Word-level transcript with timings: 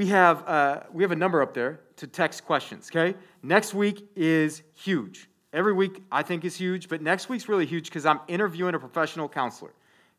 we 0.00 0.06
have, 0.06 0.48
uh, 0.48 0.80
we 0.94 1.04
have 1.04 1.12
a 1.12 1.16
number 1.16 1.42
up 1.42 1.52
there 1.52 1.78
to 1.96 2.06
text 2.06 2.46
questions, 2.46 2.90
okay? 2.90 3.14
Next 3.42 3.74
week 3.74 4.08
is 4.16 4.62
huge. 4.74 5.28
Every 5.52 5.74
week 5.74 6.02
I 6.10 6.22
think 6.22 6.46
is 6.46 6.56
huge, 6.56 6.88
but 6.88 7.02
next 7.02 7.28
week's 7.28 7.50
really 7.50 7.66
huge 7.66 7.84
because 7.84 8.06
I'm 8.06 8.20
interviewing 8.26 8.74
a 8.74 8.78
professional 8.78 9.28
counselor, 9.28 9.72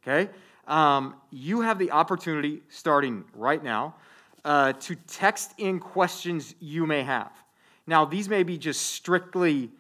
okay? 0.04 0.30
Um, 0.68 1.16
you 1.32 1.62
have 1.62 1.80
the 1.80 1.90
opportunity 1.90 2.62
starting 2.70 3.24
right 3.34 3.64
now 3.64 3.96
uh, 4.46 4.74
to 4.74 4.94
text 5.08 5.56
in 5.58 5.80
questions 5.80 6.54
you 6.60 6.86
may 6.86 7.02
have. 7.02 7.32
Now, 7.88 8.06
these 8.06 8.30
may 8.30 8.44
be 8.44 8.60
just 8.60 8.86
strictly 8.86 9.72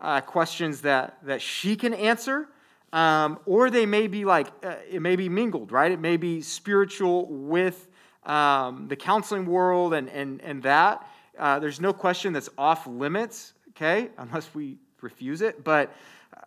uh, 0.00 0.22
questions 0.22 0.80
that, 0.80 1.18
that 1.24 1.42
she 1.42 1.76
can 1.76 1.92
answer, 1.92 2.48
um, 2.94 3.38
or 3.44 3.68
they 3.68 3.84
may 3.84 4.06
be 4.06 4.24
like, 4.24 4.46
uh, 4.64 4.76
it 4.90 5.02
may 5.02 5.16
be 5.16 5.28
mingled, 5.28 5.70
right? 5.70 5.92
It 5.92 6.00
may 6.00 6.16
be 6.16 6.40
spiritual 6.40 7.26
with 7.26 7.89
um, 8.24 8.88
the 8.88 8.96
counseling 8.96 9.46
world 9.46 9.94
and, 9.94 10.08
and, 10.10 10.40
and 10.42 10.62
that. 10.62 11.06
Uh, 11.38 11.58
there's 11.58 11.80
no 11.80 11.92
question 11.92 12.32
that's 12.32 12.50
off 12.58 12.86
limits, 12.86 13.54
okay, 13.70 14.10
unless 14.18 14.54
we 14.54 14.76
refuse 15.00 15.40
it, 15.40 15.64
but 15.64 15.92
uh, 16.36 16.40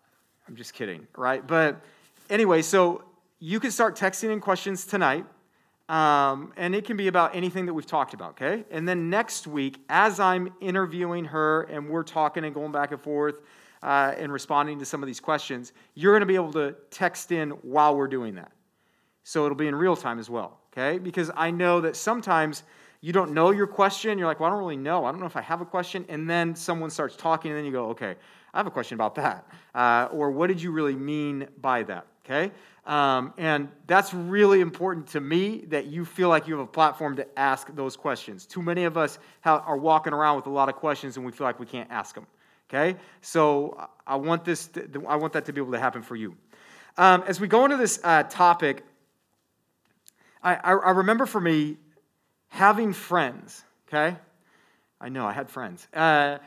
I'm 0.47 0.55
just 0.55 0.73
kidding, 0.73 1.07
right? 1.17 1.45
But 1.45 1.81
anyway, 2.29 2.61
so 2.61 3.03
you 3.39 3.59
can 3.59 3.71
start 3.71 3.97
texting 3.97 4.31
in 4.31 4.39
questions 4.39 4.85
tonight. 4.85 5.25
Um, 5.89 6.53
and 6.55 6.73
it 6.73 6.85
can 6.85 6.95
be 6.95 7.07
about 7.07 7.35
anything 7.35 7.65
that 7.65 7.73
we've 7.73 7.85
talked 7.85 8.13
about, 8.13 8.31
okay? 8.31 8.63
And 8.71 8.87
then 8.87 9.09
next 9.09 9.47
week, 9.47 9.79
as 9.89 10.17
I'm 10.19 10.53
interviewing 10.61 11.25
her 11.25 11.63
and 11.63 11.89
we're 11.89 12.03
talking 12.03 12.45
and 12.45 12.53
going 12.53 12.71
back 12.71 12.93
and 12.93 13.01
forth 13.01 13.41
uh, 13.83 14.13
and 14.17 14.31
responding 14.31 14.79
to 14.79 14.85
some 14.85 15.03
of 15.03 15.07
these 15.07 15.19
questions, 15.19 15.73
you're 15.93 16.13
going 16.13 16.21
to 16.21 16.25
be 16.25 16.35
able 16.35 16.53
to 16.53 16.75
text 16.89 17.33
in 17.33 17.49
while 17.49 17.97
we're 17.97 18.07
doing 18.07 18.35
that. 18.35 18.51
So 19.23 19.45
it'll 19.45 19.55
be 19.55 19.67
in 19.67 19.75
real 19.75 19.95
time 19.95 20.19
as 20.19 20.29
well, 20.29 20.59
okay? 20.71 20.99
Because 20.99 21.31
I 21.35 21.51
know 21.51 21.81
that 21.81 21.95
sometimes 21.95 22.63
you 23.01 23.11
don't 23.11 23.33
know 23.33 23.51
your 23.51 23.67
question. 23.67 24.17
You're 24.17 24.27
like, 24.27 24.39
well, 24.39 24.47
I 24.47 24.53
don't 24.53 24.59
really 24.59 24.77
know. 24.77 25.05
I 25.05 25.11
don't 25.11 25.19
know 25.19 25.25
if 25.25 25.35
I 25.35 25.41
have 25.41 25.61
a 25.61 25.65
question. 25.65 26.05
And 26.09 26.29
then 26.29 26.55
someone 26.55 26.89
starts 26.89 27.15
talking, 27.15 27.51
and 27.51 27.57
then 27.57 27.65
you 27.65 27.71
go, 27.71 27.89
okay, 27.89 28.15
I 28.53 28.57
have 28.57 28.67
a 28.67 28.71
question 28.71 28.95
about 28.95 29.15
that. 29.15 29.47
Uh, 29.73 30.07
or 30.11 30.31
what 30.31 30.47
did 30.47 30.61
you 30.61 30.71
really 30.71 30.95
mean 30.95 31.47
by 31.59 31.83
that, 31.83 32.05
okay? 32.23 32.51
Um, 32.85 33.33
and 33.37 33.69
that's 33.87 34.13
really 34.13 34.59
important 34.59 35.07
to 35.07 35.21
me 35.21 35.65
that 35.69 35.85
you 35.85 36.05
feel 36.05 36.29
like 36.29 36.47
you 36.47 36.57
have 36.57 36.63
a 36.63 36.71
platform 36.71 37.15
to 37.15 37.39
ask 37.39 37.73
those 37.75 37.95
questions. 37.95 38.45
Too 38.45 38.61
many 38.61 38.83
of 38.83 38.97
us 38.97 39.19
have, 39.41 39.63
are 39.65 39.77
walking 39.77 40.13
around 40.13 40.35
with 40.35 40.47
a 40.47 40.49
lot 40.49 40.67
of 40.67 40.75
questions 40.75 41.15
and 41.15 41.25
we 41.25 41.31
feel 41.31 41.47
like 41.47 41.59
we 41.59 41.65
can't 41.65 41.89
ask 41.89 42.13
them. 42.13 42.27
Okay? 42.69 42.99
So 43.21 43.87
I 44.05 44.15
want, 44.17 44.43
this 44.43 44.67
to, 44.67 45.03
I 45.07 45.15
want 45.15 45.33
that 45.33 45.45
to 45.45 45.53
be 45.53 45.61
able 45.61 45.71
to 45.71 45.79
happen 45.79 46.01
for 46.01 46.15
you. 46.15 46.35
Um, 46.97 47.23
as 47.25 47.39
we 47.39 47.47
go 47.47 47.63
into 47.63 47.77
this 47.77 47.99
uh, 48.03 48.23
topic, 48.23 48.83
I, 50.43 50.55
I, 50.55 50.71
I 50.73 50.91
remember 50.91 51.25
for 51.25 51.39
me 51.39 51.77
having 52.49 52.93
friends, 52.93 53.63
okay? 53.87 54.17
I 54.99 55.09
know 55.09 55.25
I 55.25 55.33
had 55.33 55.49
friends. 55.49 55.87
Uh, 55.93 56.37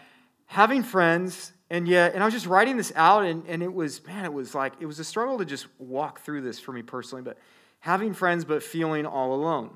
having 0.46 0.82
friends 0.82 1.52
and 1.68 1.88
yet, 1.88 2.14
and 2.14 2.22
I 2.22 2.26
was 2.26 2.34
just 2.34 2.46
writing 2.46 2.76
this 2.76 2.92
out, 2.94 3.24
and, 3.24 3.44
and 3.48 3.62
it 3.62 3.72
was, 3.72 4.04
man, 4.06 4.24
it 4.24 4.32
was 4.32 4.54
like, 4.54 4.74
it 4.78 4.86
was 4.86 5.00
a 5.00 5.04
struggle 5.04 5.38
to 5.38 5.44
just 5.44 5.66
walk 5.78 6.20
through 6.20 6.42
this 6.42 6.60
for 6.60 6.72
me 6.72 6.82
personally, 6.82 7.22
but 7.22 7.38
having 7.80 8.14
friends, 8.14 8.44
but 8.44 8.62
feeling 8.62 9.04
all 9.04 9.34
alone. 9.34 9.70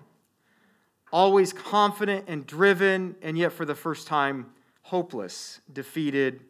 Always 1.13 1.53
confident 1.53 2.27
and 2.29 2.47
driven, 2.47 3.17
and 3.23 3.37
yet 3.37 3.53
for 3.53 3.65
the 3.65 3.75
first 3.75 4.07
time, 4.07 4.47
hopeless, 4.83 5.61
defeated, 5.73 6.43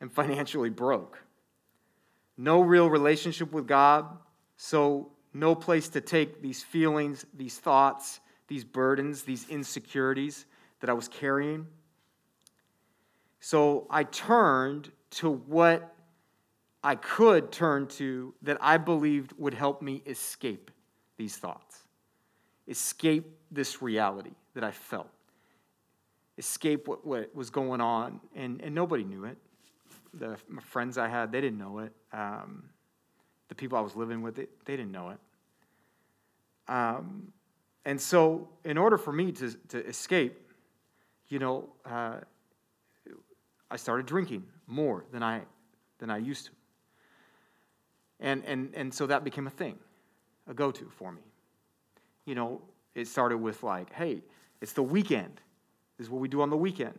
and 0.00 0.10
financially 0.20 0.70
broke. 0.70 1.18
No 2.38 2.62
real 2.62 2.88
relationship 2.88 3.52
with 3.52 3.66
God, 3.66 4.06
so 4.56 5.10
no 5.32 5.54
place 5.54 5.88
to 5.90 6.00
take 6.00 6.42
these 6.42 6.62
feelings, 6.62 7.24
these 7.34 7.58
thoughts, 7.58 8.20
these 8.48 8.64
burdens, 8.64 9.22
these 9.22 9.48
insecurities 9.48 10.46
that 10.80 10.90
I 10.90 10.92
was 10.92 11.08
carrying. 11.08 11.66
So 13.38 13.86
I 13.90 14.04
turned 14.04 14.90
to 15.12 15.30
what 15.30 15.94
I 16.82 16.94
could 16.94 17.52
turn 17.52 17.86
to 17.88 18.34
that 18.42 18.58
I 18.60 18.76
believed 18.78 19.32
would 19.38 19.54
help 19.54 19.82
me 19.82 20.02
escape 20.06 20.70
these 21.16 21.36
thoughts, 21.36 21.84
escape 22.66 23.26
this 23.50 23.82
reality 23.82 24.32
that 24.54 24.64
I 24.64 24.70
felt, 24.70 25.10
escape 26.38 26.88
what, 26.88 27.06
what 27.06 27.34
was 27.34 27.50
going 27.50 27.80
on. 27.80 28.20
And, 28.34 28.60
and 28.62 28.74
nobody 28.74 29.04
knew 29.04 29.24
it. 29.24 29.36
The 30.14 30.36
friends 30.62 30.98
I 30.98 31.08
had, 31.08 31.30
they 31.30 31.40
didn't 31.40 31.58
know 31.58 31.80
it. 31.80 31.92
Um, 32.12 32.64
the 33.50 33.54
people 33.54 33.76
I 33.76 33.82
was 33.82 33.94
living 33.94 34.22
with, 34.22 34.36
they, 34.36 34.46
they 34.64 34.76
didn't 34.76 34.92
know 34.92 35.10
it. 35.10 35.18
Um, 36.72 37.32
and 37.84 38.00
so, 38.00 38.48
in 38.64 38.78
order 38.78 38.96
for 38.96 39.12
me 39.12 39.32
to, 39.32 39.52
to 39.68 39.86
escape, 39.86 40.38
you 41.28 41.40
know, 41.40 41.68
uh, 41.84 42.20
I 43.70 43.76
started 43.76 44.06
drinking 44.06 44.44
more 44.66 45.04
than 45.12 45.22
I, 45.22 45.42
than 45.98 46.10
I 46.10 46.18
used 46.18 46.46
to. 46.46 46.52
And, 48.20 48.44
and, 48.44 48.72
and 48.74 48.94
so 48.94 49.06
that 49.06 49.24
became 49.24 49.46
a 49.46 49.50
thing, 49.50 49.78
a 50.48 50.54
go 50.54 50.70
to 50.70 50.84
for 50.96 51.10
me. 51.10 51.22
You 52.26 52.36
know, 52.36 52.62
it 52.94 53.08
started 53.08 53.38
with 53.38 53.62
like, 53.64 53.92
hey, 53.92 54.22
it's 54.60 54.72
the 54.72 54.82
weekend. 54.82 55.40
This 55.98 56.06
is 56.06 56.10
what 56.10 56.20
we 56.20 56.28
do 56.28 56.40
on 56.40 56.50
the 56.50 56.56
weekend. 56.56 56.98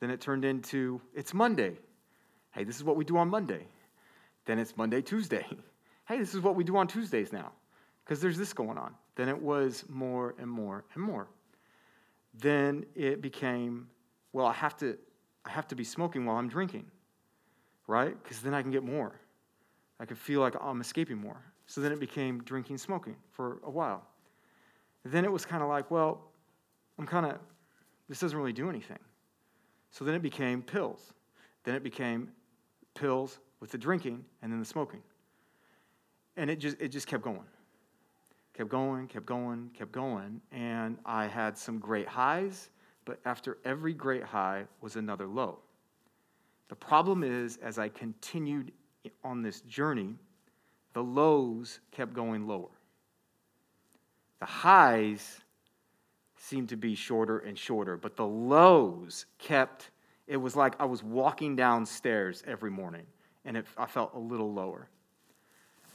Then 0.00 0.10
it 0.10 0.20
turned 0.20 0.46
into, 0.46 1.00
it's 1.14 1.34
Monday. 1.34 1.76
Hey, 2.52 2.64
this 2.64 2.76
is 2.76 2.84
what 2.84 2.96
we 2.96 3.04
do 3.04 3.18
on 3.18 3.28
Monday. 3.28 3.66
Then 4.46 4.58
it's 4.58 4.76
Monday, 4.76 5.02
Tuesday. 5.02 5.46
Hey, 6.10 6.18
this 6.18 6.34
is 6.34 6.40
what 6.40 6.56
we 6.56 6.64
do 6.64 6.76
on 6.76 6.88
Tuesdays 6.88 7.32
now, 7.32 7.52
because 8.04 8.20
there's 8.20 8.36
this 8.36 8.52
going 8.52 8.76
on. 8.76 8.96
Then 9.14 9.28
it 9.28 9.40
was 9.40 9.84
more 9.88 10.34
and 10.40 10.50
more 10.50 10.84
and 10.94 11.04
more. 11.04 11.28
Then 12.34 12.84
it 12.96 13.22
became, 13.22 13.86
well, 14.32 14.44
I 14.44 14.52
have 14.54 14.76
to 14.78 14.98
I 15.44 15.50
have 15.50 15.68
to 15.68 15.76
be 15.76 15.84
smoking 15.84 16.26
while 16.26 16.34
I'm 16.34 16.48
drinking, 16.48 16.86
right? 17.86 18.20
Because 18.20 18.40
then 18.40 18.54
I 18.54 18.60
can 18.60 18.72
get 18.72 18.82
more. 18.82 19.20
I 20.00 20.04
can 20.04 20.16
feel 20.16 20.40
like 20.40 20.56
I'm 20.60 20.80
escaping 20.80 21.16
more. 21.16 21.40
So 21.66 21.80
then 21.80 21.92
it 21.92 22.00
became 22.00 22.42
drinking, 22.42 22.78
smoking 22.78 23.14
for 23.30 23.60
a 23.64 23.70
while. 23.70 24.04
then 25.04 25.24
it 25.24 25.30
was 25.30 25.46
kind 25.46 25.62
of 25.62 25.68
like, 25.68 25.92
well, 25.92 26.32
I'm 26.98 27.06
kind 27.06 27.24
of, 27.24 27.38
this 28.08 28.18
doesn't 28.18 28.36
really 28.36 28.52
do 28.52 28.68
anything. 28.68 28.98
So 29.92 30.04
then 30.04 30.16
it 30.16 30.22
became 30.22 30.60
pills. 30.60 31.12
Then 31.62 31.76
it 31.76 31.84
became 31.84 32.32
pills 32.94 33.38
with 33.60 33.70
the 33.70 33.78
drinking 33.78 34.24
and 34.42 34.50
then 34.52 34.58
the 34.58 34.66
smoking. 34.66 35.04
And 36.40 36.50
it 36.50 36.58
just, 36.58 36.80
it 36.80 36.88
just 36.88 37.06
kept 37.06 37.22
going. 37.22 37.44
Kept 38.54 38.70
going, 38.70 39.06
kept 39.06 39.26
going, 39.26 39.70
kept 39.74 39.92
going. 39.92 40.40
And 40.50 40.98
I 41.04 41.26
had 41.26 41.56
some 41.56 41.78
great 41.78 42.08
highs 42.08 42.70
but 43.04 43.18
after 43.24 43.58
every 43.64 43.92
great 43.92 44.22
high 44.22 44.64
was 44.80 44.96
another 44.96 45.26
low. 45.26 45.58
The 46.68 46.76
problem 46.76 47.24
is, 47.24 47.56
as 47.56 47.76
I 47.76 47.88
continued 47.88 48.70
on 49.24 49.42
this 49.42 49.62
journey, 49.62 50.14
the 50.92 51.02
lows 51.02 51.80
kept 51.90 52.12
going 52.12 52.46
lower. 52.46 52.70
The 54.38 54.46
highs 54.46 55.40
seemed 56.36 56.68
to 56.68 56.76
be 56.76 56.94
shorter 56.94 57.40
and 57.40 57.58
shorter, 57.58 57.96
but 57.96 58.16
the 58.16 58.26
lows 58.26 59.26
kept, 59.38 59.90
it 60.26 60.36
was 60.36 60.54
like 60.54 60.80
I 60.80 60.84
was 60.84 61.02
walking 61.02 61.56
downstairs 61.56 62.44
every 62.46 62.70
morning 62.70 63.06
and 63.44 63.56
it, 63.56 63.66
I 63.76 63.86
felt 63.86 64.14
a 64.14 64.18
little 64.18 64.52
lower. 64.52 64.88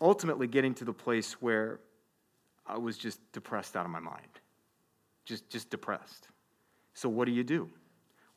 Ultimately, 0.01 0.47
getting 0.47 0.73
to 0.75 0.85
the 0.85 0.93
place 0.93 1.33
where 1.41 1.79
I 2.65 2.77
was 2.77 2.97
just 2.97 3.19
depressed 3.31 3.75
out 3.75 3.85
of 3.85 3.91
my 3.91 3.99
mind, 3.99 4.21
just, 5.25 5.49
just 5.49 5.69
depressed. 5.69 6.27
So, 6.93 7.09
what 7.09 7.25
do 7.25 7.31
you 7.31 7.43
do? 7.43 7.69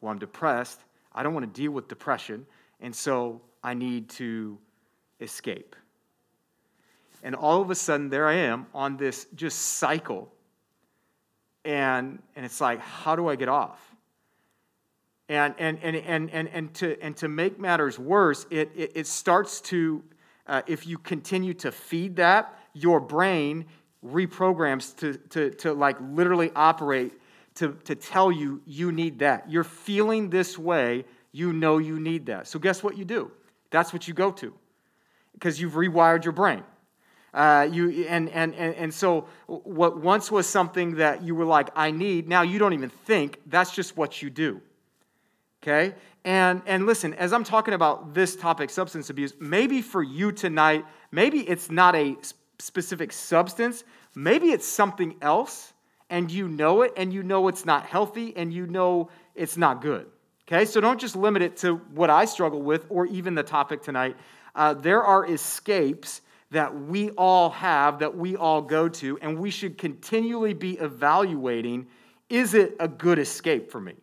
Well, 0.00 0.12
I'm 0.12 0.18
depressed. 0.18 0.80
I 1.12 1.22
don't 1.22 1.34
want 1.34 1.52
to 1.52 1.60
deal 1.60 1.72
with 1.72 1.88
depression. 1.88 2.46
And 2.80 2.94
so 2.94 3.40
I 3.62 3.74
need 3.74 4.08
to 4.10 4.58
escape. 5.20 5.74
And 7.22 7.34
all 7.34 7.60
of 7.60 7.70
a 7.70 7.74
sudden, 7.74 8.08
there 8.08 8.28
I 8.28 8.34
am 8.34 8.66
on 8.72 8.96
this 8.96 9.26
just 9.34 9.58
cycle. 9.58 10.32
And, 11.64 12.22
and 12.36 12.44
it's 12.44 12.60
like, 12.60 12.78
how 12.78 13.16
do 13.16 13.28
I 13.28 13.34
get 13.34 13.48
off? 13.48 13.80
And, 15.28 15.54
and, 15.58 15.78
and, 15.82 15.96
and, 15.96 16.30
and, 16.30 16.48
and, 16.48 16.74
to, 16.74 17.02
and 17.02 17.16
to 17.18 17.28
make 17.28 17.58
matters 17.58 17.98
worse, 17.98 18.46
it, 18.50 18.70
it, 18.74 18.92
it 18.94 19.06
starts 19.06 19.60
to, 19.62 20.02
uh, 20.48 20.62
if 20.66 20.86
you 20.86 20.98
continue 20.98 21.54
to 21.54 21.70
feed 21.70 22.16
that, 22.16 22.58
your 22.72 23.00
brain 23.00 23.66
reprograms 24.04 24.96
to, 24.96 25.14
to, 25.28 25.50
to 25.50 25.72
like 25.72 25.96
literally 26.00 26.50
operate 26.54 27.12
to, 27.56 27.76
to 27.84 27.94
tell 27.94 28.30
you 28.30 28.62
you 28.66 28.92
need 28.92 29.18
that. 29.18 29.50
You're 29.50 29.64
feeling 29.64 30.30
this 30.30 30.56
way, 30.56 31.04
you 31.32 31.52
know 31.52 31.78
you 31.78 31.98
need 31.98 32.26
that. 32.26 32.46
So, 32.46 32.58
guess 32.58 32.82
what 32.82 32.96
you 32.96 33.04
do? 33.04 33.30
That's 33.70 33.92
what 33.92 34.08
you 34.08 34.14
go 34.14 34.30
to 34.32 34.54
because 35.32 35.60
you've 35.60 35.74
rewired 35.74 36.24
your 36.24 36.32
brain. 36.32 36.62
Uh, 37.34 37.68
you, 37.70 38.06
and, 38.06 38.30
and, 38.30 38.54
and, 38.54 38.74
and 38.76 38.94
so, 38.94 39.26
what 39.46 40.00
once 40.00 40.30
was 40.30 40.46
something 40.46 40.96
that 40.96 41.22
you 41.22 41.34
were 41.34 41.44
like, 41.44 41.68
I 41.76 41.90
need, 41.90 42.28
now 42.28 42.42
you 42.42 42.58
don't 42.58 42.72
even 42.72 42.90
think, 42.90 43.40
that's 43.46 43.72
just 43.72 43.96
what 43.96 44.22
you 44.22 44.30
do. 44.30 44.60
Okay? 45.62 45.94
And, 46.24 46.62
and 46.66 46.86
listen, 46.86 47.14
as 47.14 47.32
I'm 47.32 47.44
talking 47.44 47.74
about 47.74 48.14
this 48.14 48.36
topic, 48.36 48.70
substance 48.70 49.10
abuse, 49.10 49.32
maybe 49.40 49.82
for 49.82 50.02
you 50.02 50.32
tonight, 50.32 50.84
maybe 51.10 51.40
it's 51.40 51.70
not 51.70 51.94
a 51.94 52.16
specific 52.58 53.12
substance, 53.12 53.84
maybe 54.14 54.50
it's 54.50 54.66
something 54.66 55.16
else 55.22 55.72
and 56.10 56.30
you 56.30 56.48
know 56.48 56.82
it, 56.82 56.92
and 56.96 57.12
you 57.12 57.22
know 57.22 57.48
it's 57.48 57.64
not 57.64 57.84
healthy, 57.84 58.34
and 58.36 58.52
you 58.52 58.66
know 58.66 59.10
it's 59.34 59.56
not 59.56 59.82
good. 59.82 60.06
Okay, 60.46 60.64
so 60.64 60.80
don't 60.80 60.98
just 60.98 61.14
limit 61.14 61.42
it 61.42 61.58
to 61.58 61.76
what 61.92 62.08
I 62.08 62.24
struggle 62.24 62.62
with 62.62 62.86
or 62.88 63.06
even 63.06 63.34
the 63.34 63.42
topic 63.42 63.82
tonight. 63.82 64.16
Uh, 64.54 64.72
there 64.72 65.02
are 65.02 65.26
escapes 65.26 66.22
that 66.50 66.74
we 66.74 67.10
all 67.10 67.50
have, 67.50 67.98
that 67.98 68.16
we 68.16 68.36
all 68.36 68.62
go 68.62 68.88
to, 68.88 69.18
and 69.20 69.38
we 69.38 69.50
should 69.50 69.76
continually 69.76 70.54
be 70.54 70.78
evaluating 70.78 71.86
is 72.30 72.52
it 72.52 72.76
a 72.78 72.88
good 72.88 73.18
escape 73.18 73.70
for 73.70 73.80
me? 73.80 73.94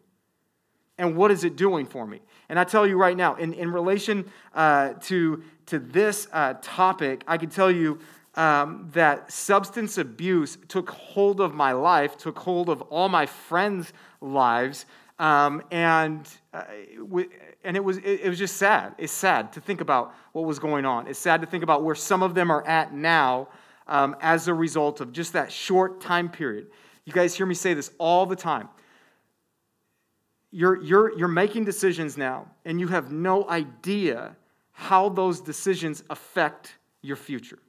And 0.97 1.15
what 1.15 1.31
is 1.31 1.43
it 1.43 1.55
doing 1.55 1.85
for 1.85 2.07
me? 2.07 2.21
And 2.47 2.59
I 2.59 2.63
tell 2.63 2.87
you 2.87 2.97
right 2.97 3.17
now, 3.17 3.35
in, 3.35 3.53
in 3.53 3.71
relation 3.71 4.25
uh, 4.53 4.93
to, 5.01 5.43
to 5.67 5.79
this 5.79 6.27
uh, 6.31 6.55
topic, 6.61 7.23
I 7.27 7.37
can 7.37 7.49
tell 7.49 7.71
you 7.71 7.99
um, 8.35 8.89
that 8.93 9.31
substance 9.31 9.97
abuse 9.97 10.57
took 10.67 10.89
hold 10.89 11.41
of 11.41 11.53
my 11.53 11.71
life, 11.71 12.17
took 12.17 12.37
hold 12.39 12.69
of 12.69 12.81
all 12.83 13.09
my 13.09 13.25
friends' 13.25 13.93
lives, 14.21 14.85
um, 15.19 15.61
and 15.71 16.27
uh, 16.53 16.63
and 17.63 17.77
it 17.77 17.83
was 17.83 17.97
it, 17.97 18.21
it 18.23 18.29
was 18.29 18.37
just 18.37 18.57
sad. 18.57 18.93
It's 18.97 19.13
sad 19.13 19.53
to 19.53 19.61
think 19.61 19.79
about 19.79 20.13
what 20.33 20.43
was 20.43 20.59
going 20.59 20.85
on. 20.85 21.07
It's 21.07 21.19
sad 21.19 21.41
to 21.41 21.47
think 21.47 21.63
about 21.63 21.83
where 21.83 21.95
some 21.95 22.21
of 22.21 22.35
them 22.35 22.51
are 22.51 22.65
at 22.67 22.93
now 22.93 23.47
um, 23.87 24.15
as 24.19 24.49
a 24.49 24.53
result 24.53 24.99
of 24.99 25.13
just 25.13 25.33
that 25.33 25.51
short 25.51 26.01
time 26.01 26.29
period. 26.29 26.67
You 27.05 27.13
guys 27.13 27.35
hear 27.35 27.45
me 27.45 27.55
say 27.55 27.73
this 27.73 27.91
all 27.97 28.25
the 28.25 28.35
time. 28.35 28.67
You're, 30.57 30.81
you're, 30.81 31.17
you're 31.17 31.27
making 31.27 31.65
decisions 31.65 32.17
now, 32.17 32.47
and 32.63 32.79
you 32.79 32.87
have 32.87 33.11
no 33.11 33.45
idea 33.49 34.37
how 34.71 35.09
those 35.09 35.41
decisions 35.41 36.01
affect 36.09 36.77
your 37.01 37.17
future. 37.17 37.59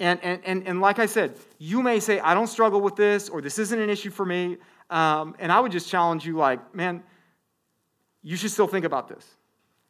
And, 0.00 0.18
and, 0.24 0.40
and, 0.44 0.66
and 0.66 0.80
like 0.80 0.98
I 0.98 1.06
said, 1.06 1.38
you 1.58 1.80
may 1.80 2.00
say, 2.00 2.18
I 2.18 2.34
don't 2.34 2.48
struggle 2.48 2.80
with 2.80 2.96
this, 2.96 3.28
or 3.28 3.40
this 3.40 3.60
isn't 3.60 3.78
an 3.78 3.88
issue 3.88 4.10
for 4.10 4.26
me. 4.26 4.56
Um, 4.90 5.36
and 5.38 5.52
I 5.52 5.60
would 5.60 5.70
just 5.70 5.88
challenge 5.88 6.26
you, 6.26 6.36
like, 6.36 6.74
man, 6.74 7.04
you 8.20 8.34
should 8.34 8.50
still 8.50 8.66
think 8.66 8.84
about 8.84 9.06
this. 9.06 9.24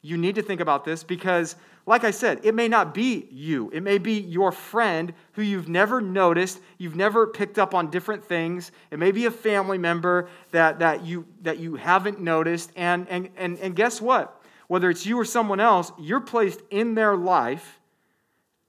You 0.05 0.19
need 0.19 0.35
to 0.35 0.43
think 0.43 0.61
about 0.61 0.85
this 0.85 1.03
because, 1.03 1.57
like 1.87 2.05
I 2.05 2.11
said, 2.11 2.41
it 2.43 2.55
may 2.55 2.69
not 2.69 2.93
be 2.93 3.27
you. 3.33 3.71
It 3.73 3.83
may 3.83 3.97
be 3.97 4.21
your 4.21 4.53
friend 4.53 5.15
who 5.33 5.41
you've 5.41 5.71
never 5.71 5.99
noticed, 5.99 6.61
you've 6.77 6.95
never 6.95 7.27
picked 7.27 7.59
up 7.59 7.75
on 7.75 7.89
different 7.89 8.23
things. 8.23 8.71
It 8.91 8.99
may 8.99 9.13
be 9.13 9.25
a 9.25 9.31
family 9.31 9.79
member 9.79 10.29
that, 10.51 10.81
that, 10.81 11.07
you, 11.07 11.25
that 11.41 11.59
you 11.59 11.77
haven't 11.77 12.21
noticed. 12.21 12.71
And, 12.77 13.09
and, 13.09 13.31
and, 13.39 13.59
and 13.61 13.75
guess 13.75 13.99
what? 13.99 14.43
Whether 14.67 14.91
it's 14.91 15.07
you 15.07 15.19
or 15.19 15.25
someone 15.25 15.59
else, 15.59 15.91
you're 15.99 16.21
placed 16.21 16.61
in 16.69 16.95
their 16.95 17.17
life 17.17 17.81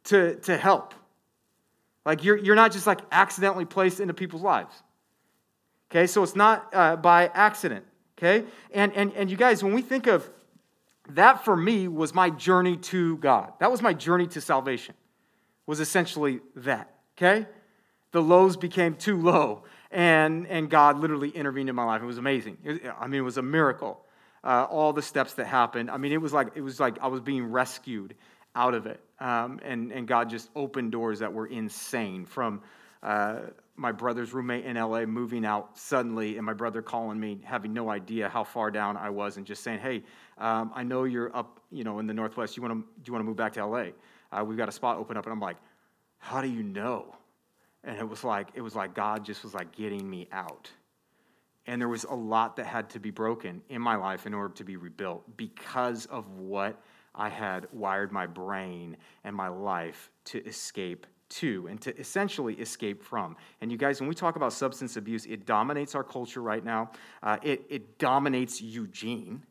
to, 0.06 0.36
to 0.36 0.56
help. 0.56 0.94
Like 2.06 2.24
you're, 2.24 2.38
you're 2.38 2.56
not 2.56 2.72
just 2.72 2.88
like 2.88 3.02
accidentally 3.12 3.66
placed 3.66 4.00
into 4.00 4.14
people's 4.14 4.42
lives. 4.42 4.74
Okay, 5.92 6.08
so 6.08 6.24
it's 6.24 6.36
not 6.36 6.70
uh, 6.74 6.96
by 6.96 7.28
accident. 7.34 7.84
Okay? 8.18 8.46
And, 8.74 8.94
and, 8.94 9.12
and 9.16 9.30
you 9.30 9.36
guys, 9.36 9.62
when 9.62 9.74
we 9.74 9.82
think 9.82 10.08
of 10.08 10.30
that 11.10 11.46
for 11.46 11.56
me 11.56 11.88
was 11.88 12.14
my 12.14 12.30
journey 12.30 12.78
to 12.78 13.18
God. 13.18 13.54
That 13.60 13.72
was 13.72 13.82
my 13.82 13.94
journey 13.94 14.28
to 14.28 14.42
salvation, 14.42 14.96
was 15.66 15.80
essentially 15.80 16.42
that. 16.56 16.94
Okay? 17.18 17.48
The 18.12 18.22
lows 18.22 18.58
became 18.58 18.96
too 18.96 19.22
low, 19.22 19.64
and, 19.92 20.48
and 20.48 20.70
God 20.70 21.00
literally 21.00 21.30
intervened 21.30 21.70
in 21.70 21.76
my 21.76 21.84
life. 21.84 22.02
It 22.02 22.06
was 22.06 22.18
amazing. 22.18 22.58
It, 22.64 22.82
I 23.00 23.08
mean, 23.08 23.20
it 23.20 23.24
was 23.24 23.38
a 23.38 23.42
miracle. 23.44 24.02
Uh, 24.44 24.68
all 24.70 24.94
the 24.94 25.02
steps 25.02 25.34
that 25.34 25.48
happened. 25.48 25.90
I 25.90 25.98
mean, 25.98 26.12
it 26.12 26.22
was 26.22 26.32
like 26.32 26.50
it 26.54 26.62
was 26.62 26.80
like 26.80 27.00
I 27.02 27.08
was 27.08 27.20
being 27.20 27.52
rescued 27.52 28.14
out 28.56 28.76
of 28.76 28.86
it, 28.86 29.00
um, 29.20 29.60
and 29.64 29.92
and 29.92 30.08
God 30.08 30.30
just 30.30 30.52
opened 30.56 30.92
doors 30.92 31.18
that 31.20 31.34
were 31.34 31.48
insane 31.48 32.26
from 32.26 32.62
uh, 33.06 33.40
my 33.76 33.92
brother's 33.92 34.34
roommate 34.34 34.66
in 34.66 34.78
LA 34.78 35.06
moving 35.06 35.46
out 35.46 35.78
suddenly, 35.78 36.38
and 36.38 36.46
my 36.46 36.54
brother 36.54 36.82
calling 36.82 37.20
me, 37.20 37.40
having 37.44 37.72
no 37.72 37.90
idea 37.90 38.28
how 38.28 38.44
far 38.44 38.72
down 38.72 38.98
I 38.98 39.12
was, 39.12 39.38
and 39.38 39.46
just 39.46 39.62
saying, 39.62 39.80
"Hey, 39.80 40.04
um, 40.40 40.72
I 40.74 40.82
know 40.82 41.04
you're 41.04 41.34
up, 41.36 41.60
you 41.72 41.84
know, 41.84 42.00
in 42.00 42.08
the 42.08 42.16
Northwest. 42.16 42.58
You 42.58 42.64
want 42.64 42.74
to 42.74 42.80
do 42.80 43.08
you 43.08 43.14
want 43.14 43.22
to 43.22 43.28
move 43.28 43.38
back 43.38 43.54
to 43.54 43.66
LA? 43.66 43.90
Uh, 44.32 44.44
we've 44.44 44.58
got 44.58 44.70
a 44.70 44.72
spot 44.72 44.98
open 44.98 45.18
up." 45.18 45.26
And 45.26 45.34
I'm 45.34 45.40
like, 45.40 45.58
"How 46.18 46.42
do 46.42 46.48
you 46.48 46.64
know?" 46.64 47.16
And 47.84 48.00
it 48.00 48.10
was 48.10 48.24
like 48.24 48.48
it 48.56 48.62
was 48.62 48.76
like 48.76 48.96
God 48.96 49.24
just 49.24 49.44
was 49.44 49.54
like 49.54 49.72
getting 49.72 50.10
me 50.10 50.28
out, 50.32 50.72
and 51.68 51.80
there 51.80 51.90
was 51.90 52.06
a 52.06 52.16
lot 52.16 52.56
that 52.56 52.66
had 52.66 52.90
to 52.92 53.00
be 53.00 53.12
broken 53.12 53.62
in 53.70 53.82
my 53.84 53.98
life 53.98 54.26
in 54.26 54.34
order 54.34 54.56
to 54.56 54.64
be 54.64 54.78
rebuilt 54.78 55.38
because 55.38 56.08
of 56.08 56.28
what 56.40 56.82
I 57.14 57.30
had 57.30 57.68
wired 57.72 58.12
my 58.12 58.26
brain 58.26 58.98
and 59.24 59.36
my 59.36 59.50
life 59.50 60.10
to 60.26 60.44
escape 60.46 61.06
to 61.30 61.68
and 61.68 61.82
to 61.82 61.98
essentially 61.98 62.54
escape 62.56 63.04
from. 63.04 63.36
And 63.62 63.72
you 63.72 63.78
guys, 63.78 64.00
when 64.00 64.10
we 64.10 64.16
talk 64.16 64.36
about 64.36 64.54
substance 64.54 64.98
abuse, 64.98 65.26
it 65.26 65.46
dominates 65.46 65.96
our 65.96 66.04
culture 66.04 66.42
right 66.42 66.64
now. 66.64 66.92
Uh, 67.24 67.38
it, 67.42 67.66
it 67.70 67.98
dominates 67.98 68.62
Eugene 68.62 69.44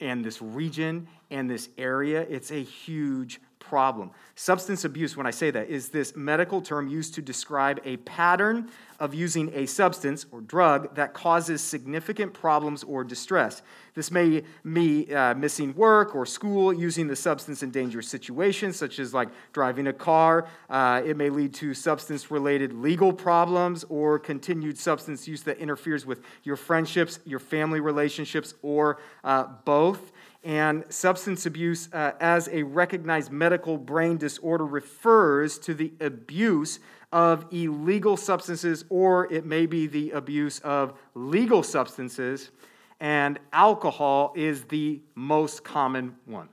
and 0.00 0.24
this 0.24 0.42
region 0.42 1.06
and 1.30 1.48
this 1.48 1.68
area. 1.78 2.26
It's 2.28 2.50
a 2.50 2.62
huge 2.62 3.40
problem. 3.62 4.10
Substance 4.34 4.84
abuse, 4.84 5.16
when 5.16 5.26
I 5.26 5.30
say 5.30 5.50
that, 5.52 5.68
is 5.68 5.88
this 5.90 6.16
medical 6.16 6.60
term 6.60 6.88
used 6.88 7.14
to 7.14 7.22
describe 7.22 7.80
a 7.84 7.96
pattern 7.98 8.68
of 8.98 9.14
using 9.14 9.50
a 9.54 9.66
substance 9.66 10.26
or 10.30 10.40
drug 10.40 10.94
that 10.94 11.14
causes 11.14 11.60
significant 11.60 12.32
problems 12.32 12.84
or 12.84 13.04
distress. 13.04 13.62
This 13.94 14.10
may 14.10 14.42
be 14.64 15.12
uh, 15.12 15.34
missing 15.34 15.74
work 15.74 16.14
or 16.14 16.24
school, 16.24 16.72
using 16.72 17.08
the 17.08 17.16
substance 17.16 17.62
in 17.62 17.70
dangerous 17.70 18.08
situations, 18.08 18.76
such 18.76 18.98
as 18.98 19.12
like 19.12 19.28
driving 19.52 19.86
a 19.88 19.92
car. 19.92 20.46
Uh, 20.70 21.02
it 21.04 21.16
may 21.16 21.30
lead 21.30 21.52
to 21.54 21.74
substance 21.74 22.30
related 22.30 22.72
legal 22.72 23.12
problems 23.12 23.84
or 23.88 24.18
continued 24.18 24.78
substance 24.78 25.28
use 25.28 25.42
that 25.42 25.58
interferes 25.58 26.06
with 26.06 26.20
your 26.42 26.56
friendships, 26.56 27.18
your 27.24 27.40
family 27.40 27.80
relationships, 27.80 28.54
or 28.62 28.98
uh, 29.24 29.44
both. 29.64 30.12
And 30.44 30.84
substance 30.88 31.46
abuse, 31.46 31.88
uh, 31.92 32.12
as 32.20 32.48
a 32.48 32.64
recognized 32.64 33.30
medical 33.30 33.78
brain 33.78 34.16
disorder, 34.16 34.66
refers 34.66 35.58
to 35.60 35.74
the 35.74 35.92
abuse 36.00 36.80
of 37.12 37.46
illegal 37.52 38.16
substances, 38.16 38.84
or 38.88 39.32
it 39.32 39.44
may 39.44 39.66
be 39.66 39.86
the 39.86 40.10
abuse 40.12 40.58
of 40.60 40.94
legal 41.14 41.62
substances, 41.62 42.50
and 42.98 43.38
alcohol 43.52 44.32
is 44.34 44.64
the 44.64 45.00
most 45.14 45.62
common 45.62 46.16
one. 46.24 46.48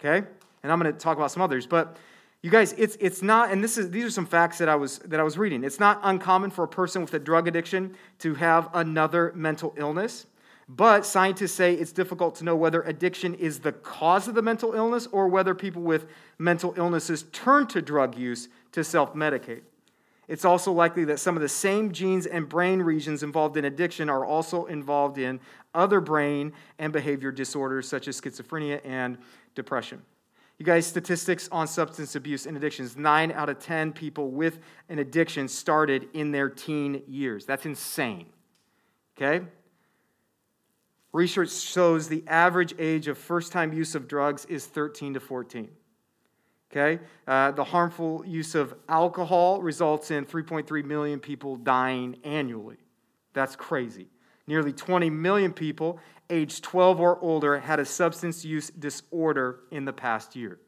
Okay? 0.00 0.26
And 0.62 0.72
I'm 0.72 0.80
going 0.80 0.92
to 0.92 0.98
talk 0.98 1.16
about 1.16 1.30
some 1.30 1.42
others, 1.42 1.66
but 1.66 1.96
you 2.40 2.50
guys, 2.50 2.72
it's, 2.78 2.96
it's 3.00 3.20
not, 3.20 3.50
and 3.50 3.62
this 3.62 3.76
is, 3.76 3.90
these 3.90 4.04
are 4.04 4.10
some 4.10 4.26
facts 4.26 4.58
that 4.58 4.68
I, 4.68 4.76
was, 4.76 4.98
that 5.00 5.18
I 5.18 5.24
was 5.24 5.36
reading. 5.36 5.64
It's 5.64 5.80
not 5.80 6.00
uncommon 6.04 6.50
for 6.50 6.62
a 6.62 6.68
person 6.68 7.02
with 7.02 7.12
a 7.14 7.18
drug 7.18 7.48
addiction 7.48 7.96
to 8.20 8.34
have 8.34 8.70
another 8.74 9.32
mental 9.34 9.74
illness. 9.76 10.26
But 10.68 11.06
scientists 11.06 11.54
say 11.54 11.74
it's 11.74 11.92
difficult 11.92 12.34
to 12.36 12.44
know 12.44 12.54
whether 12.54 12.82
addiction 12.82 13.34
is 13.34 13.60
the 13.60 13.72
cause 13.72 14.28
of 14.28 14.34
the 14.34 14.42
mental 14.42 14.74
illness 14.74 15.06
or 15.10 15.26
whether 15.26 15.54
people 15.54 15.82
with 15.82 16.06
mental 16.38 16.74
illnesses 16.76 17.24
turn 17.32 17.66
to 17.68 17.80
drug 17.80 18.16
use 18.18 18.48
to 18.72 18.84
self 18.84 19.14
medicate. 19.14 19.62
It's 20.28 20.44
also 20.44 20.70
likely 20.72 21.04
that 21.06 21.20
some 21.20 21.36
of 21.36 21.42
the 21.42 21.48
same 21.48 21.90
genes 21.90 22.26
and 22.26 22.46
brain 22.46 22.82
regions 22.82 23.22
involved 23.22 23.56
in 23.56 23.64
addiction 23.64 24.10
are 24.10 24.26
also 24.26 24.66
involved 24.66 25.16
in 25.16 25.40
other 25.74 26.02
brain 26.02 26.52
and 26.78 26.92
behavior 26.92 27.32
disorders 27.32 27.88
such 27.88 28.06
as 28.08 28.20
schizophrenia 28.20 28.82
and 28.84 29.16
depression. 29.54 30.02
You 30.58 30.66
guys, 30.66 30.86
statistics 30.86 31.48
on 31.50 31.66
substance 31.66 32.14
abuse 32.14 32.44
and 32.44 32.56
addictions 32.58 32.94
nine 32.94 33.32
out 33.32 33.48
of 33.48 33.58
10 33.58 33.92
people 33.92 34.30
with 34.30 34.58
an 34.90 34.98
addiction 34.98 35.48
started 35.48 36.08
in 36.12 36.30
their 36.30 36.50
teen 36.50 37.02
years. 37.06 37.46
That's 37.46 37.64
insane. 37.64 38.26
Okay? 39.16 39.46
Research 41.18 41.50
shows 41.50 42.06
the 42.06 42.22
average 42.28 42.76
age 42.78 43.08
of 43.08 43.18
first 43.18 43.50
time 43.50 43.72
use 43.72 43.96
of 43.96 44.06
drugs 44.06 44.44
is 44.44 44.66
13 44.66 45.14
to 45.14 45.20
14. 45.20 45.68
Okay? 46.70 47.02
Uh, 47.26 47.50
the 47.50 47.64
harmful 47.64 48.22
use 48.24 48.54
of 48.54 48.72
alcohol 48.88 49.60
results 49.60 50.12
in 50.12 50.24
3.3 50.24 50.84
million 50.84 51.18
people 51.18 51.56
dying 51.56 52.18
annually. 52.22 52.76
That's 53.32 53.56
crazy. 53.56 54.06
Nearly 54.46 54.72
20 54.72 55.10
million 55.10 55.52
people 55.52 55.98
aged 56.30 56.62
12 56.62 57.00
or 57.00 57.18
older 57.18 57.58
had 57.58 57.80
a 57.80 57.84
substance 57.84 58.44
use 58.44 58.70
disorder 58.70 59.58
in 59.72 59.86
the 59.86 59.92
past 59.92 60.36
year. 60.36 60.60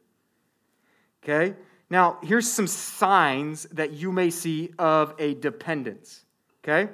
Okay? 1.23 1.55
Now, 1.91 2.19
here's 2.25 2.51
some 2.51 2.67
signs 2.67 3.69
that 3.71 3.93
you 3.93 4.11
may 4.11 4.31
see 4.31 4.73
of 4.81 5.15
a 5.21 5.35
dependence. 5.35 6.25
Okay? 6.65 6.91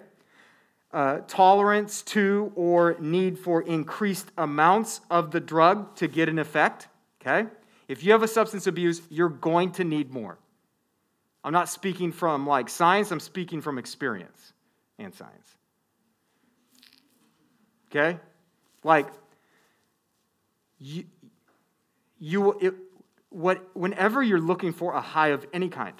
Uh, 0.92 1.18
tolerance 1.28 2.02
to 2.02 2.52
or 2.54 2.96
need 3.00 3.38
for 3.38 3.62
increased 3.62 4.30
amounts 4.38 5.00
of 5.10 5.30
the 5.30 5.40
drug 5.40 5.94
to 5.96 6.08
get 6.08 6.28
an 6.28 6.38
effect. 6.38 6.88
Okay? 7.20 7.48
If 7.88 8.04
you 8.04 8.12
have 8.12 8.22
a 8.22 8.28
substance 8.28 8.66
abuse, 8.66 9.02
you're 9.10 9.28
going 9.28 9.72
to 9.72 9.84
need 9.84 10.12
more. 10.12 10.38
I'm 11.44 11.52
not 11.52 11.68
speaking 11.68 12.12
from 12.12 12.46
like 12.46 12.68
science, 12.68 13.10
I'm 13.10 13.20
speaking 13.20 13.60
from 13.60 13.78
experience 13.78 14.52
and 14.98 15.14
science. 15.14 15.56
Okay? 17.90 18.18
Like, 18.82 19.08
you, 20.78 21.04
you 22.18 22.58
it, 22.60 22.74
what, 23.30 23.76
whenever 23.76 24.22
you're 24.22 24.40
looking 24.40 24.72
for 24.72 24.94
a 24.94 25.00
high 25.00 25.28
of 25.28 25.46
any 25.52 25.68
kind, 25.68 25.94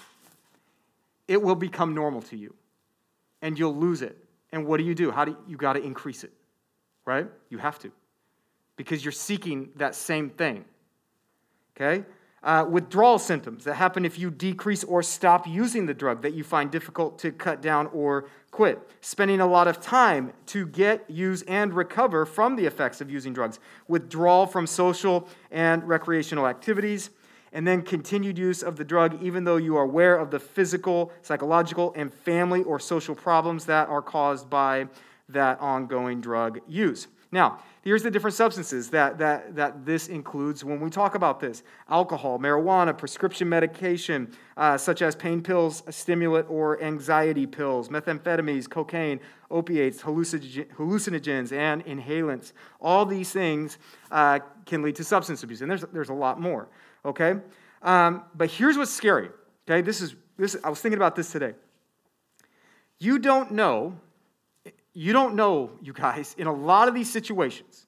it 1.28 1.42
will 1.42 1.54
become 1.54 1.94
normal 1.94 2.22
to 2.22 2.36
you. 2.36 2.54
and 3.42 3.58
you'll 3.58 3.76
lose 3.76 4.02
it. 4.02 4.16
And 4.52 4.66
what 4.66 4.78
do 4.78 4.84
you 4.84 4.94
do? 4.94 5.10
How 5.10 5.24
do 5.24 5.32
you, 5.32 5.38
you 5.48 5.56
got 5.56 5.74
to 5.74 5.82
increase 5.82 6.24
it, 6.24 6.32
right? 7.04 7.28
You 7.50 7.58
have 7.58 7.78
to 7.80 7.92
because 8.76 9.04
you're 9.04 9.12
seeking 9.12 9.70
that 9.76 9.94
same 9.94 10.30
thing. 10.30 10.64
Okay? 11.76 12.04
Uh, 12.42 12.64
withdrawal 12.64 13.18
symptoms 13.18 13.64
that 13.64 13.74
happen 13.74 14.04
if 14.04 14.18
you 14.18 14.30
decrease 14.30 14.84
or 14.84 15.02
stop 15.02 15.48
using 15.48 15.86
the 15.86 15.94
drug 15.94 16.22
that 16.22 16.32
you 16.32 16.44
find 16.44 16.70
difficult 16.70 17.18
to 17.18 17.32
cut 17.32 17.60
down 17.60 17.88
or 17.88 18.28
quit. 18.52 18.78
Spending 19.00 19.40
a 19.40 19.46
lot 19.46 19.66
of 19.66 19.80
time 19.80 20.32
to 20.46 20.66
get, 20.68 21.10
use, 21.10 21.42
and 21.42 21.74
recover 21.74 22.24
from 22.24 22.54
the 22.54 22.64
effects 22.64 23.00
of 23.00 23.10
using 23.10 23.32
drugs. 23.32 23.58
Withdrawal 23.88 24.46
from 24.46 24.66
social 24.66 25.28
and 25.50 25.82
recreational 25.88 26.46
activities. 26.46 27.10
And 27.56 27.66
then 27.66 27.80
continued 27.80 28.36
use 28.36 28.62
of 28.62 28.76
the 28.76 28.84
drug, 28.84 29.22
even 29.22 29.44
though 29.44 29.56
you 29.56 29.78
are 29.78 29.84
aware 29.84 30.18
of 30.18 30.30
the 30.30 30.38
physical, 30.38 31.10
psychological, 31.22 31.94
and 31.96 32.12
family 32.12 32.62
or 32.64 32.78
social 32.78 33.14
problems 33.14 33.64
that 33.64 33.88
are 33.88 34.02
caused 34.02 34.50
by 34.50 34.88
that 35.30 35.58
ongoing 35.58 36.20
drug 36.20 36.60
use. 36.68 37.08
Now, 37.32 37.60
here's 37.82 38.02
the 38.02 38.10
different 38.10 38.36
substances 38.36 38.90
that, 38.90 39.16
that, 39.18 39.56
that 39.56 39.86
this 39.86 40.08
includes 40.08 40.64
when 40.64 40.80
we 40.80 40.90
talk 40.90 41.14
about 41.14 41.40
this 41.40 41.62
alcohol, 41.88 42.38
marijuana, 42.38 42.96
prescription 42.96 43.48
medication, 43.48 44.30
uh, 44.58 44.76
such 44.76 45.00
as 45.00 45.16
pain 45.16 45.42
pills, 45.42 45.82
stimulant, 45.88 46.50
or 46.50 46.82
anxiety 46.82 47.46
pills, 47.46 47.88
methamphetamines, 47.88 48.68
cocaine, 48.68 49.18
opiates, 49.50 50.02
hallucinogens, 50.02 51.52
and 51.52 51.84
inhalants. 51.86 52.52
All 52.82 53.06
these 53.06 53.32
things 53.32 53.78
uh, 54.10 54.40
can 54.66 54.82
lead 54.82 54.96
to 54.96 55.04
substance 55.04 55.42
abuse, 55.42 55.62
and 55.62 55.70
there's, 55.70 55.84
there's 55.92 56.10
a 56.10 56.14
lot 56.14 56.38
more, 56.38 56.68
okay? 57.06 57.36
Um, 57.82 58.24
but 58.34 58.50
here's 58.50 58.76
what's 58.76 58.92
scary, 58.92 59.30
okay? 59.68 59.80
This 59.80 60.00
is, 60.00 60.14
this, 60.36 60.56
I 60.62 60.68
was 60.68 60.80
thinking 60.80 60.98
about 60.98 61.16
this 61.16 61.32
today. 61.32 61.54
You 62.98 63.18
don't 63.18 63.52
know 63.52 63.98
you 64.96 65.12
don't 65.12 65.34
know, 65.34 65.72
you 65.82 65.92
guys, 65.92 66.34
in 66.38 66.46
a 66.46 66.52
lot 66.54 66.88
of 66.88 66.94
these 66.94 67.12
situations, 67.12 67.86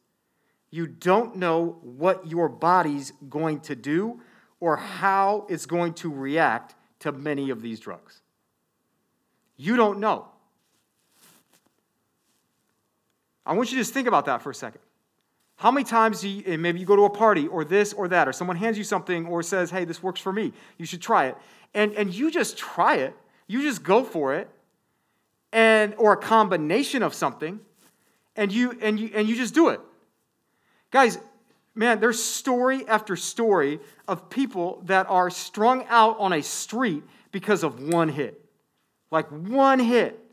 you 0.71 0.87
don't 0.87 1.37
know 1.37 1.79
what 1.81 2.27
your 2.27 2.51
body's 2.51 3.15
going 3.31 3.61
to 3.61 3.75
do 3.75 4.21
or 4.61 4.77
how 4.77 5.47
it's 5.49 5.65
going 5.65 5.95
to 5.95 6.13
react 6.13 6.75
to 6.99 7.11
many 7.11 7.49
of 7.49 7.63
these 7.63 7.81
drugs. 7.81 8.21
You 9.57 9.77
don't 9.77 10.01
know. 10.01 10.29
I 13.47 13.55
want 13.55 13.71
you 13.71 13.79
to 13.79 13.81
just 13.81 13.95
think 13.95 14.07
about 14.07 14.27
that 14.27 14.43
for 14.43 14.51
a 14.51 14.55
second. 14.55 14.83
How 15.59 15.73
many 15.73 15.85
times 15.85 16.21
do 16.21 16.29
you, 16.29 16.57
maybe 16.57 16.79
you 16.79 16.87
go 16.87 16.95
to 16.95 17.03
a 17.03 17.11
party 17.11 17.49
or 17.49 17.65
this 17.65 17.93
or 17.93 18.07
that, 18.09 18.29
or 18.29 18.33
someone 18.33 18.57
hands 18.57 18.79
you 18.79 18.85
something 18.85 19.27
or 19.27 19.43
says, 19.43 19.71
hey, 19.71 19.85
this 19.85 20.01
works 20.03 20.21
for 20.21 20.33
me, 20.33 20.53
you 20.79 20.87
should 20.87 21.03
try 21.03 21.27
it. 21.27 21.37
And, 21.75 21.93
and 21.95 22.15
you 22.15 22.31
just 22.31 22.57
try 22.57 22.97
it, 22.97 23.15
you 23.49 23.63
just 23.63 23.83
go 23.83 24.05
for 24.05 24.35
it, 24.35 24.49
and 25.53 25.95
or 25.99 26.13
a 26.13 26.17
combination 26.17 27.03
of 27.03 27.13
something. 27.13 27.61
And 28.37 28.53
you 28.53 28.79
and 28.81 29.01
you 29.01 29.11
and 29.15 29.29
you 29.29 29.35
just 29.35 29.53
do 29.53 29.69
it. 29.69 29.81
Guys 30.93 31.19
man 31.75 31.99
there's 31.99 32.23
story 32.23 32.87
after 32.87 33.17
story 33.17 33.81
of 34.07 34.31
people 34.31 34.81
that 34.87 35.07
are 35.09 35.29
strung 35.29 35.85
out 35.89 36.19
on 36.21 36.33
a 36.33 36.43
street 36.43 37.03
because 37.33 37.65
of 37.65 37.83
one 37.83 38.09
hit. 38.09 38.41
Like 39.11 39.29
one 39.29 39.81
hit. 39.81 40.25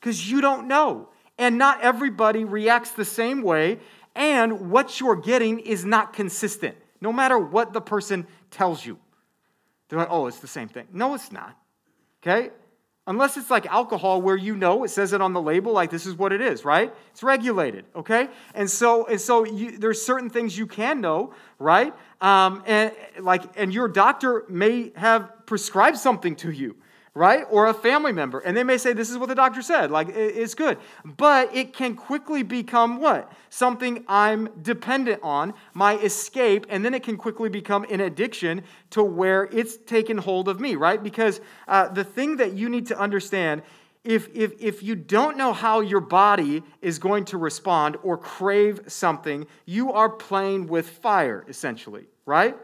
Because 0.00 0.28
you 0.28 0.40
don't 0.40 0.66
know. 0.66 1.08
And 1.38 1.56
not 1.56 1.80
everybody 1.82 2.44
reacts 2.44 2.90
the 2.90 3.04
same 3.04 3.42
way 3.42 3.78
and 4.14 4.70
what 4.70 5.00
you're 5.00 5.16
getting 5.16 5.58
is 5.58 5.84
not 5.84 6.12
consistent 6.12 6.76
no 7.00 7.12
matter 7.12 7.38
what 7.38 7.72
the 7.72 7.80
person 7.80 8.26
tells 8.50 8.84
you 8.84 8.98
they're 9.88 9.98
like 9.98 10.10
oh 10.10 10.26
it's 10.26 10.40
the 10.40 10.46
same 10.46 10.68
thing 10.68 10.86
no 10.92 11.14
it's 11.14 11.32
not 11.32 11.56
okay 12.22 12.50
Unless 13.04 13.36
it's 13.36 13.50
like 13.50 13.66
alcohol 13.66 14.22
where 14.22 14.36
you 14.36 14.54
know 14.54 14.84
it 14.84 14.90
says 14.90 15.12
it 15.12 15.20
on 15.20 15.32
the 15.32 15.42
label 15.42 15.72
like 15.72 15.90
this 15.90 16.06
is 16.06 16.14
what 16.14 16.32
it 16.32 16.40
is, 16.40 16.64
right? 16.64 16.94
It's 17.10 17.24
regulated, 17.24 17.84
okay? 17.96 18.28
And 18.54 18.70
so 18.70 19.06
and 19.06 19.20
so 19.20 19.44
you, 19.44 19.76
there's 19.76 20.00
certain 20.00 20.30
things 20.30 20.56
you 20.56 20.68
can 20.68 21.00
know, 21.00 21.34
right? 21.58 21.92
Um, 22.20 22.62
and 22.64 22.92
like 23.18 23.42
and 23.56 23.74
your 23.74 23.88
doctor 23.88 24.44
may 24.48 24.92
have 24.94 25.46
prescribed 25.46 25.98
something 25.98 26.36
to 26.36 26.52
you, 26.52 26.76
right? 27.14 27.44
Or 27.50 27.66
a 27.66 27.74
family 27.74 28.12
member. 28.12 28.38
And 28.38 28.56
they 28.56 28.64
may 28.64 28.78
say, 28.78 28.92
This 28.92 29.10
is 29.10 29.18
what 29.18 29.28
the 29.28 29.34
doctor 29.34 29.62
said. 29.62 29.90
Like, 29.90 30.08
it's 30.08 30.54
good. 30.54 30.78
But 31.04 31.54
it 31.54 31.72
can 31.72 31.94
quickly 31.94 32.42
become 32.42 33.00
what? 33.00 33.30
Something 33.50 34.04
I'm 34.08 34.48
dependent 34.62 35.20
on, 35.22 35.54
my 35.74 35.98
escape. 35.98 36.66
And 36.68 36.84
then 36.84 36.94
it 36.94 37.02
can 37.02 37.16
quickly 37.16 37.48
become 37.48 37.84
an 37.90 38.00
addiction 38.00 38.62
to 38.90 39.02
where 39.02 39.44
it's 39.52 39.76
taken 39.76 40.18
hold 40.18 40.48
of 40.48 40.58
me, 40.60 40.74
right? 40.74 41.02
Because 41.02 41.40
uh, 41.68 41.88
the 41.88 42.04
thing 42.04 42.36
that 42.36 42.54
you 42.54 42.68
need 42.68 42.86
to 42.86 42.98
understand. 42.98 43.62
If, 44.04 44.34
if, 44.34 44.60
if 44.60 44.82
you 44.82 44.96
don't 44.96 45.36
know 45.36 45.52
how 45.52 45.78
your 45.78 46.00
body 46.00 46.64
is 46.80 46.98
going 46.98 47.24
to 47.26 47.38
respond 47.38 47.96
or 48.02 48.18
crave 48.18 48.80
something, 48.88 49.46
you 49.64 49.92
are 49.92 50.08
playing 50.08 50.66
with 50.66 50.88
fire, 50.88 51.44
essentially, 51.46 52.06
right? 52.26 52.56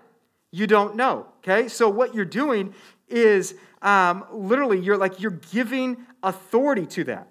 You 0.50 0.66
don't 0.66 0.96
know, 0.96 1.26
okay? 1.38 1.68
So, 1.68 1.88
what 1.88 2.12
you're 2.12 2.24
doing 2.24 2.74
is 3.08 3.54
um, 3.82 4.24
literally, 4.32 4.80
you're 4.80 4.96
like, 4.96 5.20
you're 5.20 5.40
giving 5.52 5.98
authority 6.22 6.86
to 6.86 7.04
that. 7.04 7.28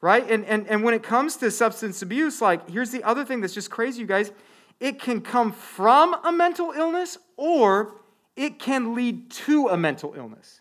Right? 0.00 0.28
And, 0.30 0.44
and, 0.44 0.66
and 0.68 0.84
when 0.84 0.94
it 0.94 1.02
comes 1.02 1.36
to 1.36 1.50
substance 1.50 2.02
abuse, 2.02 2.40
like, 2.40 2.68
here's 2.70 2.90
the 2.90 3.02
other 3.02 3.24
thing 3.24 3.40
that's 3.40 3.54
just 3.54 3.70
crazy, 3.70 4.00
you 4.00 4.06
guys. 4.06 4.30
It 4.78 5.00
can 5.00 5.20
come 5.20 5.52
from 5.52 6.14
a 6.24 6.30
mental 6.30 6.70
illness 6.70 7.18
or 7.36 7.94
it 8.36 8.60
can 8.60 8.94
lead 8.94 9.30
to 9.32 9.68
a 9.68 9.76
mental 9.76 10.14
illness. 10.16 10.60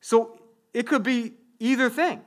So 0.00 0.38
it 0.72 0.86
could 0.86 1.02
be 1.02 1.32
either 1.58 1.90
thing 1.90 2.22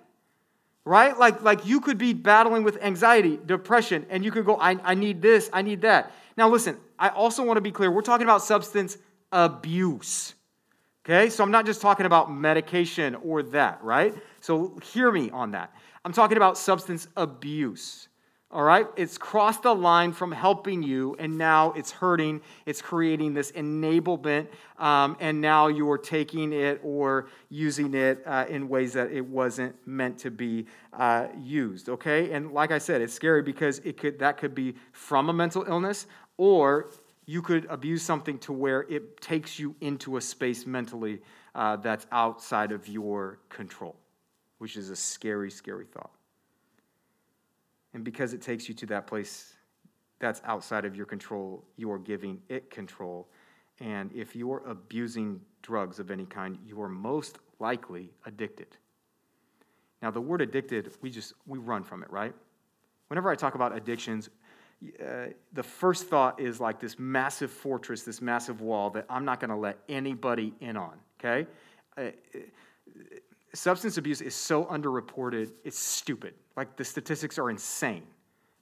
right? 0.87 1.17
Like, 1.17 1.43
like 1.43 1.65
you 1.65 1.81
could 1.81 1.97
be 1.97 2.13
battling 2.13 2.63
with 2.63 2.81
anxiety, 2.81 3.37
depression, 3.45 4.05
and 4.09 4.23
you 4.23 4.31
could 4.31 4.45
go, 4.45 4.57
I, 4.57 4.77
I 4.83 4.95
need 4.95 5.21
this, 5.21 5.49
I 5.51 5.61
need 5.61 5.81
that. 5.81 6.11
Now, 6.37 6.49
listen, 6.49 6.77
I 6.97 7.09
also 7.09 7.43
want 7.43 7.57
to 7.57 7.61
be 7.61 7.71
clear 7.71 7.91
we're 7.91 8.01
talking 8.01 8.25
about 8.25 8.41
substance 8.41 8.97
abuse. 9.31 10.33
Okay, 11.05 11.29
so 11.29 11.43
I'm 11.43 11.51
not 11.51 11.65
just 11.65 11.81
talking 11.81 12.05
about 12.05 12.31
medication 12.31 13.15
or 13.15 13.41
that, 13.43 13.81
right? 13.81 14.13
So 14.41 14.77
hear 14.91 15.09
me 15.11 15.29
on 15.29 15.51
that. 15.51 15.73
I'm 16.03 16.11
talking 16.11 16.37
about 16.37 16.57
substance 16.57 17.07
abuse. 17.15 18.07
All 18.49 18.63
right? 18.63 18.87
It's 18.95 19.17
crossed 19.17 19.63
the 19.63 19.75
line 19.75 20.13
from 20.13 20.31
helping 20.31 20.81
you, 20.81 21.17
and 21.19 21.37
now 21.37 21.73
it's 21.73 21.91
hurting. 21.91 22.41
It's 22.65 22.81
creating 22.81 23.33
this 23.33 23.51
enablement, 23.51 24.47
um, 24.79 25.17
and 25.19 25.41
now 25.41 25.67
you're 25.67 25.97
taking 25.97 26.53
it 26.53 26.79
or 26.81 27.27
using 27.49 27.93
it 27.93 28.23
uh, 28.25 28.45
in 28.47 28.69
ways 28.69 28.93
that 28.93 29.11
it 29.11 29.25
wasn't 29.25 29.75
meant 29.85 30.17
to 30.19 30.31
be 30.31 30.65
uh, 30.93 31.27
used. 31.37 31.89
Okay? 31.89 32.31
And 32.31 32.53
like 32.53 32.71
I 32.71 32.77
said, 32.77 33.01
it's 33.01 33.13
scary 33.13 33.41
because 33.41 33.79
it 33.79 33.97
could 33.97 34.19
that 34.19 34.37
could 34.37 34.55
be 34.55 34.75
from 34.93 35.27
a 35.27 35.33
mental 35.33 35.65
illness, 35.67 36.07
or 36.37 36.89
you 37.27 37.41
could 37.41 37.65
abuse 37.65 38.01
something 38.01 38.39
to 38.39 38.53
where 38.53 38.83
it 38.83 39.19
takes 39.21 39.59
you 39.59 39.75
into 39.81 40.15
a 40.15 40.21
space 40.21 40.65
mentally 40.65 41.21
uh, 41.53 41.75
that's 41.75 42.07
outside 42.11 42.71
of 42.71 42.87
your 42.87 43.39
control, 43.49 43.97
which 44.59 44.77
is 44.77 44.89
a 44.89 44.95
scary, 44.95 45.51
scary 45.51 45.85
thought. 45.85 46.11
And 47.93 48.03
because 48.03 48.33
it 48.33 48.41
takes 48.41 48.69
you 48.69 48.75
to 48.75 48.85
that 48.87 49.07
place 49.07 49.53
that's 50.19 50.41
outside 50.45 50.85
of 50.85 50.95
your 50.95 51.05
control, 51.05 51.63
you 51.75 51.91
are 51.91 51.99
giving 51.99 52.41
it 52.47 52.71
control. 52.71 53.27
And 53.79 54.11
if 54.13 54.35
you're 54.35 54.63
abusing 54.65 55.41
drugs 55.61 55.99
of 55.99 56.09
any 56.09 56.25
kind, 56.25 56.57
you 56.65 56.81
are 56.81 56.89
most 56.89 57.39
likely 57.59 58.09
addicted. 58.25 58.77
Now, 60.01 60.11
the 60.11 60.21
word 60.21 60.41
addicted, 60.41 60.91
we 61.01 61.09
just 61.09 61.33
we 61.45 61.59
run 61.59 61.83
from 61.83 62.03
it, 62.03 62.09
right? 62.09 62.33
Whenever 63.09 63.29
I 63.29 63.35
talk 63.35 63.55
about 63.55 63.75
addictions, 63.75 64.29
uh, 64.83 65.27
the 65.53 65.63
first 65.63 66.07
thought 66.07 66.39
is 66.39 66.59
like 66.59 66.79
this 66.79 66.99
massive 66.99 67.51
fortress, 67.51 68.03
this 68.03 68.21
massive 68.21 68.61
wall 68.61 68.89
that 68.91 69.05
I'm 69.09 69.25
not 69.25 69.39
going 69.39 69.49
to 69.49 69.55
let 69.55 69.79
anybody 69.89 70.53
in 70.59 70.77
on, 70.77 70.93
okay? 71.19 71.47
Uh, 71.97 72.11
substance 73.53 73.97
abuse 73.97 74.21
is 74.21 74.35
so 74.35 74.65
underreported, 74.65 75.51
it's 75.63 75.79
stupid. 75.79 76.35
Like 76.55 76.75
the 76.75 76.85
statistics 76.85 77.39
are 77.39 77.49
insane 77.49 78.03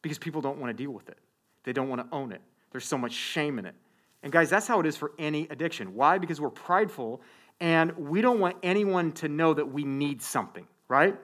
because 0.02 0.18
people 0.18 0.42
don't 0.42 0.58
want 0.58 0.76
to 0.76 0.84
deal 0.84 0.92
with 0.92 1.10
it, 1.10 1.18
they 1.64 1.74
don't 1.74 1.90
want 1.90 2.02
to 2.02 2.16
own 2.16 2.32
it. 2.32 2.42
There's 2.72 2.86
so 2.86 2.98
much 2.98 3.14
shame 3.14 3.60
in 3.60 3.66
it. 3.66 3.76
And 4.24 4.32
guys, 4.32 4.50
that's 4.50 4.68
how 4.68 4.80
it 4.80 4.86
is 4.86 4.98
for 4.98 5.12
any 5.20 5.48
addiction. 5.50 5.94
Why? 5.96 6.18
Because 6.18 6.42
we're 6.42 6.50
prideful 6.50 7.22
and 7.60 7.96
we 7.96 8.22
don't 8.22 8.40
want 8.40 8.58
anyone 8.64 9.12
to 9.14 9.30
know 9.30 9.54
that 9.54 9.66
we 9.66 9.84
need 9.84 10.22
something, 10.22 10.68
right? 10.88 11.16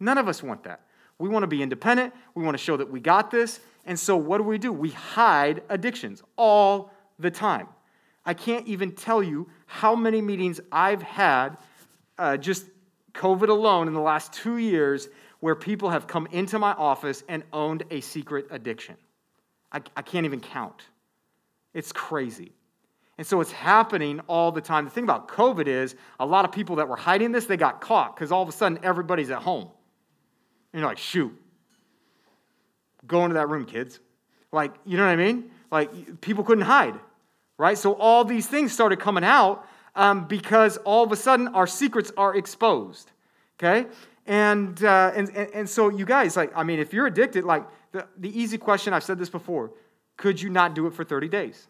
None 0.00 0.18
of 0.18 0.28
us 0.28 0.42
want 0.42 0.64
that. 0.64 0.80
We 1.18 1.28
want 1.28 1.44
to 1.44 1.46
be 1.46 1.62
independent. 1.62 2.12
We 2.34 2.42
want 2.42 2.56
to 2.56 2.62
show 2.62 2.76
that 2.76 2.90
we 2.90 3.00
got 3.00 3.30
this. 3.30 3.60
And 3.84 3.98
so, 3.98 4.16
what 4.16 4.38
do 4.38 4.44
we 4.44 4.58
do? 4.58 4.72
We 4.72 4.90
hide 4.90 5.62
addictions 5.68 6.22
all 6.36 6.92
the 7.18 7.30
time. 7.30 7.68
I 8.24 8.34
can't 8.34 8.66
even 8.68 8.92
tell 8.92 9.22
you 9.22 9.48
how 9.66 9.96
many 9.96 10.20
meetings 10.20 10.60
I've 10.70 11.02
had 11.02 11.58
uh, 12.18 12.36
just 12.36 12.66
COVID 13.14 13.48
alone 13.48 13.88
in 13.88 13.94
the 13.94 14.00
last 14.00 14.32
two 14.32 14.58
years 14.58 15.08
where 15.40 15.56
people 15.56 15.90
have 15.90 16.06
come 16.06 16.28
into 16.30 16.58
my 16.58 16.72
office 16.72 17.24
and 17.28 17.42
owned 17.52 17.82
a 17.90 18.00
secret 18.00 18.46
addiction. 18.50 18.96
I, 19.72 19.80
I 19.96 20.02
can't 20.02 20.24
even 20.24 20.40
count. 20.40 20.82
It's 21.74 21.90
crazy. 21.90 22.52
And 23.18 23.26
so 23.26 23.40
it's 23.40 23.52
happening 23.52 24.20
all 24.28 24.52
the 24.52 24.60
time. 24.60 24.84
The 24.84 24.90
thing 24.90 25.04
about 25.04 25.28
COVID 25.28 25.66
is 25.66 25.96
a 26.20 26.26
lot 26.26 26.44
of 26.44 26.52
people 26.52 26.76
that 26.76 26.88
were 26.88 26.96
hiding 26.96 27.32
this, 27.32 27.46
they 27.46 27.56
got 27.56 27.80
caught 27.80 28.14
because 28.14 28.30
all 28.30 28.42
of 28.42 28.48
a 28.48 28.52
sudden 28.52 28.78
everybody's 28.82 29.30
at 29.30 29.42
home. 29.42 29.68
And 30.72 30.80
you're 30.80 30.88
like, 30.88 30.98
shoot, 30.98 31.36
go 33.06 33.24
into 33.24 33.34
that 33.34 33.48
room, 33.48 33.64
kids. 33.64 34.00
Like, 34.52 34.74
you 34.84 34.96
know 34.96 35.04
what 35.04 35.12
I 35.12 35.16
mean? 35.16 35.50
Like, 35.70 36.20
people 36.20 36.44
couldn't 36.44 36.64
hide, 36.64 36.94
right? 37.58 37.76
So 37.78 37.94
all 37.94 38.24
these 38.24 38.46
things 38.46 38.72
started 38.72 39.00
coming 39.00 39.24
out 39.24 39.66
um, 39.94 40.26
because 40.26 40.76
all 40.78 41.04
of 41.04 41.12
a 41.12 41.16
sudden 41.16 41.48
our 41.48 41.66
secrets 41.66 42.12
are 42.16 42.36
exposed, 42.36 43.10
okay? 43.58 43.88
And, 44.26 44.82
uh, 44.84 45.12
and, 45.14 45.28
and, 45.30 45.50
and 45.54 45.68
so 45.68 45.88
you 45.88 46.04
guys, 46.04 46.36
like, 46.36 46.52
I 46.54 46.62
mean, 46.62 46.78
if 46.78 46.92
you're 46.92 47.06
addicted, 47.06 47.44
like, 47.44 47.64
the, 47.92 48.06
the 48.18 48.38
easy 48.38 48.58
question, 48.58 48.92
I've 48.92 49.04
said 49.04 49.18
this 49.18 49.30
before, 49.30 49.72
could 50.16 50.40
you 50.40 50.50
not 50.50 50.74
do 50.74 50.86
it 50.86 50.94
for 50.94 51.04
30 51.04 51.28
days? 51.28 51.66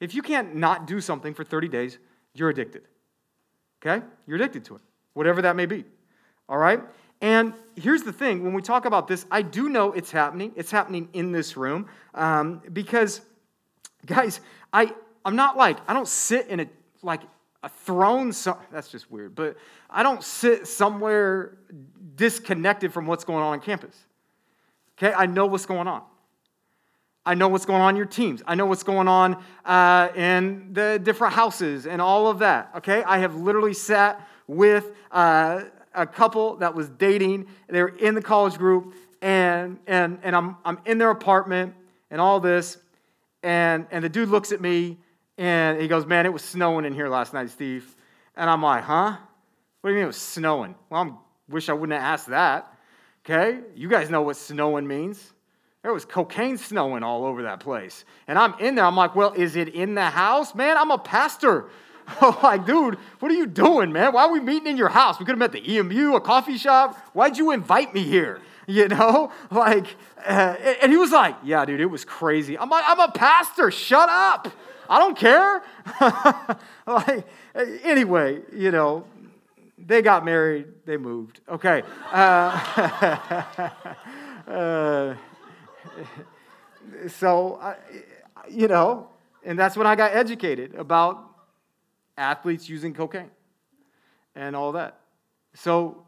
If 0.00 0.14
you 0.14 0.22
can't 0.22 0.56
not 0.56 0.86
do 0.86 1.00
something 1.00 1.34
for 1.34 1.44
30 1.44 1.68
days, 1.68 1.98
you're 2.34 2.50
addicted. 2.50 2.82
Okay? 3.80 4.04
You're 4.26 4.36
addicted 4.36 4.64
to 4.66 4.76
it, 4.76 4.82
whatever 5.14 5.42
that 5.42 5.56
may 5.56 5.66
be. 5.66 5.84
All 6.48 6.58
right? 6.58 6.80
And 7.22 7.54
here's 7.76 8.02
the 8.02 8.12
thing 8.12 8.42
when 8.42 8.52
we 8.52 8.60
talk 8.60 8.84
about 8.84 9.06
this, 9.06 9.24
I 9.30 9.42
do 9.42 9.68
know 9.68 9.92
it's 9.92 10.10
happening. 10.10 10.52
It's 10.56 10.72
happening 10.72 11.08
in 11.12 11.30
this 11.30 11.56
room 11.56 11.86
um, 12.14 12.60
because, 12.72 13.22
guys, 14.04 14.40
I, 14.72 14.92
I'm 15.24 15.36
not 15.36 15.56
like, 15.56 15.78
I 15.86 15.94
don't 15.94 16.08
sit 16.08 16.48
in 16.48 16.60
a, 16.60 16.66
like, 17.00 17.22
a 17.62 17.68
throne. 17.68 18.32
So, 18.32 18.58
that's 18.72 18.88
just 18.88 19.08
weird, 19.08 19.36
but 19.36 19.56
I 19.88 20.02
don't 20.02 20.22
sit 20.22 20.66
somewhere 20.66 21.58
disconnected 22.16 22.92
from 22.92 23.06
what's 23.06 23.24
going 23.24 23.42
on 23.42 23.52
on 23.52 23.60
campus. 23.60 23.96
Okay? 24.98 25.14
I 25.14 25.26
know 25.26 25.46
what's 25.46 25.66
going 25.66 25.86
on. 25.86 26.02
I 27.24 27.34
know 27.34 27.46
what's 27.46 27.66
going 27.66 27.80
on 27.80 27.90
in 27.90 27.96
your 27.96 28.06
teams. 28.06 28.42
I 28.48 28.56
know 28.56 28.66
what's 28.66 28.82
going 28.82 29.06
on 29.06 29.40
uh, 29.64 30.08
in 30.16 30.72
the 30.72 31.00
different 31.00 31.34
houses 31.34 31.86
and 31.86 32.02
all 32.02 32.26
of 32.26 32.40
that. 32.40 32.72
Okay? 32.78 33.04
I 33.04 33.18
have 33.18 33.36
literally 33.36 33.74
sat 33.74 34.28
with 34.48 34.90
uh, 35.12 35.62
a 35.94 36.06
couple 36.06 36.56
that 36.56 36.74
was 36.74 36.88
dating. 36.88 37.46
They 37.68 37.82
were 37.82 37.96
in 37.96 38.14
the 38.14 38.22
college 38.22 38.56
group, 38.58 38.94
and, 39.20 39.78
and, 39.86 40.18
and 40.22 40.34
I'm, 40.34 40.56
I'm 40.64 40.78
in 40.84 40.98
their 40.98 41.10
apartment 41.10 41.74
and 42.10 42.20
all 42.20 42.40
this. 42.40 42.78
And, 43.42 43.86
and 43.90 44.04
the 44.04 44.08
dude 44.08 44.28
looks 44.28 44.52
at 44.52 44.60
me 44.60 44.98
and 45.38 45.80
he 45.80 45.88
goes, 45.88 46.06
Man, 46.06 46.26
it 46.26 46.32
was 46.32 46.42
snowing 46.42 46.84
in 46.84 46.92
here 46.92 47.08
last 47.08 47.32
night, 47.32 47.50
Steve. 47.50 47.96
And 48.36 48.48
I'm 48.48 48.62
like, 48.62 48.84
Huh? 48.84 49.16
What 49.80 49.90
do 49.90 49.94
you 49.94 49.96
mean 49.96 50.04
it 50.04 50.08
was 50.08 50.16
snowing? 50.16 50.76
Well, 50.90 51.02
I 51.02 51.52
wish 51.52 51.68
I 51.68 51.72
wouldn't 51.72 51.98
have 51.98 52.14
asked 52.14 52.28
that. 52.28 52.72
Okay? 53.24 53.60
You 53.74 53.88
guys 53.88 54.10
know 54.10 54.22
what 54.22 54.36
snowing 54.36 54.86
means. 54.86 55.32
There 55.82 55.92
was 55.92 56.04
cocaine 56.04 56.56
snowing 56.56 57.02
all 57.02 57.24
over 57.24 57.42
that 57.42 57.58
place. 57.58 58.04
And 58.28 58.38
I'm 58.38 58.54
in 58.60 58.76
there. 58.76 58.84
I'm 58.84 58.96
like, 58.96 59.16
well, 59.16 59.32
is 59.32 59.56
it 59.56 59.68
in 59.68 59.96
the 59.96 60.04
house? 60.04 60.54
Man, 60.54 60.76
I'm 60.76 60.92
a 60.92 60.98
pastor. 60.98 61.68
Like, 62.42 62.66
dude, 62.66 62.98
what 63.20 63.30
are 63.30 63.34
you 63.34 63.46
doing, 63.46 63.92
man? 63.92 64.12
Why 64.12 64.24
are 64.24 64.32
we 64.32 64.40
meeting 64.40 64.68
in 64.68 64.76
your 64.76 64.88
house? 64.88 65.18
We 65.18 65.24
could 65.24 65.32
have 65.32 65.38
met 65.38 65.52
the 65.52 65.76
EMU, 65.76 66.14
a 66.14 66.20
coffee 66.20 66.56
shop. 66.56 66.96
Why'd 67.12 67.36
you 67.36 67.50
invite 67.50 67.94
me 67.94 68.02
here? 68.02 68.40
You 68.68 68.86
know, 68.86 69.32
like, 69.50 69.96
uh, 70.24 70.54
and 70.80 70.92
he 70.92 70.96
was 70.96 71.10
like, 71.10 71.34
yeah, 71.42 71.64
dude, 71.64 71.80
it 71.80 71.86
was 71.86 72.04
crazy. 72.04 72.56
I'm 72.56 72.70
like, 72.70 72.84
I'm 72.86 73.00
a 73.00 73.10
pastor. 73.10 73.72
Shut 73.72 74.08
up. 74.08 74.52
I 74.88 75.00
don't 75.00 75.18
care. 75.18 75.62
like, 76.86 77.26
anyway, 77.82 78.40
you 78.54 78.70
know, 78.70 79.04
they 79.76 80.00
got 80.00 80.24
married, 80.24 80.66
they 80.86 80.96
moved. 80.96 81.40
Okay. 81.48 81.82
Uh, 82.12 83.70
uh, 84.46 85.14
so, 87.08 87.58
I, 87.60 87.76
you 88.48 88.68
know, 88.68 89.08
and 89.44 89.58
that's 89.58 89.76
when 89.76 89.88
I 89.88 89.96
got 89.96 90.14
educated 90.14 90.76
about 90.76 91.31
athletes 92.16 92.68
using 92.68 92.94
cocaine 92.94 93.30
and 94.34 94.56
all 94.56 94.72
that. 94.72 95.00
So, 95.54 96.06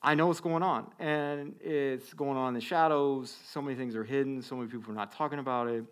I 0.00 0.14
know 0.14 0.28
what's 0.28 0.40
going 0.40 0.62
on, 0.62 0.86
and 1.00 1.56
it's 1.60 2.12
going 2.14 2.36
on 2.36 2.48
in 2.48 2.54
the 2.54 2.60
shadows. 2.60 3.36
So 3.50 3.60
many 3.60 3.76
things 3.76 3.96
are 3.96 4.04
hidden, 4.04 4.42
so 4.42 4.54
many 4.56 4.68
people 4.68 4.92
are 4.92 4.96
not 4.96 5.12
talking 5.12 5.40
about 5.40 5.68
it, 5.68 5.84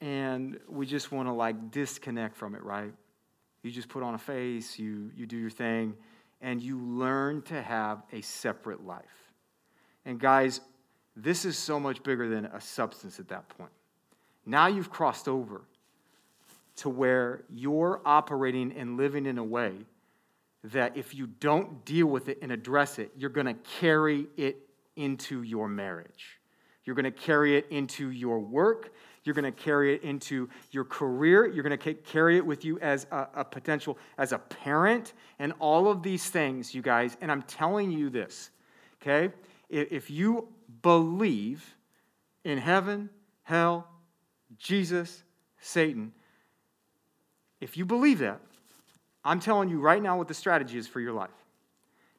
and 0.00 0.58
we 0.68 0.86
just 0.86 1.12
want 1.12 1.28
to 1.28 1.32
like 1.32 1.70
disconnect 1.70 2.36
from 2.36 2.54
it, 2.54 2.62
right? 2.62 2.92
You 3.62 3.70
just 3.70 3.88
put 3.88 4.02
on 4.02 4.14
a 4.14 4.18
face, 4.18 4.78
you, 4.78 5.10
you 5.14 5.26
do 5.26 5.36
your 5.36 5.50
thing, 5.50 5.94
and 6.40 6.62
you 6.62 6.78
learn 6.78 7.42
to 7.42 7.62
have 7.62 8.02
a 8.12 8.22
separate 8.22 8.84
life. 8.84 9.04
And 10.06 10.18
guys, 10.18 10.60
this 11.14 11.44
is 11.44 11.56
so 11.56 11.78
much 11.78 12.02
bigger 12.02 12.28
than 12.28 12.46
a 12.46 12.60
substance 12.60 13.20
at 13.20 13.28
that 13.28 13.48
point. 13.50 13.70
Now 14.46 14.66
you've 14.66 14.90
crossed 14.90 15.28
over 15.28 15.62
to 16.76 16.88
where 16.88 17.44
you're 17.48 18.00
operating 18.04 18.72
and 18.72 18.96
living 18.96 19.26
in 19.26 19.38
a 19.38 19.44
way 19.44 19.72
that 20.64 20.96
if 20.96 21.14
you 21.14 21.26
don't 21.26 21.84
deal 21.84 22.06
with 22.06 22.28
it 22.28 22.38
and 22.42 22.50
address 22.50 22.98
it, 22.98 23.12
you're 23.16 23.30
going 23.30 23.46
to 23.46 23.54
carry 23.78 24.26
it 24.36 24.56
into 24.96 25.42
your 25.42 25.68
marriage. 25.68 26.40
You're 26.84 26.96
going 26.96 27.04
to 27.04 27.10
carry 27.10 27.56
it 27.56 27.66
into 27.70 28.10
your 28.10 28.38
work. 28.38 28.92
You're 29.24 29.34
going 29.34 29.44
to 29.44 29.52
carry 29.52 29.94
it 29.94 30.02
into 30.02 30.48
your 30.70 30.84
career. 30.84 31.46
You're 31.46 31.62
going 31.62 31.78
to 31.78 31.94
carry 31.94 32.36
it 32.36 32.44
with 32.44 32.64
you 32.64 32.78
as 32.80 33.06
a, 33.10 33.28
a, 33.36 33.44
potential, 33.44 33.98
as 34.18 34.32
a 34.32 34.38
parent, 34.38 35.14
and 35.38 35.52
all 35.58 35.88
of 35.88 36.02
these 36.02 36.28
things, 36.28 36.74
you 36.74 36.82
guys. 36.82 37.16
And 37.20 37.32
I'm 37.32 37.42
telling 37.42 37.90
you 37.90 38.10
this, 38.10 38.50
okay? 39.02 39.32
If 39.70 40.10
you 40.10 40.48
believe 40.82 41.74
in 42.44 42.58
heaven, 42.58 43.08
hell, 43.44 43.88
Jesus, 44.58 45.22
Satan, 45.58 46.12
if 47.64 47.78
you 47.78 47.86
believe 47.86 48.18
that, 48.18 48.42
I'm 49.24 49.40
telling 49.40 49.70
you 49.70 49.80
right 49.80 50.02
now 50.02 50.18
what 50.18 50.28
the 50.28 50.34
strategy 50.34 50.76
is 50.76 50.86
for 50.86 51.00
your 51.00 51.14
life. 51.14 51.30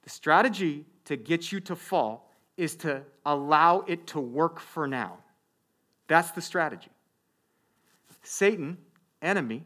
The 0.02 0.10
strategy 0.10 0.86
to 1.06 1.16
get 1.16 1.52
you 1.52 1.60
to 1.62 1.76
fall 1.76 2.32
is 2.58 2.76
to 2.78 3.04
allow 3.28 3.82
it 3.82 4.08
to 4.08 4.20
work 4.20 4.60
for 4.60 4.88
now. 4.88 5.20
That's 6.08 6.32
the 6.32 6.42
strategy. 6.42 6.90
Satan, 8.24 8.80
enemy, 9.22 9.64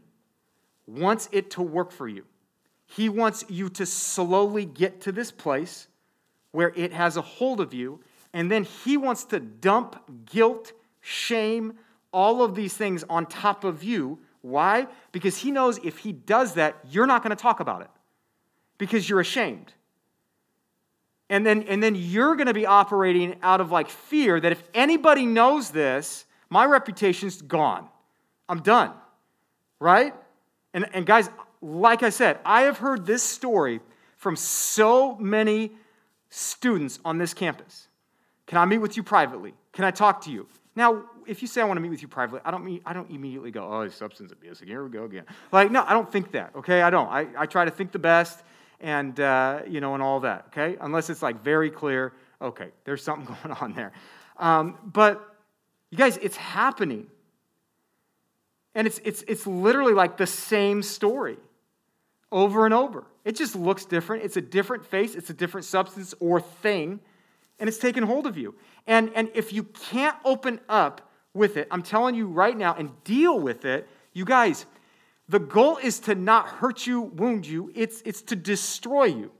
wants 0.86 1.30
it 1.32 1.50
to 1.52 1.62
work 1.62 1.94
for 1.94 2.10
you. 2.10 2.26
He 2.86 3.08
wants 3.08 3.46
you 3.48 3.70
to 3.70 3.86
slowly 3.86 4.65
get 4.65 5.00
to 5.02 5.13
this 5.13 5.32
place 5.32 5.88
where 6.52 6.74
it 6.76 6.92
has 6.92 7.15
a 7.15 7.22
hold 7.22 7.62
of 7.62 7.74
you 7.74 8.02
and 8.34 8.52
then 8.52 8.65
he 8.65 8.98
wants 8.98 9.24
to 9.26 9.39
dump 9.39 10.26
guilt, 10.26 10.74
shame, 11.00 11.76
all 12.12 12.44
of 12.44 12.54
these 12.54 12.74
things 12.74 13.06
on 13.10 13.26
top 13.28 13.63
of 13.63 13.82
you. 13.82 14.20
Why? 14.41 14.88
Because 15.12 15.38
he 15.38 15.52
knows 15.52 15.80
if 15.84 15.99
he 15.99 16.12
does 16.12 16.54
that, 16.54 16.78
you're 16.89 17.08
not 17.08 17.23
going 17.23 17.36
to 17.36 17.41
talk 17.41 17.60
about 17.60 17.82
it 17.82 17.89
because 18.78 19.10
you're 19.10 19.19
ashamed. 19.19 19.73
And 21.30 21.45
then, 21.45 21.63
and 21.63 21.84
then 21.84 21.95
you're 21.95 22.36
going 22.36 22.47
to 22.47 22.54
be 22.54 22.65
operating 22.65 23.36
out 23.43 23.62
of 23.62 23.71
like 23.71 23.89
fear 23.89 24.39
that 24.39 24.52
if 24.52 24.63
anybody 24.73 25.25
knows 25.25 25.69
this, 25.69 26.25
my 26.49 26.65
reputation's 26.65 27.41
gone. 27.41 27.88
I'm 28.47 28.62
done. 28.62 28.91
Right? 29.80 30.13
And, 30.73 30.89
and 30.93 31.06
guys, 31.06 31.30
like 31.62 32.04
I 32.04 32.10
said, 32.10 32.39
I 32.45 32.62
have 32.62 32.78
heard 32.78 33.06
this 33.06 33.21
story 33.21 33.82
from 34.17 34.36
so 34.36 35.15
many 35.17 35.71
students 36.30 36.99
on 37.06 37.17
this 37.17 37.34
campus. 37.34 37.88
Can 38.47 38.58
I 38.58 38.65
meet 38.65 38.80
with 38.80 38.97
you 38.97 39.04
privately? 39.04 39.54
Can 39.73 39.86
I 39.86 39.91
talk 39.91 40.21
to 40.21 40.32
you? 40.32 40.47
Now, 40.80 41.04
if 41.28 41.42
you 41.42 41.48
say 41.50 41.60
I 41.60 41.65
want 41.65 41.76
to 41.76 41.82
meet 41.82 41.89
with 41.89 42.02
you 42.02 42.08
privately, 42.08 42.39
I 42.46 42.52
don't 42.52 42.63
mean 42.63 42.80
I 42.86 42.94
don't 42.94 43.12
immediately 43.12 43.52
go, 43.52 43.70
oh, 43.70 43.89
substance 43.89 44.32
abuse. 44.32 44.62
Here 44.62 44.82
we 44.82 44.89
go 44.89 45.04
again. 45.04 45.26
Like, 45.52 45.72
no, 45.72 45.84
I 45.86 45.92
don't 45.92 46.10
think 46.10 46.32
that. 46.32 46.56
Okay, 46.56 46.82
I 46.82 46.89
don't. 46.89 47.10
I, 47.10 47.28
I 47.38 47.48
try 47.48 47.65
to 47.65 47.72
think 47.72 47.92
the 47.92 48.00
best, 48.00 48.42
and 48.80 49.20
uh, 49.20 49.63
you 49.68 49.82
know, 49.82 49.94
and 49.94 50.02
all 50.02 50.22
that. 50.22 50.46
Okay, 50.48 50.78
unless 50.80 51.10
it's 51.10 51.22
like 51.22 51.44
very 51.44 51.70
clear. 51.70 52.13
Okay, 52.42 52.70
there's 52.86 53.04
something 53.04 53.26
going 53.44 53.58
on 53.60 53.74
there. 53.74 53.92
Um, 54.38 54.78
but 54.86 55.36
you 55.92 55.98
guys, 55.98 56.15
it's 56.15 56.38
happening, 56.38 57.08
and 58.74 58.88
it's 58.88 59.02
it's 59.04 59.22
it's 59.28 59.46
literally 59.46 59.94
like 59.94 60.15
the 60.15 60.28
same 60.28 60.82
story 60.82 61.39
over 62.32 62.63
and 62.63 62.74
over. 62.74 63.04
It 63.26 63.36
just 63.36 63.54
looks 63.54 63.84
different. 63.84 64.24
It's 64.24 64.38
a 64.38 64.42
different 64.42 64.86
face. 64.86 65.13
It's 65.13 65.30
a 65.30 65.34
different 65.34 65.65
substance 65.65 66.13
or 66.22 66.39
thing 66.39 67.02
and 67.60 67.67
it's 67.67 67.78
taken 67.78 68.04
hold 68.04 68.26
of 68.26 68.38
you. 68.38 68.56
And, 68.88 69.12
and 69.15 69.30
if 69.34 69.54
you 69.54 69.63
can't 69.63 70.15
open 70.26 70.60
up 70.69 71.12
with 71.34 71.58
it, 71.58 71.67
I'm 71.72 71.84
telling 71.84 72.15
you 72.15 72.28
right 72.28 72.58
now, 72.58 72.74
and 72.74 72.91
deal 73.04 73.39
with 73.39 73.65
it, 73.65 73.88
you 74.13 74.26
guys, 74.26 74.65
the 75.28 75.39
goal 75.39 75.78
is 75.78 76.00
to 76.02 76.15
not 76.15 76.48
hurt 76.48 76.88
you, 76.88 77.02
wound 77.02 77.45
you, 77.45 77.72
it's, 77.76 78.02
it's 78.04 78.22
to 78.24 78.36
destroy 78.36 79.06
you. 79.06 79.32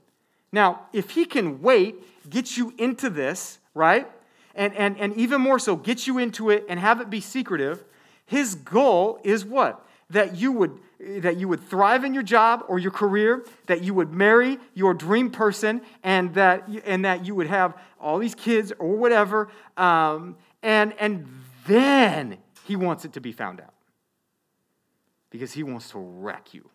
Now, 0.52 0.86
if 0.92 1.10
he 1.10 1.24
can 1.24 1.62
wait, 1.62 1.96
get 2.28 2.56
you 2.56 2.74
into 2.78 3.10
this, 3.10 3.58
right? 3.74 4.10
And, 4.54 4.74
and, 4.74 4.98
and 4.98 5.14
even 5.16 5.40
more 5.40 5.58
so, 5.58 5.76
get 5.76 6.06
you 6.06 6.18
into 6.18 6.50
it 6.50 6.64
and 6.68 6.78
have 6.78 7.00
it 7.00 7.10
be 7.10 7.20
secretive, 7.20 7.84
his 8.26 8.54
goal 8.54 9.20
is 9.24 9.44
what? 9.44 9.84
That 10.10 10.36
you 10.36 10.52
would 10.52 10.78
that 11.00 11.38
you 11.38 11.48
would 11.48 11.66
thrive 11.68 12.04
in 12.04 12.12
your 12.12 12.22
job 12.22 12.62
or 12.68 12.78
your 12.78 12.90
career, 12.90 13.44
that 13.66 13.82
you 13.82 13.94
would 13.94 14.12
marry 14.12 14.58
your 14.74 14.92
dream 14.92 15.30
person, 15.30 15.80
and 16.02 16.34
that, 16.34 16.68
and 16.84 17.04
that 17.04 17.24
you 17.24 17.34
would 17.34 17.46
have 17.46 17.74
all 17.98 18.18
these 18.18 18.34
kids 18.34 18.72
or 18.78 18.96
whatever. 18.96 19.48
Um, 19.76 20.36
and, 20.62 20.92
and 21.00 21.26
then 21.66 22.36
he 22.64 22.76
wants 22.76 23.04
it 23.06 23.14
to 23.14 23.20
be 23.20 23.32
found 23.32 23.60
out. 23.60 23.72
because 25.30 25.52
he 25.52 25.62
wants 25.62 25.90
to 25.90 25.98
wreck 25.98 26.52
you. 26.52 26.68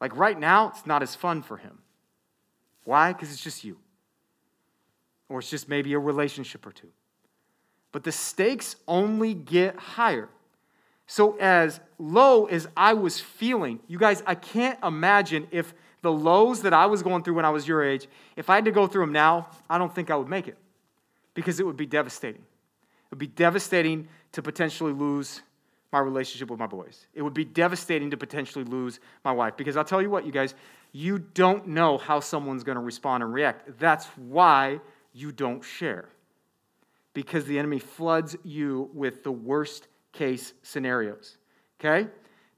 Like 0.00 0.16
right 0.16 0.38
now, 0.38 0.68
it's 0.68 0.86
not 0.86 1.02
as 1.02 1.14
fun 1.14 1.42
for 1.42 1.58
him. 1.58 1.78
Why? 2.84 3.12
Because 3.12 3.30
it's 3.30 3.42
just 3.42 3.64
you. 3.64 3.78
Or 5.28 5.40
it's 5.40 5.50
just 5.50 5.68
maybe 5.68 5.92
a 5.92 5.98
relationship 5.98 6.66
or 6.66 6.72
two. 6.72 6.88
But 7.92 8.04
the 8.04 8.12
stakes 8.12 8.76
only 8.86 9.34
get 9.34 9.76
higher. 9.76 10.28
So, 11.10 11.38
as 11.38 11.80
low 11.98 12.44
as 12.44 12.68
I 12.76 12.92
was 12.92 13.18
feeling, 13.18 13.80
you 13.88 13.98
guys, 13.98 14.22
I 14.26 14.34
can't 14.34 14.78
imagine 14.84 15.48
if 15.50 15.72
the 16.02 16.12
lows 16.12 16.60
that 16.62 16.74
I 16.74 16.84
was 16.84 17.02
going 17.02 17.24
through 17.24 17.32
when 17.32 17.46
I 17.46 17.50
was 17.50 17.66
your 17.66 17.82
age, 17.82 18.06
if 18.36 18.50
I 18.50 18.56
had 18.56 18.66
to 18.66 18.70
go 18.70 18.86
through 18.86 19.04
them 19.04 19.12
now, 19.12 19.48
I 19.70 19.78
don't 19.78 19.92
think 19.92 20.10
I 20.10 20.16
would 20.16 20.28
make 20.28 20.48
it 20.48 20.58
because 21.32 21.60
it 21.60 21.66
would 21.66 21.78
be 21.78 21.86
devastating. 21.86 22.42
It 22.42 23.10
would 23.10 23.18
be 23.18 23.26
devastating 23.26 24.06
to 24.32 24.42
potentially 24.42 24.92
lose 24.92 25.40
my 25.94 25.98
relationship 25.98 26.50
with 26.50 26.60
my 26.60 26.66
boys. 26.66 27.06
It 27.14 27.22
would 27.22 27.32
be 27.32 27.44
devastating 27.46 28.10
to 28.10 28.18
potentially 28.18 28.66
lose 28.66 29.00
my 29.24 29.32
wife 29.32 29.56
because 29.56 29.78
I'll 29.78 29.84
tell 29.84 30.02
you 30.02 30.10
what, 30.10 30.26
you 30.26 30.32
guys, 30.32 30.54
you 30.92 31.18
don't 31.18 31.68
know 31.68 31.96
how 31.96 32.20
someone's 32.20 32.64
going 32.64 32.76
to 32.76 32.82
respond 32.82 33.22
and 33.22 33.32
react. 33.32 33.78
That's 33.78 34.04
why 34.16 34.80
you 35.14 35.32
don't 35.32 35.64
share 35.64 36.10
because 37.14 37.46
the 37.46 37.58
enemy 37.58 37.78
floods 37.78 38.36
you 38.44 38.90
with 38.92 39.24
the 39.24 39.32
worst 39.32 39.88
case 40.12 40.54
scenarios. 40.62 41.36
Okay? 41.80 42.08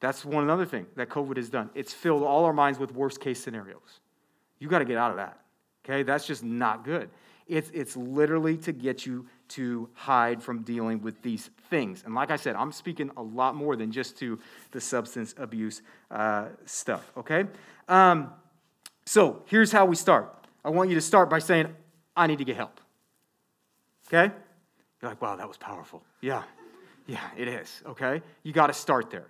That's 0.01 0.25
one 0.25 0.45
another 0.45 0.65
thing 0.65 0.87
that 0.97 1.09
COVID 1.09 1.37
has 1.37 1.51
done. 1.51 1.71
It's 1.75 1.93
filled 1.93 2.23
all 2.23 2.45
our 2.45 2.53
minds 2.53 2.79
with 2.79 2.95
worst 2.95 3.21
case 3.21 3.43
scenarios. 3.43 4.01
You 4.59 4.69
got 4.69 4.79
to 4.79 4.85
get 4.85 4.97
out 4.97 5.11
of 5.11 5.19
that. 5.19 5.39
Okay? 5.85 6.03
That's 6.03 6.27
just 6.27 6.43
not 6.43 6.85
good. 6.85 7.11
It's, 7.47 7.71
it's 7.75 7.97
literally 7.97 8.57
to 8.59 8.73
get 8.73 9.05
you 9.05 9.27
to 9.49 9.89
hide 9.95 10.41
from 10.41 10.63
dealing 10.63 11.03
with 11.03 11.21
these 11.23 11.51
things. 11.69 12.05
And 12.07 12.15
like 12.15 12.31
I 12.31 12.37
said, 12.37 12.55
I'm 12.55 12.71
speaking 12.71 13.11
a 13.17 13.23
lot 13.23 13.57
more 13.57 13.75
than 13.75 13.91
just 13.91 14.17
to 14.19 14.39
the 14.71 14.81
substance 14.81 15.35
abuse 15.37 15.83
uh, 16.13 16.47
stuff, 16.65 17.11
okay? 17.17 17.47
Um, 17.89 18.33
so 19.05 19.43
here's 19.47 19.73
how 19.73 19.85
we 19.85 19.97
start. 19.97 20.33
I 20.65 20.71
want 20.71 20.91
you 20.91 20.95
to 20.95 21.01
start 21.01 21.29
by 21.29 21.41
saying, 21.41 21.75
I 22.17 22.29
need 22.29 22.39
to 22.39 22.45
get 22.45 22.55
help. 22.55 22.81
Okay? 24.07 24.33
You're 25.03 25.11
like, 25.11 25.21
wow, 25.21 25.35
that 25.35 25.49
was 25.49 25.57
powerful. 25.57 26.05
Yeah, 26.21 26.45
yeah, 27.11 27.29
it 27.37 27.49
is, 27.49 27.83
okay? 27.85 28.23
You 28.45 28.53
got 28.53 28.69
to 28.69 28.73
start 28.73 29.11
there. 29.11 29.27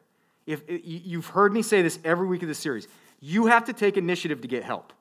If, 0.47 0.63
you've 0.69 1.27
heard 1.27 1.53
me 1.53 1.63
say 1.63 1.81
this 1.81 1.99
every 2.05 2.27
week 2.27 2.43
of 2.43 2.49
the 2.49 2.55
series. 2.55 2.87
You 3.21 3.47
have 3.47 3.65
to 3.67 3.73
take 3.73 3.97
initiative 3.97 4.43
to 4.43 4.49
get 4.49 4.65
help. 4.65 4.93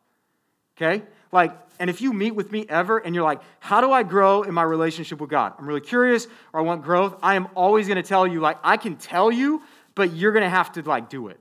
Okay? 0.77 1.03
Like, 1.33 1.51
and 1.79 1.89
if 1.89 1.99
you 1.99 2.13
meet 2.13 2.31
with 2.35 2.53
me 2.53 2.65
ever 2.69 2.97
and 2.97 3.13
you're 3.13 3.23
like, 3.25 3.41
how 3.59 3.81
do 3.81 3.91
I 3.91 4.03
grow 4.03 4.43
in 4.43 4.53
my 4.53 4.63
relationship 4.63 5.19
with 5.19 5.29
God? 5.29 5.53
I'm 5.59 5.67
really 5.67 5.81
curious 5.81 6.27
or 6.53 6.61
I 6.61 6.63
want 6.63 6.83
growth. 6.83 7.17
I 7.21 7.35
am 7.35 7.49
always 7.53 7.87
going 7.87 8.01
to 8.01 8.07
tell 8.07 8.25
you, 8.25 8.39
like, 8.39 8.57
I 8.63 8.77
can 8.77 8.95
tell 8.95 9.29
you, 9.29 9.61
but 9.93 10.13
you're 10.13 10.31
going 10.31 10.43
to 10.43 10.49
have 10.49 10.71
to, 10.73 10.81
like, 10.81 11.09
do 11.09 11.27
it. 11.27 11.39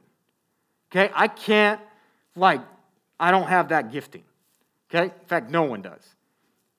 Okay? 0.91 1.13
I 1.15 1.29
can't, 1.29 1.81
like, 2.35 2.63
I 3.21 3.31
don't 3.31 3.47
have 3.47 3.69
that 3.69 3.93
gifting. 3.93 4.25
Okay? 4.91 5.05
In 5.05 5.27
fact, 5.27 5.51
no 5.51 5.63
one 5.63 5.83
does. 5.83 6.03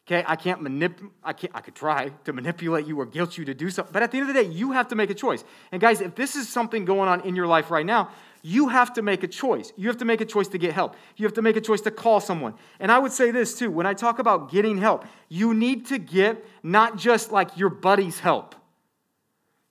Okay, 0.10 0.24
I 0.26 0.36
can't 0.36 0.60
manipulate, 0.64 1.14
I, 1.24 1.34
can't, 1.34 1.56
I 1.56 1.62
could 1.62 1.76
try 1.76 2.10
to 2.24 2.34
manipulate 2.34 2.88
you 2.88 3.00
or 3.00 3.06
guilt 3.06 3.38
you 3.38 3.46
to 3.46 3.54
do 3.54 3.70
something, 3.70 3.94
but 3.94 4.02
at 4.02 4.10
the 4.10 4.18
end 4.18 4.28
of 4.28 4.36
the 4.36 4.42
day, 4.42 4.50
you 4.50 4.72
have 4.72 4.88
to 4.88 4.96
make 4.96 5.12
a 5.12 5.14
choice. 5.14 5.44
And 5.72 5.80
guys, 5.80 6.02
if 6.02 6.16
this 6.16 6.36
is 6.36 6.50
something 6.50 6.84
going 6.84 7.08
on 7.08 7.22
in 7.22 7.36
your 7.36 7.46
life 7.46 7.70
right 7.70 7.86
now, 7.86 8.10
you 8.42 8.70
have 8.70 8.92
to 8.94 9.04
make 9.04 9.22
a 9.22 9.28
choice. 9.28 9.72
You 9.78 9.88
have 9.88 9.98
to 9.98 10.06
make 10.06 10.20
a 10.20 10.26
choice 10.26 10.48
to 10.48 10.58
get 10.58 10.74
help. 10.74 10.96
You 11.16 11.28
have 11.28 11.36
to 11.36 11.44
make 11.44 11.58
a 11.58 11.62
choice 11.62 11.82
to 11.82 11.92
call 11.92 12.20
someone. 12.22 12.56
And 12.80 12.92
I 12.92 12.98
would 12.98 13.12
say 13.12 13.30
this 13.30 13.54
too 13.54 13.70
when 13.70 13.86
I 13.86 13.94
talk 13.94 14.18
about 14.18 14.52
getting 14.52 14.80
help, 14.80 15.06
you 15.28 15.54
need 15.54 15.86
to 15.88 16.00
get 16.00 16.44
not 16.64 16.98
just 16.98 17.32
like 17.32 17.56
your 17.56 17.70
buddy's 17.70 18.20
help. 18.20 18.56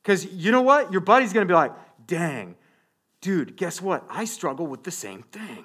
Because 0.04 0.24
you 0.26 0.52
know 0.52 0.62
what? 0.62 0.92
Your 0.92 1.00
buddy's 1.00 1.32
gonna 1.32 1.46
be 1.46 1.54
like, 1.54 1.72
dang, 2.06 2.54
dude, 3.20 3.56
guess 3.56 3.82
what? 3.82 4.04
I 4.08 4.24
struggle 4.24 4.68
with 4.68 4.84
the 4.84 4.92
same 4.92 5.24
thing. 5.32 5.64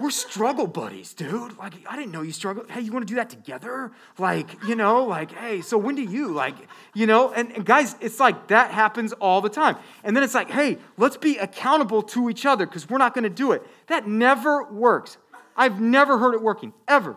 We're 0.00 0.10
struggle 0.10 0.68
buddies, 0.68 1.12
dude. 1.12 1.58
Like, 1.58 1.74
I 1.88 1.96
didn't 1.96 2.12
know 2.12 2.22
you 2.22 2.30
struggled. 2.30 2.70
Hey, 2.70 2.82
you 2.82 2.92
want 2.92 3.06
to 3.06 3.12
do 3.12 3.16
that 3.16 3.30
together? 3.30 3.90
Like, 4.16 4.62
you 4.64 4.76
know, 4.76 5.04
like, 5.04 5.32
hey, 5.32 5.60
so 5.60 5.76
when 5.76 5.96
do 5.96 6.02
you, 6.02 6.28
like, 6.28 6.54
you 6.94 7.06
know? 7.06 7.32
And, 7.32 7.50
and 7.50 7.66
guys, 7.66 7.96
it's 8.00 8.20
like 8.20 8.48
that 8.48 8.70
happens 8.70 9.12
all 9.14 9.40
the 9.40 9.48
time. 9.48 9.76
And 10.04 10.16
then 10.16 10.22
it's 10.22 10.34
like, 10.34 10.50
hey, 10.50 10.78
let's 10.96 11.16
be 11.16 11.36
accountable 11.38 12.02
to 12.02 12.30
each 12.30 12.46
other 12.46 12.64
because 12.64 12.88
we're 12.88 12.98
not 12.98 13.12
going 13.12 13.24
to 13.24 13.30
do 13.30 13.50
it. 13.50 13.62
That 13.88 14.06
never 14.06 14.62
works. 14.64 15.16
I've 15.56 15.80
never 15.80 16.16
heard 16.18 16.34
it 16.34 16.42
working, 16.42 16.72
ever. 16.86 17.16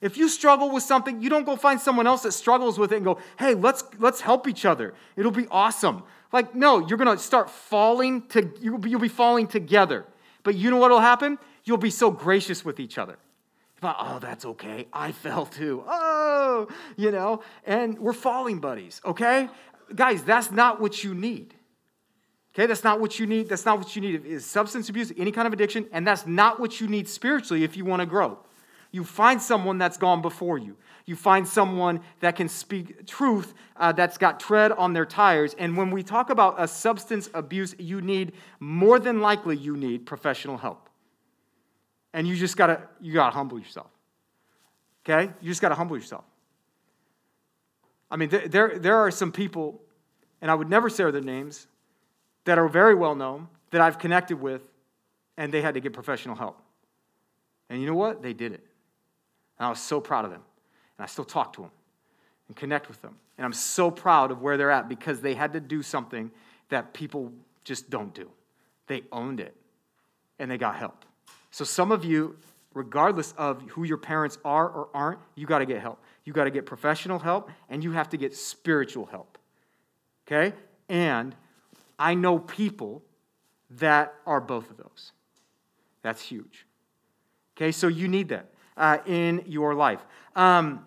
If 0.00 0.16
you 0.16 0.28
struggle 0.28 0.70
with 0.70 0.82
something, 0.82 1.22
you 1.22 1.30
don't 1.30 1.44
go 1.44 1.54
find 1.54 1.80
someone 1.80 2.08
else 2.08 2.22
that 2.22 2.32
struggles 2.32 2.76
with 2.76 2.92
it 2.92 2.96
and 2.96 3.04
go, 3.04 3.18
hey, 3.38 3.54
let's, 3.54 3.84
let's 3.98 4.20
help 4.20 4.48
each 4.48 4.64
other. 4.64 4.94
It'll 5.14 5.30
be 5.30 5.46
awesome. 5.48 6.02
Like, 6.32 6.56
no, 6.56 6.84
you're 6.84 6.98
going 6.98 7.16
to 7.16 7.22
start 7.22 7.50
falling 7.50 8.26
to, 8.28 8.50
you'll 8.60 8.78
be, 8.78 8.90
you'll 8.90 8.98
be 8.98 9.08
falling 9.08 9.46
together. 9.46 10.06
But 10.42 10.56
you 10.56 10.70
know 10.70 10.78
what 10.78 10.90
will 10.90 11.00
happen? 11.00 11.38
You'll 11.64 11.76
be 11.76 11.90
so 11.90 12.10
gracious 12.10 12.64
with 12.64 12.80
each 12.80 12.98
other. 12.98 13.16
oh, 13.82 14.18
that's 14.20 14.44
okay. 14.44 14.88
I 14.92 15.12
fell 15.24 15.46
too. 15.46 15.84
Oh, 15.86 16.68
you 16.96 17.10
know, 17.10 17.42
and 17.64 17.98
we're 17.98 18.12
falling 18.12 18.58
buddies, 18.58 19.00
okay? 19.04 19.48
Guys, 19.94 20.22
that's 20.22 20.50
not 20.50 20.80
what 20.80 21.02
you 21.02 21.14
need. 21.14 21.54
Okay, 22.54 22.66
that's 22.66 22.82
not 22.82 23.00
what 23.00 23.18
you 23.18 23.26
need. 23.26 23.48
That's 23.48 23.64
not 23.64 23.78
what 23.78 23.94
you 23.94 24.02
need 24.02 24.26
is 24.26 24.44
substance 24.44 24.88
abuse, 24.88 25.12
any 25.16 25.30
kind 25.30 25.46
of 25.46 25.52
addiction, 25.52 25.86
and 25.92 26.06
that's 26.06 26.26
not 26.26 26.58
what 26.58 26.80
you 26.80 26.88
need 26.88 27.08
spiritually 27.08 27.62
if 27.62 27.76
you 27.76 27.84
want 27.84 28.00
to 28.00 28.06
grow. 28.06 28.38
You 28.92 29.04
find 29.04 29.40
someone 29.40 29.78
that's 29.78 29.96
gone 29.96 30.20
before 30.20 30.58
you. 30.58 30.76
You 31.06 31.14
find 31.14 31.46
someone 31.46 32.00
that 32.18 32.34
can 32.34 32.48
speak 32.48 33.06
truth, 33.06 33.54
uh, 33.76 33.92
that's 33.92 34.18
got 34.18 34.40
tread 34.40 34.72
on 34.72 34.92
their 34.92 35.06
tires. 35.06 35.54
And 35.58 35.76
when 35.76 35.92
we 35.92 36.02
talk 36.02 36.28
about 36.28 36.56
a 36.58 36.66
substance 36.66 37.30
abuse, 37.34 37.74
you 37.78 38.00
need 38.00 38.32
more 38.58 38.98
than 38.98 39.20
likely 39.20 39.56
you 39.56 39.76
need 39.76 40.06
professional 40.06 40.58
help. 40.58 40.89
And 42.12 42.26
you 42.26 42.36
just 42.36 42.56
gotta 42.56 42.82
you 43.00 43.12
gotta 43.12 43.34
humble 43.34 43.58
yourself. 43.58 43.90
Okay? 45.04 45.32
You 45.40 45.48
just 45.48 45.62
gotta 45.62 45.74
humble 45.74 45.96
yourself. 45.96 46.24
I 48.10 48.16
mean, 48.16 48.28
there, 48.28 48.78
there 48.78 48.96
are 48.96 49.10
some 49.10 49.30
people, 49.30 49.80
and 50.42 50.50
I 50.50 50.54
would 50.54 50.68
never 50.68 50.90
say 50.90 51.08
their 51.10 51.20
names, 51.20 51.68
that 52.44 52.58
are 52.58 52.68
very 52.68 52.94
well 52.94 53.14
known, 53.14 53.46
that 53.70 53.80
I've 53.80 53.98
connected 53.98 54.40
with, 54.40 54.62
and 55.36 55.52
they 55.52 55.62
had 55.62 55.74
to 55.74 55.80
get 55.80 55.92
professional 55.92 56.34
help. 56.34 56.60
And 57.68 57.80
you 57.80 57.86
know 57.86 57.94
what? 57.94 58.20
They 58.20 58.32
did 58.32 58.52
it. 58.52 58.66
And 59.58 59.66
I 59.66 59.70
was 59.70 59.80
so 59.80 60.00
proud 60.00 60.24
of 60.24 60.32
them. 60.32 60.42
And 60.98 61.04
I 61.04 61.06
still 61.06 61.24
talk 61.24 61.52
to 61.54 61.62
them 61.62 61.70
and 62.48 62.56
connect 62.56 62.88
with 62.88 63.00
them. 63.00 63.14
And 63.38 63.44
I'm 63.44 63.52
so 63.52 63.90
proud 63.90 64.32
of 64.32 64.42
where 64.42 64.56
they're 64.56 64.72
at 64.72 64.88
because 64.88 65.20
they 65.20 65.34
had 65.34 65.52
to 65.52 65.60
do 65.60 65.82
something 65.82 66.30
that 66.68 66.92
people 66.92 67.32
just 67.64 67.88
don't 67.88 68.12
do. 68.12 68.28
They 68.86 69.02
owned 69.12 69.38
it 69.38 69.54
and 70.40 70.50
they 70.50 70.58
got 70.58 70.74
help. 70.76 71.04
So, 71.50 71.64
some 71.64 71.90
of 71.92 72.04
you, 72.04 72.36
regardless 72.74 73.32
of 73.36 73.62
who 73.70 73.84
your 73.84 73.98
parents 73.98 74.38
are 74.44 74.68
or 74.68 74.88
aren't, 74.94 75.20
you 75.34 75.46
got 75.46 75.58
to 75.58 75.66
get 75.66 75.80
help. 75.80 76.02
You 76.24 76.32
got 76.32 76.44
to 76.44 76.50
get 76.50 76.66
professional 76.66 77.18
help 77.18 77.50
and 77.68 77.82
you 77.82 77.92
have 77.92 78.08
to 78.10 78.16
get 78.16 78.36
spiritual 78.36 79.06
help. 79.06 79.38
Okay? 80.26 80.54
And 80.88 81.34
I 81.98 82.14
know 82.14 82.38
people 82.38 83.02
that 83.70 84.14
are 84.26 84.40
both 84.40 84.70
of 84.70 84.76
those. 84.76 85.12
That's 86.02 86.22
huge. 86.22 86.66
Okay, 87.56 87.72
so 87.72 87.88
you 87.88 88.08
need 88.08 88.28
that 88.30 88.50
uh, 88.76 88.98
in 89.06 89.42
your 89.46 89.74
life. 89.74 90.00
Um, 90.34 90.84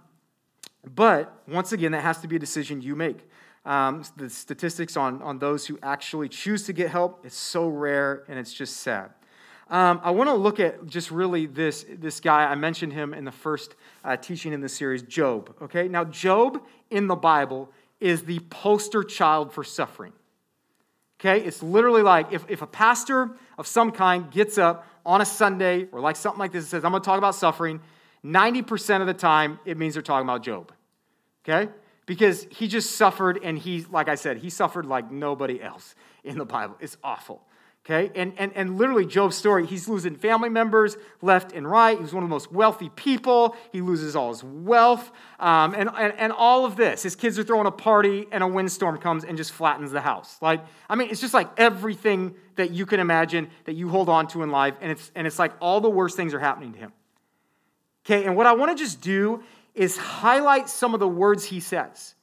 but 0.95 1.43
once 1.47 1.71
again, 1.71 1.91
that 1.91 2.02
has 2.02 2.19
to 2.19 2.28
be 2.28 2.36
a 2.36 2.39
decision 2.39 2.82
you 2.82 2.95
make. 2.95 3.17
Um, 3.65 4.04
the 4.17 4.30
statistics 4.30 4.97
on, 4.97 5.21
on 5.21 5.39
those 5.39 5.67
who 5.67 5.80
actually 5.82 6.28
choose 6.28 6.65
to 6.65 6.73
get 6.73 6.89
help 6.89 7.26
is 7.26 7.34
so 7.34 7.67
rare 7.67 8.23
and 8.28 8.38
it's 8.38 8.54
just 8.54 8.78
sad. 8.78 9.12
Um, 9.69 10.02
I 10.04 10.12
want 10.12 10.30
to 10.30 10.34
look 10.34 10.60
at 10.60 10.86
just 10.86 11.10
really 11.10 11.45
this, 11.45 11.86
this 11.89 12.19
guy. 12.19 12.45
I 12.45 12.56
mentioned 12.56 12.93
him 12.93 13.13
in 13.13 13.26
the 13.26 13.32
first 13.32 13.76
uh, 14.04 14.17
teaching 14.17 14.54
in 14.54 14.62
the 14.62 14.69
series, 14.69 15.04
Job. 15.04 15.56
Okay, 15.62 15.88
now 15.88 16.04
Job 16.04 16.62
in 16.89 17.08
the 17.08 17.15
Bible 17.15 17.69
is 17.99 18.23
the 18.23 18.39
poster 18.39 19.04
child 19.04 19.54
for 19.54 19.63
suffering. 19.63 20.13
Okay, 21.19 21.39
it's 21.45 21.63
literally 21.63 22.02
like 22.02 22.34
if, 22.34 22.43
if 22.49 22.62
a 22.62 22.67
pastor 22.67 23.32
of 23.58 23.65
some 23.65 23.91
kind 23.91 24.30
gets 24.30 24.58
up 24.58 24.86
on 25.06 25.21
a 25.21 25.26
Sunday 25.26 25.88
or 25.91 26.02
like 26.02 26.17
something 26.17 26.39
like 26.39 26.52
this 26.52 26.65
and 26.65 26.69
says, 26.69 26.84
I'm 26.84 26.91
going 26.91 27.02
to 27.02 27.06
talk 27.06 27.17
about 27.17 27.36
suffering, 27.36 27.80
90% 28.26 29.02
of 29.02 29.08
the 29.08 29.13
time 29.13 29.60
it 29.65 29.78
means 29.78 29.93
they're 29.93 30.04
talking 30.04 30.28
about 30.28 30.43
Job. 30.43 30.73
Okay? 31.47 31.71
Because 32.06 32.45
he 32.52 32.67
just 32.67 32.91
suffered 32.97 33.39
and 33.41 33.58
he, 33.58 33.86
like 33.89 34.10
I 34.10 34.15
said, 34.15 34.38
he 34.38 34.49
suffered 34.49 34.86
like 34.86 35.12
nobody 35.12 35.62
else 35.62 35.95
in 36.26 36.38
the 36.38 36.45
Bible. 36.45 36.76
It's 36.82 36.97
awful. 37.04 37.41
Okay, 37.86 38.12
and, 38.15 38.32
and, 38.38 38.54
and 38.56 38.78
literally, 38.78 39.06
Job's 39.06 39.36
story, 39.36 39.65
he's 39.65 39.89
losing 39.89 40.15
family 40.15 40.48
members 40.48 40.96
left 41.22 41.52
and 41.52 41.69
right. 41.69 41.98
He 41.98 42.02
was 42.02 42.13
one 42.13 42.24
of 42.24 42.30
the 42.30 42.34
most 42.34 42.50
wealthy 42.50 42.88
people. 42.88 43.58
He 43.74 43.82
loses 43.82 44.15
all 44.15 44.30
his 44.30 44.41
wealth 44.41 45.12
um, 45.38 45.74
and, 45.74 45.89
and, 45.98 46.13
and 46.17 46.32
all 46.32 46.63
of 46.63 46.78
this. 46.78 47.04
His 47.04 47.17
kids 47.17 47.38
are 47.38 47.43
throwing 47.43 47.67
a 47.67 47.72
party, 47.72 48.26
and 48.32 48.41
a 48.41 48.48
windstorm 48.48 48.98
comes 49.00 49.26
and 49.26 49.36
just 49.36 49.52
flattens 49.52 49.91
the 49.91 50.00
house. 50.00 50.38
Like, 50.41 50.63
I 50.89 50.96
mean, 50.96 51.10
it's 51.10 51.19
just 51.19 51.34
like 51.34 51.50
everything 51.58 52.36
that 52.56 52.72
you 52.72 52.86
can 52.86 53.02
imagine 53.02 53.50
that 53.65 53.74
you 53.74 53.89
hold 53.89 54.08
on 54.08 54.28
to 54.30 54.43
in 54.43 54.50
life, 54.50 54.76
and 54.80 54.89
it's, 54.89 55.12
and 55.13 55.28
it's 55.28 55.38
like 55.38 55.52
all 55.60 55.82
the 55.82 55.89
worst 55.89 56.15
things 56.15 56.34
are 56.34 56.39
happening 56.39 56.72
to 56.72 56.80
him. 56.80 56.93
Okay, 58.06 58.24
and 58.24 58.38
what 58.38 58.46
I 58.46 58.54
want 58.54 58.78
to 58.78 58.82
just 58.82 59.02
do 59.02 59.43
is 59.76 59.98
highlight 59.98 60.69
some 60.69 60.93
of 60.93 61.02
the 61.02 61.08
words 61.08 61.43
he 61.43 61.60
says 61.60 62.15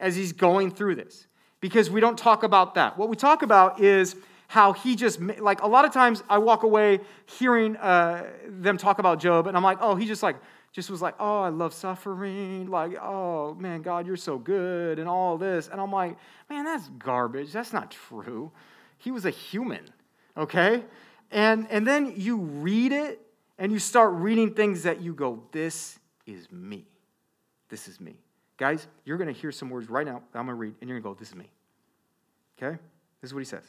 as 0.00 0.16
he's 0.16 0.32
going 0.32 0.72
through 0.72 0.96
this 0.96 1.28
because 1.60 1.90
we 1.90 2.00
don't 2.00 2.18
talk 2.18 2.42
about 2.42 2.74
that. 2.74 2.98
What 2.98 3.08
we 3.08 3.14
talk 3.14 3.42
about 3.42 3.80
is 3.80 4.16
how 4.48 4.72
he 4.72 4.96
just, 4.96 5.20
like, 5.20 5.62
a 5.62 5.66
lot 5.66 5.84
of 5.84 5.92
times 5.92 6.22
I 6.28 6.38
walk 6.38 6.62
away 6.62 7.00
hearing 7.26 7.76
uh, 7.76 8.26
them 8.46 8.76
talk 8.76 8.98
about 8.98 9.18
Job, 9.18 9.46
and 9.46 9.56
I'm 9.56 9.62
like, 9.62 9.78
oh, 9.80 9.94
he 9.94 10.06
just 10.06 10.22
like, 10.22 10.36
just 10.72 10.90
was 10.90 11.00
like, 11.00 11.14
oh, 11.18 11.40
I 11.40 11.48
love 11.48 11.72
suffering. 11.72 12.66
Like, 12.68 12.96
oh, 13.00 13.54
man, 13.54 13.82
God, 13.82 14.06
you're 14.06 14.16
so 14.16 14.38
good, 14.38 14.98
and 14.98 15.08
all 15.08 15.38
this. 15.38 15.68
And 15.68 15.80
I'm 15.80 15.90
like, 15.90 16.16
man, 16.50 16.64
that's 16.64 16.88
garbage. 16.98 17.52
That's 17.52 17.72
not 17.72 17.90
true. 17.90 18.52
He 18.98 19.10
was 19.10 19.24
a 19.24 19.30
human, 19.30 19.88
okay? 20.36 20.84
And, 21.30 21.66
and 21.70 21.86
then 21.86 22.12
you 22.16 22.36
read 22.36 22.92
it, 22.92 23.20
and 23.58 23.72
you 23.72 23.78
start 23.78 24.12
reading 24.14 24.52
things 24.52 24.82
that 24.82 25.00
you 25.00 25.14
go, 25.14 25.42
this 25.50 25.98
is 26.26 26.50
me. 26.52 26.86
This 27.68 27.88
is 27.88 28.00
me. 28.00 28.16
Guys, 28.58 28.86
you're 29.04 29.18
going 29.18 29.32
to 29.32 29.38
hear 29.38 29.52
some 29.52 29.70
words 29.70 29.90
right 29.90 30.06
now 30.06 30.22
I'm 30.34 30.46
going 30.46 30.48
to 30.48 30.54
read, 30.54 30.74
and 30.80 30.88
you're 30.88 31.00
going 31.00 31.14
to 31.14 31.16
go, 31.16 31.18
this 31.18 31.30
is 31.30 31.34
me. 31.34 31.50
Okay? 32.58 32.78
This 33.20 33.30
is 33.30 33.34
what 33.34 33.40
he 33.40 33.46
says. 33.46 33.64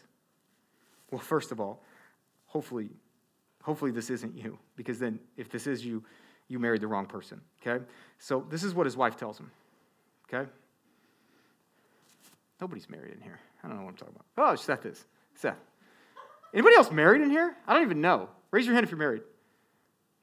Well, 1.12 1.22
first 1.22 1.52
of 1.52 1.60
all, 1.60 1.84
hopefully, 2.46 2.90
hopefully 3.64 3.92
this 3.92 4.10
isn't 4.10 4.36
you, 4.36 4.58
because 4.76 5.00
then 5.00 5.20
if 5.38 5.50
this 5.50 5.68
is 5.68 5.86
you, 5.86 6.04
you 6.48 6.60
married 6.60 6.82
the 6.82 6.88
wrong 6.88 7.06
person. 7.06 7.42
Okay? 7.62 7.84
So 8.20 8.46
this 8.50 8.64
is 8.64 8.74
what 8.74 8.86
his 8.86 8.98
wife 8.98 9.16
tells 9.16 9.40
him. 9.40 9.52
Okay? 10.28 10.50
Nobody's 12.60 12.90
married 12.90 13.14
in 13.14 13.22
here. 13.22 13.40
I 13.64 13.68
don't 13.68 13.78
know 13.78 13.84
what 13.84 13.92
I'm 13.92 13.98
talking 13.98 14.16
about. 14.16 14.52
Oh, 14.52 14.56
Seth 14.56 14.86
is. 14.86 15.06
Seth. 15.36 15.58
Anybody 16.54 16.76
else 16.76 16.92
married 16.92 17.22
in 17.22 17.30
here? 17.30 17.56
I 17.68 17.74
don't 17.74 17.84
even 17.84 18.02
know. 18.02 18.30
Raise 18.52 18.66
your 18.66 18.74
hand 18.74 18.84
if 18.84 18.92
you're 18.92 18.98
married. 18.98 19.22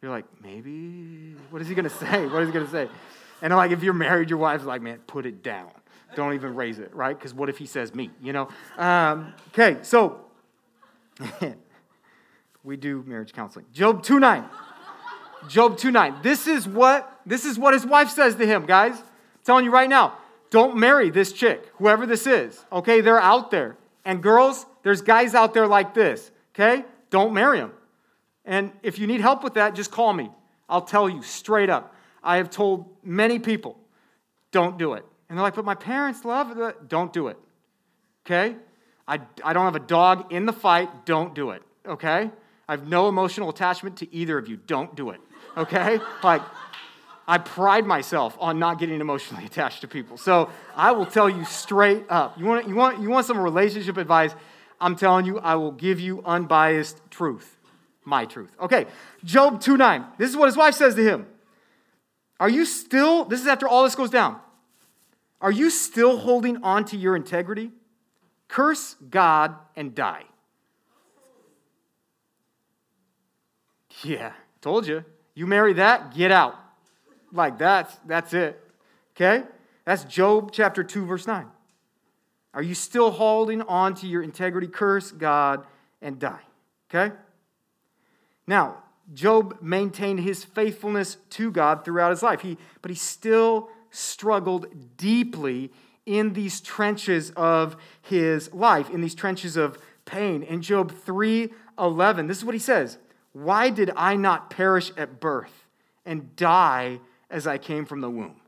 You're 0.03 0.11
like, 0.11 0.25
maybe. 0.43 1.35
What 1.51 1.63
is 1.63 1.69
he 1.69 1.75
going 1.75 1.85
to 1.85 1.91
say? 1.91 2.27
What 2.27 2.43
is 2.43 2.49
he 2.49 2.53
going 2.53 2.67
to 2.67 2.71
say? 2.71 2.89
And 3.41 3.53
I'm 3.53 3.57
like, 3.57 3.71
if 3.71 3.83
you're 3.83 3.95
married, 3.95 4.31
your 4.31 4.39
wife's 4.39 4.65
like, 4.65 4.83
man, 4.83 4.99
put 5.07 5.27
it 5.27 5.43
down. 5.43 5.71
Don't 6.15 6.35
even 6.35 6.55
raise 6.55 6.79
it, 6.79 6.95
right? 6.95 7.17
Because 7.17 7.35
what 7.35 7.49
if 7.49 7.59
he 7.59 7.67
says 7.67 7.95
me, 7.95 8.11
you 8.23 8.33
know? 8.33 8.49
Um, 8.79 9.35
okay, 9.49 9.79
so 9.83 10.24
we 12.65 12.77
do 12.77 13.03
marriage 13.07 13.33
counseling. 13.33 13.67
Job 13.73 14.03
2 14.03 14.19
9. 14.19 14.45
Job 15.49 15.77
2 15.77 15.91
9. 15.91 16.17
This 16.23 16.47
is 16.47 16.67
what 16.67 17.21
this 17.27 17.45
is 17.45 17.59
what 17.59 17.75
his 17.75 17.87
wife 17.87 18.11
says 18.11 18.35
to 18.37 18.47
him, 18.47 18.67
guys. 18.67 18.95
I'm 18.95 19.05
telling 19.45 19.65
you 19.65 19.71
right 19.71 19.89
now, 19.89 20.19
don't 20.51 20.77
marry 20.77 21.11
this 21.11 21.33
chick, 21.33 21.71
whoever 21.79 22.07
this 22.07 22.27
is. 22.27 22.65
Okay, 22.71 23.01
they're 23.01 23.21
out 23.21 23.51
there. 23.51 23.77
And 24.05 24.23
girls, 24.23 24.67
there's 24.83 25.01
guys 25.03 25.35
out 25.35 25.55
there 25.55 25.67
like 25.67 25.95
this. 25.95 26.31
Okay? 26.55 26.85
Don't 27.11 27.33
marry 27.33 27.59
them. 27.59 27.73
And 28.45 28.73
if 28.83 28.99
you 28.99 29.07
need 29.07 29.21
help 29.21 29.43
with 29.43 29.55
that, 29.55 29.75
just 29.75 29.91
call 29.91 30.13
me. 30.13 30.31
I'll 30.69 30.83
tell 30.83 31.09
you 31.09 31.23
straight 31.23 31.71
up. 31.71 31.95
I 32.23 32.37
have 32.37 32.51
told 32.51 32.87
many 33.03 33.39
people, 33.39 33.79
don't 34.51 34.79
do 34.79 34.95
it. 34.95 35.05
And 35.29 35.39
they're 35.39 35.43
like, 35.43 35.55
but 35.55 35.65
my 35.65 35.75
parents 35.75 36.25
love 36.25 36.57
it. 36.57 36.89
Don't 36.89 37.13
do 37.13 37.29
it. 37.29 37.39
Okay? 38.25 38.57
I, 39.07 39.21
I 39.43 39.53
don't 39.53 39.65
have 39.65 39.77
a 39.77 39.87
dog 39.87 40.33
in 40.33 40.47
the 40.47 40.53
fight. 40.53 41.05
Don't 41.05 41.35
do 41.35 41.51
it. 41.51 41.63
Okay? 41.87 42.31
I 42.69 42.73
have 42.73 42.89
no 42.89 43.09
emotional 43.09 43.51
attachment 43.51 43.99
to 43.99 44.15
either 44.15 44.39
of 44.39 44.49
you. 44.49 44.57
Don't 44.57 44.95
do 44.95 45.11
it. 45.11 45.21
Okay? 45.57 46.01
like, 46.23 46.43
I 47.27 47.39
pride 47.39 47.87
myself 47.87 48.37
on 48.41 48.59
not 48.59 48.79
getting 48.79 49.01
emotionally 49.01 49.45
attached 49.47 49.81
to 49.83 49.89
people. 49.89 50.17
So 50.17 50.51
I 50.75 50.93
will 50.93 51.07
tell 51.07 51.29
you 51.29 51.45
straight 51.45 52.05
up. 52.09 52.39
You 52.39 52.47
want, 52.47 52.69
you 52.69 52.75
want, 52.75 53.01
you 53.01 53.11
want 53.11 53.27
some 53.27 53.39
relationship 53.39 53.97
advice? 53.97 54.35
I'm 54.81 54.97
telling 54.97 55.27
you, 55.27 55.39
I 55.39 55.55
will 55.55 55.73
give 55.73 56.01
you 56.01 56.23
unbiased 56.25 57.01
truth 57.11 57.55
my 58.05 58.25
truth. 58.27 58.55
Okay, 58.61 58.87
Job 59.25 59.61
2 59.61 59.77
9. 59.77 60.05
This 60.19 60.31
is 60.31 60.37
what 60.37 60.47
his 60.47 60.57
wife 60.57 60.75
says 60.75 60.95
to 60.95 61.03
him. 61.03 61.27
Are 62.39 62.49
you 62.49 62.65
still, 62.65 63.25
this 63.25 63.41
is 63.41 63.47
after 63.47 63.67
all 63.67 63.85
this 63.85 63.95
goes 63.95 64.11
down, 64.11 64.39
are 65.41 65.53
you 65.53 65.71
still 65.71 66.19
holding 66.19 66.63
on 66.63 66.85
to 66.87 66.97
your 66.97 67.17
integrity? 67.17 67.71
Curse 68.55 68.95
God 69.11 69.57
and 69.75 69.97
die. 69.97 70.23
Yeah, 74.05 74.33
told 74.61 74.87
you. 74.87 75.05
You 75.35 75.49
marry 75.49 75.73
that, 75.73 76.15
get 76.15 76.31
out. 76.31 76.55
Like 77.33 77.59
that's 77.59 77.93
that's 78.07 78.33
it. 78.33 78.63
Okay? 79.17 79.43
That's 79.85 80.05
Job 80.05 80.53
chapter 80.53 80.85
2 80.85 81.05
verse 81.05 81.27
9. 81.27 81.47
Are 82.55 82.63
you 82.63 82.77
still 82.77 83.11
holding 83.11 83.61
on 83.63 83.97
to 83.97 84.07
your 84.07 84.23
integrity? 84.23 84.69
Curse 84.69 85.11
God 85.11 85.67
and 86.01 86.21
die. 86.21 86.43
Okay? 86.89 87.13
Now, 88.47 88.85
Job 89.13 89.59
maintained 89.63 90.21
his 90.21 90.45
faithfulness 90.45 91.17
to 91.31 91.51
God 91.51 91.85
throughout 91.85 92.11
his 92.11 92.23
life, 92.23 92.43
he, 92.43 92.57
but 92.83 92.93
he 92.93 92.97
still 92.97 93.69
struggled 93.91 94.97
deeply 94.97 95.73
in 96.07 96.33
these 96.33 96.61
trenches 96.61 97.31
of 97.31 97.77
his 98.03 98.53
life, 98.53 98.91
in 98.91 99.01
these 99.01 99.15
trenches 99.15 99.57
of 99.57 99.79
pain. 100.05 100.43
In 100.43 100.63
Job 100.63 100.93
3:11, 100.93 102.27
this 102.27 102.39
is 102.39 102.45
what 102.45 102.55
he 102.55 102.59
says, 102.59 102.99
"Why 103.33 103.71
did 103.71 103.91
I 103.97 104.17
not 104.17 104.51
perish 104.51 104.93
at 104.97 105.21
birth 105.21 105.67
and 106.05 106.37
die 106.37 107.01
as 107.31 107.47
I 107.47 107.59
came 107.59 107.85
from 107.85 108.01
the 108.01 108.11
womb?" 108.11 108.41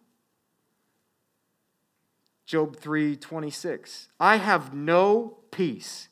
Job 2.45 2.77
3:26, 2.77 4.09
"I 4.21 4.37
have 4.37 4.75
no 4.75 5.39
peace, 5.51 6.09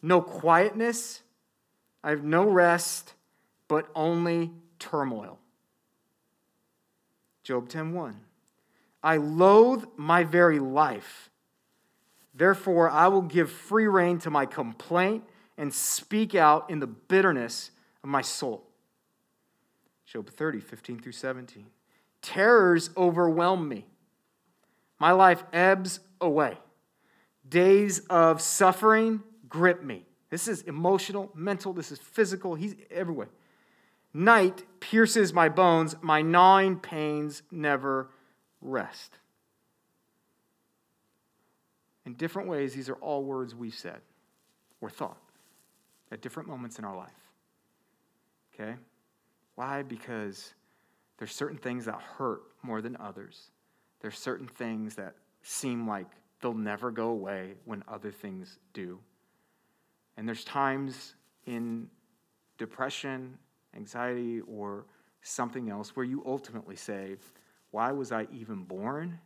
no 0.00 0.22
quietness, 0.22 1.22
I 2.02 2.10
have 2.10 2.22
no 2.22 2.48
rest, 2.48 3.14
but 3.66 3.90
only 3.94 4.52
turmoil. 4.78 5.38
Job 7.42 7.68
10:1. 7.68 8.23
I 9.04 9.18
loathe 9.18 9.84
my 9.96 10.24
very 10.24 10.58
life. 10.58 11.30
Therefore, 12.34 12.88
I 12.88 13.08
will 13.08 13.22
give 13.22 13.50
free 13.50 13.86
rein 13.86 14.18
to 14.20 14.30
my 14.30 14.46
complaint 14.46 15.24
and 15.58 15.72
speak 15.72 16.34
out 16.34 16.70
in 16.70 16.80
the 16.80 16.86
bitterness 16.86 17.70
of 18.02 18.08
my 18.08 18.22
soul. 18.22 18.64
Job 20.06 20.30
30, 20.30 20.60
15 20.60 20.98
through 21.00 21.12
17. 21.12 21.66
Terrors 22.22 22.90
overwhelm 22.96 23.68
me. 23.68 23.86
My 24.98 25.12
life 25.12 25.44
ebbs 25.52 26.00
away. 26.20 26.56
Days 27.46 27.98
of 28.08 28.40
suffering 28.40 29.22
grip 29.48 29.84
me. 29.84 30.06
This 30.30 30.48
is 30.48 30.62
emotional, 30.62 31.30
mental, 31.34 31.74
this 31.74 31.92
is 31.92 31.98
physical. 31.98 32.54
He's 32.54 32.74
everywhere. 32.90 33.28
Night 34.14 34.64
pierces 34.80 35.32
my 35.32 35.48
bones, 35.48 35.94
my 36.00 36.22
gnawing 36.22 36.78
pains 36.78 37.42
never 37.50 38.08
rest. 38.64 39.18
In 42.04 42.14
different 42.14 42.48
ways, 42.48 42.74
these 42.74 42.88
are 42.88 42.96
all 42.96 43.22
words 43.22 43.54
we've 43.54 43.74
said 43.74 44.00
or 44.80 44.90
thought 44.90 45.18
at 46.10 46.20
different 46.20 46.48
moments 46.48 46.78
in 46.78 46.84
our 46.84 46.96
life. 46.96 47.10
Okay? 48.54 48.74
Why? 49.54 49.82
Because 49.82 50.54
there's 51.18 51.34
certain 51.34 51.58
things 51.58 51.84
that 51.84 52.00
hurt 52.00 52.42
more 52.62 52.82
than 52.82 52.96
others. 52.98 53.50
There's 54.00 54.18
certain 54.18 54.48
things 54.48 54.96
that 54.96 55.14
seem 55.42 55.88
like 55.88 56.06
they'll 56.40 56.52
never 56.52 56.90
go 56.90 57.08
away 57.08 57.54
when 57.64 57.82
other 57.88 58.10
things 58.10 58.58
do. 58.72 58.98
And 60.16 60.28
there's 60.28 60.44
times 60.44 61.14
in 61.46 61.88
depression, 62.58 63.38
anxiety, 63.74 64.40
or 64.42 64.84
something 65.22 65.70
else 65.70 65.96
where 65.96 66.04
you 66.04 66.22
ultimately 66.26 66.76
say, 66.76 67.16
Why 67.74 67.90
was 67.90 68.12
I 68.12 68.28
even 68.32 68.62
born? 68.62 69.18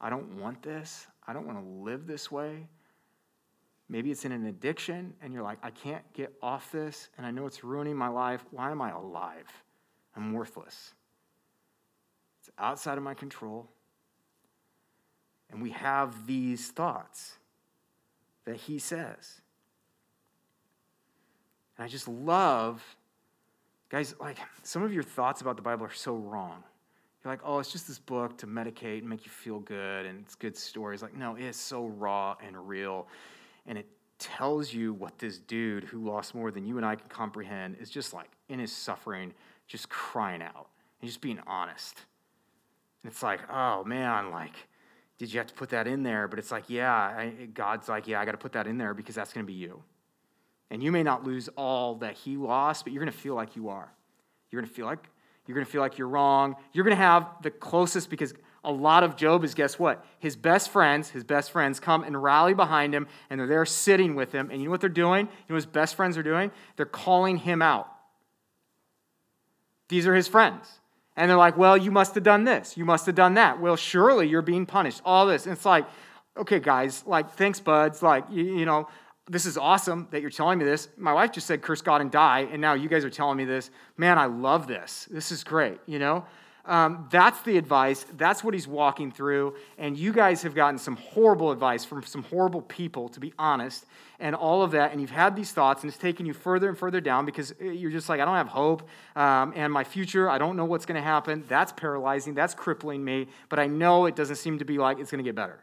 I 0.00 0.08
don't 0.08 0.40
want 0.40 0.62
this. 0.62 1.06
I 1.26 1.34
don't 1.34 1.46
want 1.46 1.58
to 1.58 1.64
live 1.66 2.06
this 2.06 2.30
way. 2.30 2.66
Maybe 3.90 4.10
it's 4.10 4.24
in 4.24 4.32
an 4.32 4.46
addiction, 4.46 5.12
and 5.20 5.34
you're 5.34 5.42
like, 5.42 5.58
I 5.62 5.68
can't 5.68 6.02
get 6.14 6.32
off 6.42 6.72
this, 6.72 7.10
and 7.18 7.26
I 7.26 7.30
know 7.30 7.44
it's 7.44 7.62
ruining 7.62 7.94
my 7.94 8.08
life. 8.08 8.42
Why 8.52 8.70
am 8.70 8.80
I 8.80 8.92
alive? 8.92 9.52
I'm 10.16 10.32
worthless. 10.32 10.94
It's 12.40 12.48
outside 12.56 12.96
of 12.96 13.04
my 13.04 13.12
control. 13.12 13.68
And 15.50 15.60
we 15.60 15.72
have 15.72 16.26
these 16.26 16.70
thoughts 16.70 17.36
that 18.46 18.56
he 18.56 18.78
says. 18.78 19.42
And 21.76 21.84
I 21.84 21.88
just 21.88 22.08
love, 22.08 22.82
guys, 23.90 24.14
like 24.18 24.38
some 24.62 24.82
of 24.82 24.94
your 24.94 25.02
thoughts 25.02 25.42
about 25.42 25.56
the 25.56 25.62
Bible 25.62 25.84
are 25.84 25.92
so 25.92 26.14
wrong. 26.14 26.64
You're 27.26 27.32
like, 27.32 27.42
oh, 27.42 27.58
it's 27.58 27.72
just 27.72 27.88
this 27.88 27.98
book 27.98 28.38
to 28.38 28.46
medicate 28.46 28.98
and 29.00 29.08
make 29.08 29.24
you 29.24 29.32
feel 29.32 29.58
good 29.58 30.06
and 30.06 30.20
it's 30.20 30.36
good 30.36 30.56
stories. 30.56 31.02
Like, 31.02 31.16
no, 31.16 31.34
it's 31.34 31.58
so 31.58 31.86
raw 31.86 32.36
and 32.40 32.68
real. 32.68 33.08
And 33.66 33.76
it 33.76 33.88
tells 34.20 34.72
you 34.72 34.92
what 34.92 35.18
this 35.18 35.38
dude 35.38 35.82
who 35.82 36.08
lost 36.08 36.36
more 36.36 36.52
than 36.52 36.64
you 36.64 36.76
and 36.76 36.86
I 36.86 36.94
can 36.94 37.08
comprehend 37.08 37.78
is 37.80 37.90
just 37.90 38.14
like 38.14 38.30
in 38.48 38.60
his 38.60 38.70
suffering, 38.70 39.34
just 39.66 39.88
crying 39.88 40.40
out 40.40 40.68
and 41.00 41.08
just 41.10 41.20
being 41.20 41.40
honest. 41.48 42.00
And 43.02 43.10
it's 43.10 43.24
like, 43.24 43.40
oh 43.50 43.82
man, 43.82 44.30
like, 44.30 44.54
did 45.18 45.32
you 45.32 45.40
have 45.40 45.48
to 45.48 45.54
put 45.54 45.70
that 45.70 45.88
in 45.88 46.04
there? 46.04 46.28
But 46.28 46.38
it's 46.38 46.52
like, 46.52 46.70
yeah, 46.70 46.94
I, 46.94 47.48
God's 47.52 47.88
like, 47.88 48.06
yeah, 48.06 48.20
I 48.20 48.24
got 48.24 48.32
to 48.32 48.38
put 48.38 48.52
that 48.52 48.68
in 48.68 48.78
there 48.78 48.94
because 48.94 49.16
that's 49.16 49.32
going 49.32 49.44
to 49.44 49.52
be 49.52 49.58
you. 49.58 49.82
And 50.70 50.80
you 50.80 50.92
may 50.92 51.02
not 51.02 51.24
lose 51.24 51.48
all 51.56 51.96
that 51.96 52.14
he 52.14 52.36
lost, 52.36 52.84
but 52.84 52.92
you're 52.92 53.02
going 53.02 53.12
to 53.12 53.18
feel 53.18 53.34
like 53.34 53.56
you 53.56 53.68
are. 53.68 53.90
You're 54.52 54.62
going 54.62 54.68
to 54.68 54.74
feel 54.76 54.86
like 54.86 55.00
You're 55.46 55.54
going 55.54 55.64
to 55.64 55.70
feel 55.70 55.80
like 55.80 55.98
you're 55.98 56.08
wrong. 56.08 56.56
You're 56.72 56.84
going 56.84 56.96
to 56.96 57.02
have 57.02 57.28
the 57.42 57.50
closest, 57.50 58.10
because 58.10 58.34
a 58.64 58.72
lot 58.72 59.04
of 59.04 59.16
Job 59.16 59.44
is 59.44 59.54
guess 59.54 59.78
what? 59.78 60.04
His 60.18 60.34
best 60.34 60.70
friends, 60.70 61.10
his 61.10 61.22
best 61.22 61.52
friends 61.52 61.78
come 61.78 62.02
and 62.02 62.20
rally 62.20 62.52
behind 62.52 62.94
him, 62.94 63.06
and 63.30 63.38
they're 63.38 63.46
there 63.46 63.64
sitting 63.64 64.16
with 64.16 64.32
him. 64.32 64.50
And 64.50 64.60
you 64.60 64.66
know 64.66 64.72
what 64.72 64.80
they're 64.80 64.90
doing? 64.90 65.26
You 65.26 65.44
know 65.48 65.54
his 65.54 65.66
best 65.66 65.94
friends 65.94 66.18
are 66.18 66.22
doing? 66.22 66.50
They're 66.76 66.86
calling 66.86 67.36
him 67.36 67.62
out. 67.62 67.88
These 69.88 70.06
are 70.08 70.14
his 70.16 70.26
friends. 70.26 70.68
And 71.16 71.30
they're 71.30 71.38
like, 71.38 71.56
well, 71.56 71.76
you 71.76 71.90
must 71.90 72.14
have 72.16 72.24
done 72.24 72.44
this. 72.44 72.76
You 72.76 72.84
must 72.84 73.06
have 73.06 73.14
done 73.14 73.34
that. 73.34 73.60
Well, 73.60 73.76
surely 73.76 74.28
you're 74.28 74.42
being 74.42 74.66
punished. 74.66 75.00
All 75.04 75.26
this. 75.26 75.46
And 75.46 75.52
it's 75.54 75.64
like, 75.64 75.86
okay, 76.36 76.58
guys, 76.58 77.04
like, 77.06 77.30
thanks, 77.34 77.60
buds. 77.60 78.02
Like, 78.02 78.24
you, 78.30 78.42
you 78.42 78.66
know, 78.66 78.88
this 79.28 79.44
is 79.44 79.58
awesome 79.58 80.06
that 80.12 80.20
you're 80.20 80.30
telling 80.30 80.58
me 80.58 80.64
this. 80.64 80.88
My 80.96 81.12
wife 81.12 81.32
just 81.32 81.46
said, 81.46 81.60
curse 81.60 81.82
God 81.82 82.00
and 82.00 82.10
die. 82.10 82.48
And 82.52 82.60
now 82.60 82.74
you 82.74 82.88
guys 82.88 83.04
are 83.04 83.10
telling 83.10 83.36
me 83.36 83.44
this. 83.44 83.70
Man, 83.96 84.18
I 84.18 84.26
love 84.26 84.68
this. 84.68 85.08
This 85.10 85.32
is 85.32 85.42
great, 85.42 85.78
you 85.86 85.98
know? 85.98 86.24
Um, 86.64 87.08
that's 87.10 87.40
the 87.42 87.58
advice. 87.58 88.04
That's 88.16 88.42
what 88.42 88.54
he's 88.54 88.66
walking 88.66 89.10
through. 89.12 89.54
And 89.78 89.96
you 89.96 90.12
guys 90.12 90.42
have 90.42 90.54
gotten 90.54 90.78
some 90.78 90.96
horrible 90.96 91.50
advice 91.52 91.84
from 91.84 92.02
some 92.02 92.24
horrible 92.24 92.62
people, 92.62 93.08
to 93.10 93.20
be 93.20 93.32
honest, 93.38 93.86
and 94.18 94.34
all 94.34 94.62
of 94.62 94.72
that. 94.72 94.92
And 94.92 95.00
you've 95.00 95.10
had 95.10 95.36
these 95.36 95.52
thoughts, 95.52 95.82
and 95.82 95.90
it's 95.90 95.98
taken 95.98 96.26
you 96.26 96.32
further 96.32 96.68
and 96.68 96.76
further 96.76 97.00
down 97.00 97.24
because 97.24 97.52
uh, 97.60 97.64
you're 97.64 97.92
just 97.92 98.08
like, 98.08 98.20
I 98.20 98.24
don't 98.24 98.34
have 98.34 98.48
hope. 98.48 98.88
Um, 99.14 99.52
and 99.56 99.72
my 99.72 99.84
future, 99.84 100.28
I 100.28 100.38
don't 100.38 100.56
know 100.56 100.64
what's 100.64 100.86
going 100.86 101.00
to 101.00 101.06
happen. 101.06 101.44
That's 101.48 101.72
paralyzing. 101.72 102.34
That's 102.34 102.54
crippling 102.54 103.04
me. 103.04 103.28
But 103.48 103.60
I 103.60 103.66
know 103.66 104.06
it 104.06 104.16
doesn't 104.16 104.36
seem 104.36 104.58
to 104.58 104.64
be 104.64 104.78
like 104.78 104.98
it's 104.98 105.10
going 105.10 105.22
to 105.22 105.28
get 105.28 105.36
better. 105.36 105.60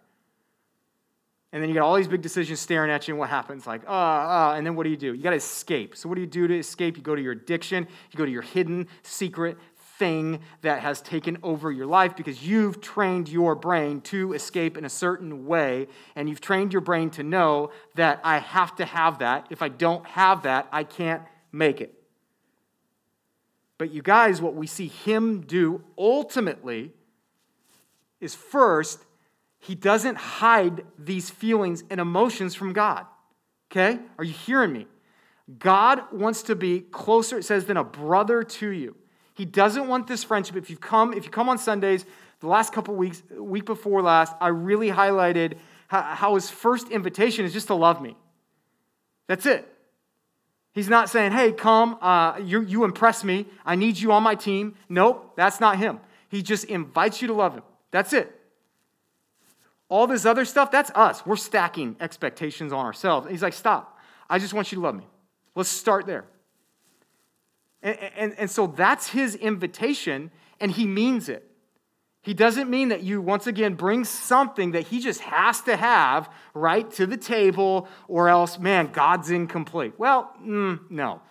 And 1.53 1.61
then 1.61 1.69
you 1.69 1.75
got 1.75 1.83
all 1.83 1.95
these 1.95 2.07
big 2.07 2.23
decisions 2.23 2.59
staring 2.59 2.89
at 2.89 3.07
you, 3.07 3.13
and 3.13 3.19
what 3.19 3.29
happens? 3.29 3.67
Like, 3.67 3.83
ah, 3.87 3.91
uh, 3.91 4.53
uh, 4.53 4.57
and 4.57 4.65
then 4.65 4.75
what 4.75 4.85
do 4.85 4.89
you 4.89 4.97
do? 4.97 5.13
You 5.13 5.21
got 5.21 5.29
to 5.29 5.35
escape. 5.35 5.95
So, 5.95 6.09
what 6.09 6.15
do 6.15 6.21
you 6.21 6.27
do 6.27 6.47
to 6.47 6.57
escape? 6.57 6.97
You 6.97 7.03
go 7.03 7.15
to 7.15 7.21
your 7.21 7.33
addiction, 7.33 7.87
you 8.11 8.17
go 8.17 8.25
to 8.25 8.31
your 8.31 8.41
hidden, 8.41 8.87
secret 9.03 9.57
thing 9.99 10.39
that 10.61 10.79
has 10.79 10.99
taken 10.99 11.37
over 11.43 11.71
your 11.71 11.85
life 11.85 12.15
because 12.15 12.43
you've 12.43 12.81
trained 12.81 13.29
your 13.29 13.53
brain 13.53 14.01
to 14.01 14.33
escape 14.33 14.79
in 14.79 14.83
a 14.83 14.89
certain 14.89 15.45
way, 15.45 15.87
and 16.15 16.27
you've 16.27 16.41
trained 16.41 16.73
your 16.73 16.81
brain 16.81 17.11
to 17.11 17.21
know 17.21 17.69
that 17.93 18.19
I 18.23 18.39
have 18.39 18.75
to 18.77 18.85
have 18.85 19.19
that. 19.19 19.45
If 19.51 19.61
I 19.61 19.69
don't 19.69 20.05
have 20.07 20.41
that, 20.43 20.67
I 20.71 20.83
can't 20.83 21.21
make 21.51 21.81
it. 21.81 21.93
But 23.77 23.91
you 23.91 24.01
guys, 24.01 24.41
what 24.41 24.55
we 24.55 24.65
see 24.65 24.87
him 24.87 25.41
do 25.41 25.83
ultimately 25.99 26.93
is 28.19 28.33
first, 28.33 29.05
he 29.63 29.76
doesn't 29.76 30.17
hide 30.17 30.84
these 30.99 31.30
feelings 31.30 31.86
and 31.89 32.02
emotions 32.02 32.54
from 32.54 32.73
God. 32.73 33.06
Okay? 33.71 33.97
Are 34.17 34.23
you 34.26 34.34
hearing 34.34 34.73
me? 34.73 34.88
God 35.58 36.02
wants 36.12 36.43
to 36.43 36.56
be 36.56 36.82
closer, 36.82 37.38
it 37.38 37.45
says, 37.45 37.63
than 37.63 37.78
a 37.78 37.84
brother 37.84 38.43
to 38.43 38.69
you. 38.69 38.93
He 39.36 39.45
doesn't 39.45 39.88
want 39.88 40.06
this 40.08 40.21
friendship. 40.21 40.58
If 40.58 40.69
you 40.69 40.76
come, 40.76 41.13
if 41.13 41.23
you 41.23 41.32
come 41.32 41.47
on 41.47 41.58
Sundays, 41.58 42.06
the 42.41 42.47
last 42.47 42.73
couple 42.73 42.93
weeks, 42.95 43.23
week 43.32 43.65
before 43.65 44.02
last, 44.02 44.36
I 44.41 44.49
really 44.49 44.89
highlighted 44.89 45.54
how, 45.88 46.36
his 46.36 46.49
first 46.49 46.89
invitation 46.89 47.45
is 47.45 47.54
just 47.54 47.67
to 47.67 47.76
love 47.76 48.02
me. 48.02 48.17
That's 49.28 49.45
it. 49.45 49.65
He's 50.73 50.89
not 50.89 51.10
saying, 51.10 51.32
hey, 51.32 51.54
come, 51.54 51.97
uh, 52.02 52.38
you, 52.43 52.63
you 52.63 52.84
impress 52.84 53.23
me. 53.23 53.45
I 53.65 53.76
need 53.76 53.97
you 53.97 54.12
on 54.12 54.23
my 54.23 54.36
team. 54.36 54.76
Nope, 54.89 55.36
that's 55.38 55.62
not 55.62 55.78
him. 55.78 56.02
He 56.28 56.41
just 56.41 56.65
invites 56.65 57.21
you 57.21 57.30
to 57.30 57.34
love 57.34 57.54
him. 57.54 57.63
That's 57.91 58.12
it. 58.12 58.42
All 59.93 60.08
this 60.08 60.25
other 60.25 60.43
stuff, 60.43 60.71
that's 60.71 60.89
us. 60.95 61.23
We're 61.23 61.36
stacking 61.36 61.97
expectations 61.99 62.73
on 62.73 62.84
ourselves. 62.84 63.29
he's 63.29 63.43
like, 63.43 63.53
stop. 63.53 63.99
I 64.27 64.39
just 64.39 64.51
want 64.51 64.71
you 64.71 64.77
to 64.77 64.82
love 64.82 64.95
me. 64.95 65.06
Let's 65.53 65.69
start 65.69 66.08
there. 66.08 66.25
And, 67.84 67.99
and, 68.17 68.36
and 68.39 68.49
so 68.49 68.65
that's 68.65 69.10
his 69.10 69.36
invitation, 69.36 70.32
and 70.60 70.71
he 70.71 70.88
means 70.88 71.29
it. 71.29 71.47
He 72.23 72.34
doesn't 72.34 72.71
mean 72.71 72.89
that 72.89 73.03
you, 73.03 73.21
once 73.21 73.45
again, 73.45 73.75
bring 73.75 74.03
something 74.03 74.71
that 74.71 74.88
he 74.88 74.99
just 74.99 75.21
has 75.21 75.62
to 75.62 75.77
have 75.77 76.27
right 76.56 76.89
to 76.93 77.06
the 77.06 77.15
table, 77.15 77.88
or 78.08 78.29
else, 78.29 78.58
man, 78.58 78.89
God's 78.91 79.29
incomplete. 79.29 79.93
Well, 79.99 80.34
mm, 80.43 80.89
no, 80.89 81.21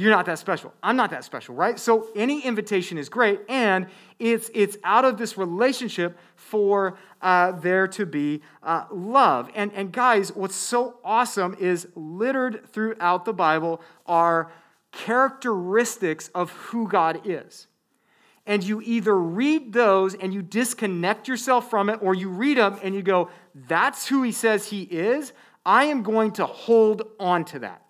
you're 0.00 0.10
not 0.10 0.24
that 0.26 0.38
special. 0.38 0.72
I'm 0.82 0.96
not 0.96 1.10
that 1.10 1.24
special, 1.24 1.54
right? 1.54 1.78
So 1.78 2.08
any 2.16 2.42
invitation 2.42 2.96
is 2.96 3.10
great, 3.10 3.40
and 3.50 3.86
it's, 4.18 4.50
it's 4.54 4.78
out 4.82 5.04
of 5.04 5.18
this 5.18 5.36
relationship 5.36 6.16
for 6.36 6.96
uh, 7.20 7.52
there 7.52 7.86
to 7.88 8.06
be 8.06 8.40
uh, 8.62 8.84
love. 8.90 9.50
And, 9.54 9.70
and 9.74 9.92
guys, 9.92 10.34
what's 10.34 10.54
so 10.54 11.00
awesome 11.04 11.54
is 11.60 11.86
littered 11.94 12.66
throughout 12.72 13.26
the 13.26 13.34
Bible 13.34 13.82
are 14.06 14.50
characteristics 14.90 16.30
of 16.34 16.50
who 16.50 16.88
God 16.88 17.20
is. 17.26 17.66
And 18.46 18.64
you 18.64 18.80
either 18.80 19.14
read 19.14 19.74
those 19.74 20.14
and 20.14 20.32
you 20.32 20.40
disconnect 20.40 21.28
yourself 21.28 21.68
from 21.68 21.90
it, 21.90 21.98
or 22.00 22.14
you 22.14 22.30
read 22.30 22.56
them 22.56 22.78
and 22.82 22.94
you 22.94 23.02
go, 23.02 23.28
That's 23.54 24.08
who 24.08 24.22
he 24.22 24.32
says 24.32 24.66
he 24.68 24.82
is. 24.82 25.34
I 25.66 25.84
am 25.84 26.02
going 26.02 26.32
to 26.32 26.46
hold 26.46 27.02
on 27.20 27.44
to 27.46 27.58
that. 27.58 27.82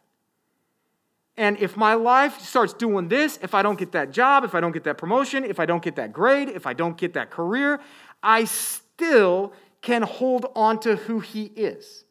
And 1.41 1.57
if 1.57 1.75
my 1.75 1.95
life 1.95 2.39
starts 2.39 2.75
doing 2.75 3.09
this, 3.09 3.39
if 3.41 3.55
I 3.55 3.63
don't 3.63 3.79
get 3.79 3.93
that 3.93 4.11
job, 4.11 4.45
if 4.45 4.55
I 4.55 4.61
don't 4.61 4.73
get 4.73 4.85
that 4.85 4.99
promotion, 4.99 5.43
if 5.43 5.59
I 5.59 5.65
don't 5.65 5.83
get 5.83 5.97
that 5.97 6.13
grade, 6.13 6.51
if 6.51 6.67
I 6.67 6.75
don't 6.75 6.99
get 6.99 7.15
that 7.15 7.31
career, 7.31 7.81
I 8.23 8.45
still 8.45 9.55
can 9.81 10.03
hold 10.03 10.53
on 10.55 10.81
to 10.81 10.97
who 10.97 11.21
he 11.21 11.45
is. 11.45 12.05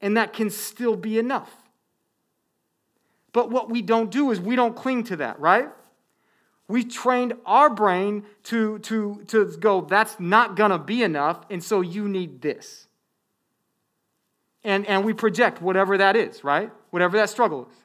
And 0.00 0.16
that 0.16 0.32
can 0.32 0.48
still 0.48 0.94
be 0.94 1.18
enough. 1.18 1.50
But 3.32 3.50
what 3.50 3.68
we 3.68 3.82
don't 3.82 4.12
do 4.12 4.30
is 4.30 4.40
we 4.40 4.54
don't 4.54 4.76
cling 4.76 5.02
to 5.04 5.16
that, 5.16 5.40
right? 5.40 5.68
We 6.68 6.84
trained 6.84 7.32
our 7.44 7.68
brain 7.68 8.22
to, 8.44 8.78
to, 8.78 9.24
to 9.26 9.56
go, 9.58 9.80
that's 9.80 10.20
not 10.20 10.54
gonna 10.54 10.78
be 10.78 11.02
enough, 11.02 11.44
and 11.50 11.64
so 11.64 11.80
you 11.80 12.08
need 12.08 12.42
this. 12.42 12.86
And, 14.62 14.86
and 14.86 15.04
we 15.04 15.14
project 15.14 15.60
whatever 15.60 15.98
that 15.98 16.14
is, 16.14 16.44
right? 16.44 16.70
Whatever 16.90 17.16
that 17.16 17.28
struggle 17.28 17.66
is 17.68 17.81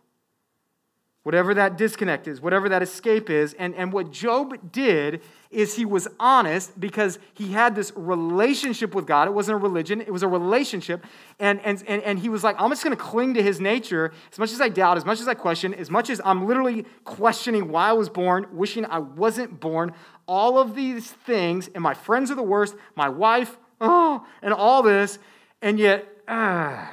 whatever 1.27 1.53
that 1.53 1.77
disconnect 1.77 2.25
is, 2.25 2.39
whatever 2.39 2.69
that 2.69 2.81
escape 2.81 3.29
is. 3.29 3.53
And, 3.55 3.75
and 3.75 3.91
what 3.91 4.11
Job 4.11 4.71
did 4.71 5.21
is 5.51 5.75
he 5.75 5.83
was 5.83 6.07
honest 6.21 6.79
because 6.79 7.19
he 7.33 7.51
had 7.51 7.75
this 7.75 7.91
relationship 7.97 8.95
with 8.95 9.05
God. 9.05 9.27
It 9.27 9.33
wasn't 9.33 9.55
a 9.55 9.57
religion, 9.57 9.99
it 9.99 10.09
was 10.09 10.23
a 10.23 10.27
relationship. 10.29 11.05
And, 11.37 11.59
and, 11.65 11.83
and, 11.85 12.01
and 12.03 12.17
he 12.17 12.29
was 12.29 12.45
like, 12.45 12.55
I'm 12.57 12.69
just 12.69 12.81
going 12.81 12.95
to 12.95 13.03
cling 13.03 13.33
to 13.33 13.43
his 13.43 13.59
nature 13.59 14.13
as 14.31 14.39
much 14.39 14.53
as 14.53 14.61
I 14.61 14.69
doubt, 14.69 14.95
as 14.95 15.03
much 15.03 15.19
as 15.19 15.27
I 15.27 15.33
question, 15.33 15.73
as 15.73 15.91
much 15.91 16.09
as 16.09 16.21
I'm 16.23 16.47
literally 16.47 16.85
questioning 17.03 17.73
why 17.73 17.89
I 17.89 17.91
was 17.91 18.07
born, 18.07 18.47
wishing 18.53 18.85
I 18.85 18.99
wasn't 18.99 19.59
born. 19.59 19.91
All 20.29 20.57
of 20.57 20.75
these 20.75 21.11
things, 21.11 21.69
and 21.75 21.83
my 21.83 21.93
friends 21.93 22.31
are 22.31 22.35
the 22.35 22.41
worst, 22.41 22.73
my 22.95 23.09
wife, 23.09 23.57
oh, 23.81 24.25
and 24.41 24.53
all 24.53 24.81
this. 24.81 25.19
And 25.61 25.77
yet, 25.77 26.07
uh, 26.25 26.87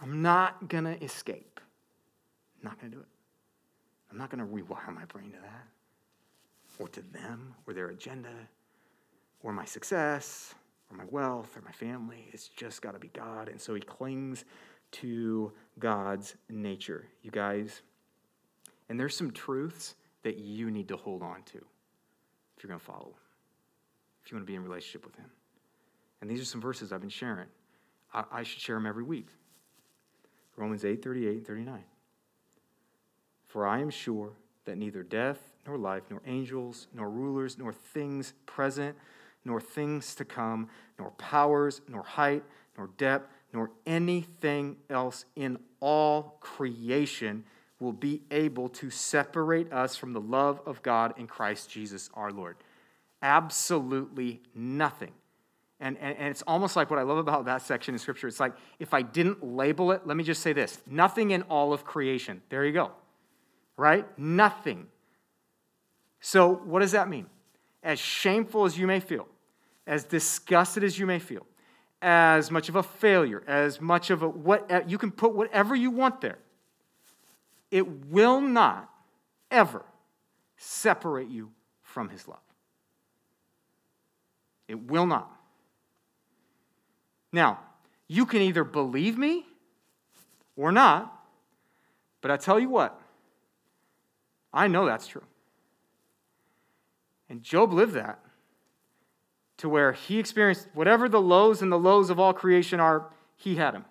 I'm 0.00 0.22
not 0.22 0.68
going 0.68 0.86
to 0.86 1.00
escape. 1.04 1.60
I'm 2.58 2.70
not 2.70 2.80
going 2.80 2.90
to 2.90 2.96
do 2.96 3.02
it. 3.02 3.11
I'm 4.12 4.18
not 4.18 4.30
going 4.30 4.46
to 4.46 4.54
rewire 4.54 4.94
my 4.94 5.06
brain 5.06 5.32
to 5.32 5.38
that, 5.38 5.66
or 6.78 6.86
to 6.88 7.00
them, 7.12 7.54
or 7.66 7.72
their 7.72 7.88
agenda, 7.88 8.28
or 9.42 9.52
my 9.54 9.64
success, 9.64 10.54
or 10.90 10.98
my 10.98 11.04
wealth, 11.10 11.56
or 11.56 11.62
my 11.62 11.72
family. 11.72 12.28
It's 12.30 12.48
just 12.48 12.82
got 12.82 12.92
to 12.92 12.98
be 12.98 13.08
God. 13.08 13.48
And 13.48 13.58
so 13.58 13.74
he 13.74 13.80
clings 13.80 14.44
to 14.92 15.50
God's 15.78 16.34
nature, 16.50 17.06
you 17.22 17.30
guys. 17.30 17.80
And 18.90 19.00
there's 19.00 19.16
some 19.16 19.30
truths 19.30 19.94
that 20.24 20.36
you 20.36 20.70
need 20.70 20.88
to 20.88 20.96
hold 20.96 21.22
on 21.22 21.42
to 21.44 21.58
if 22.56 22.62
you're 22.62 22.68
going 22.68 22.80
to 22.80 22.84
follow 22.84 23.06
him, 23.06 23.14
if 24.22 24.30
you 24.30 24.36
want 24.36 24.46
to 24.46 24.50
be 24.50 24.54
in 24.54 24.62
relationship 24.62 25.06
with 25.06 25.16
him. 25.16 25.30
And 26.20 26.30
these 26.30 26.40
are 26.40 26.44
some 26.44 26.60
verses 26.60 26.92
I've 26.92 27.00
been 27.00 27.08
sharing. 27.08 27.48
I, 28.12 28.24
I 28.30 28.42
should 28.42 28.60
share 28.60 28.76
them 28.76 28.84
every 28.84 29.02
week. 29.02 29.28
Romans 30.56 30.84
8, 30.84 31.02
38 31.02 31.28
and 31.38 31.46
39. 31.46 31.82
For 33.52 33.66
I 33.66 33.80
am 33.80 33.90
sure 33.90 34.30
that 34.64 34.78
neither 34.78 35.02
death, 35.02 35.38
nor 35.66 35.76
life, 35.76 36.04
nor 36.08 36.22
angels, 36.26 36.86
nor 36.94 37.10
rulers, 37.10 37.58
nor 37.58 37.70
things 37.70 38.32
present, 38.46 38.96
nor 39.44 39.60
things 39.60 40.14
to 40.14 40.24
come, 40.24 40.70
nor 40.98 41.10
powers, 41.10 41.82
nor 41.86 42.02
height, 42.02 42.44
nor 42.78 42.86
depth, 42.96 43.30
nor 43.52 43.70
anything 43.84 44.78
else 44.88 45.26
in 45.36 45.58
all 45.80 46.38
creation 46.40 47.44
will 47.78 47.92
be 47.92 48.22
able 48.30 48.70
to 48.70 48.88
separate 48.88 49.70
us 49.70 49.96
from 49.96 50.14
the 50.14 50.20
love 50.20 50.62
of 50.64 50.82
God 50.82 51.12
in 51.18 51.26
Christ 51.26 51.68
Jesus 51.68 52.08
our 52.14 52.32
Lord. 52.32 52.56
Absolutely 53.20 54.40
nothing. 54.54 55.12
And, 55.78 55.98
and, 55.98 56.16
and, 56.16 56.28
it's 56.28 56.42
almost 56.46 56.74
like 56.74 56.88
what 56.88 56.98
I 56.98 57.02
love 57.02 57.18
about 57.18 57.44
that 57.44 57.60
section 57.60 57.94
in 57.94 57.98
Scripture. 57.98 58.28
It's 58.28 58.40
like 58.40 58.54
if 58.78 58.94
I 58.94 59.02
didn't 59.02 59.44
label 59.44 59.92
it, 59.92 60.06
let 60.06 60.16
me 60.16 60.24
just 60.24 60.40
say 60.40 60.54
this 60.54 60.80
nothing 60.86 61.32
in 61.32 61.42
all 61.42 61.74
of 61.74 61.84
creation. 61.84 62.40
There 62.48 62.64
you 62.64 62.72
go 62.72 62.92
right? 63.76 64.06
Nothing. 64.18 64.86
So, 66.20 66.54
what 66.54 66.80
does 66.80 66.92
that 66.92 67.08
mean? 67.08 67.26
As 67.82 67.98
shameful 67.98 68.64
as 68.64 68.78
you 68.78 68.86
may 68.86 69.00
feel, 69.00 69.26
as 69.86 70.04
disgusted 70.04 70.84
as 70.84 70.98
you 70.98 71.06
may 71.06 71.18
feel, 71.18 71.46
as 72.00 72.50
much 72.50 72.68
of 72.68 72.76
a 72.76 72.82
failure, 72.82 73.42
as 73.46 73.80
much 73.80 74.10
of 74.10 74.22
a 74.22 74.28
what 74.28 74.70
uh, 74.70 74.82
you 74.86 74.98
can 74.98 75.10
put 75.10 75.34
whatever 75.34 75.74
you 75.74 75.90
want 75.90 76.20
there. 76.20 76.38
It 77.70 78.06
will 78.06 78.40
not 78.40 78.88
ever 79.50 79.84
separate 80.56 81.28
you 81.28 81.50
from 81.82 82.08
his 82.08 82.28
love. 82.28 82.38
It 84.68 84.90
will 84.90 85.06
not. 85.06 85.30
Now, 87.32 87.60
you 88.08 88.26
can 88.26 88.42
either 88.42 88.64
believe 88.64 89.18
me 89.18 89.46
or 90.56 90.70
not, 90.70 91.12
but 92.20 92.30
I 92.30 92.36
tell 92.36 92.60
you 92.60 92.68
what, 92.68 93.00
I 94.52 94.68
know 94.68 94.86
that's 94.86 95.06
true. 95.06 95.24
And 97.28 97.42
Job 97.42 97.72
lived 97.72 97.94
that 97.94 98.20
to 99.58 99.68
where 99.68 99.92
he 99.92 100.18
experienced 100.18 100.68
whatever 100.74 101.08
the 101.08 101.20
lows 101.20 101.62
and 101.62 101.70
the 101.70 101.78
lows 101.78 102.10
of 102.10 102.18
all 102.18 102.32
creation 102.32 102.80
are, 102.80 103.10
he 103.36 103.56
had 103.56 103.74
them. 103.74 103.84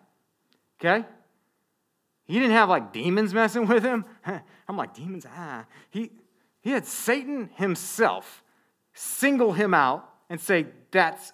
Okay? 0.79 1.05
He 2.25 2.33
didn't 2.35 2.51
have 2.51 2.69
like 2.69 2.93
demons 2.93 3.33
messing 3.33 3.67
with 3.67 3.83
him. 3.83 4.05
I'm 4.25 4.77
like, 4.77 4.93
demons, 4.93 5.25
ah. 5.27 5.65
He, 5.89 6.11
he 6.61 6.71
had 6.71 6.85
Satan 6.85 7.49
himself 7.55 8.43
single 8.93 9.53
him 9.53 9.73
out 9.73 10.09
and 10.29 10.39
say, 10.39 10.67
That's 10.91 11.33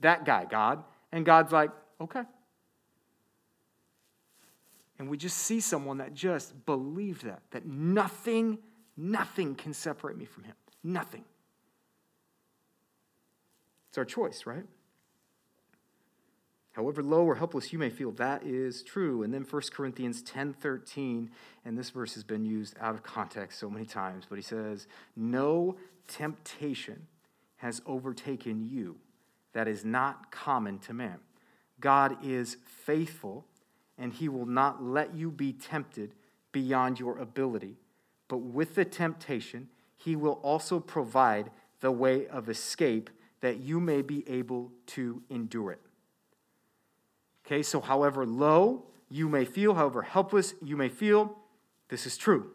that 0.00 0.24
guy, 0.24 0.46
God. 0.48 0.82
And 1.10 1.24
God's 1.24 1.52
like, 1.52 1.70
Okay. 2.00 2.22
And 5.02 5.10
we 5.10 5.16
just 5.16 5.38
see 5.38 5.58
someone 5.58 5.98
that 5.98 6.14
just 6.14 6.64
believed 6.64 7.24
that, 7.24 7.42
that 7.50 7.66
nothing, 7.66 8.58
nothing 8.96 9.56
can 9.56 9.74
separate 9.74 10.16
me 10.16 10.24
from 10.24 10.44
him. 10.44 10.54
Nothing. 10.84 11.24
It's 13.88 13.98
our 13.98 14.04
choice, 14.04 14.46
right? 14.46 14.62
However 16.70 17.02
low 17.02 17.24
or 17.24 17.34
helpless 17.34 17.72
you 17.72 17.80
may 17.80 17.90
feel, 17.90 18.12
that 18.12 18.44
is 18.44 18.84
true. 18.84 19.24
And 19.24 19.34
then 19.34 19.42
1 19.42 19.62
Corinthians 19.72 20.22
10 20.22 20.52
13, 20.52 21.32
and 21.64 21.76
this 21.76 21.90
verse 21.90 22.14
has 22.14 22.22
been 22.22 22.44
used 22.44 22.76
out 22.80 22.94
of 22.94 23.02
context 23.02 23.58
so 23.58 23.68
many 23.68 23.84
times, 23.84 24.26
but 24.28 24.36
he 24.36 24.42
says, 24.42 24.86
No 25.16 25.78
temptation 26.06 27.08
has 27.56 27.82
overtaken 27.86 28.68
you 28.70 28.98
that 29.52 29.66
is 29.66 29.84
not 29.84 30.30
common 30.30 30.78
to 30.78 30.94
man. 30.94 31.18
God 31.80 32.24
is 32.24 32.56
faithful, 32.64 33.46
and 33.98 34.12
he 34.12 34.28
will 34.28 34.46
not 34.46 34.82
let 34.82 35.14
you 35.14 35.30
be 35.30 35.52
tempted 35.52 36.14
beyond 36.52 36.98
your 37.00 37.18
ability. 37.18 37.76
But 38.28 38.38
with 38.38 38.74
the 38.74 38.84
temptation, 38.84 39.68
he 39.96 40.16
will 40.16 40.40
also 40.42 40.80
provide 40.80 41.50
the 41.80 41.92
way 41.92 42.26
of 42.26 42.48
escape 42.48 43.10
that 43.40 43.58
you 43.58 43.80
may 43.80 44.02
be 44.02 44.28
able 44.28 44.72
to 44.86 45.22
endure 45.28 45.72
it. 45.72 45.80
Okay, 47.44 47.62
so 47.62 47.80
however 47.80 48.24
low 48.24 48.84
you 49.10 49.28
may 49.28 49.44
feel, 49.44 49.74
however 49.74 50.02
helpless 50.02 50.54
you 50.62 50.76
may 50.76 50.88
feel, 50.88 51.36
this 51.88 52.06
is 52.06 52.16
true. 52.16 52.52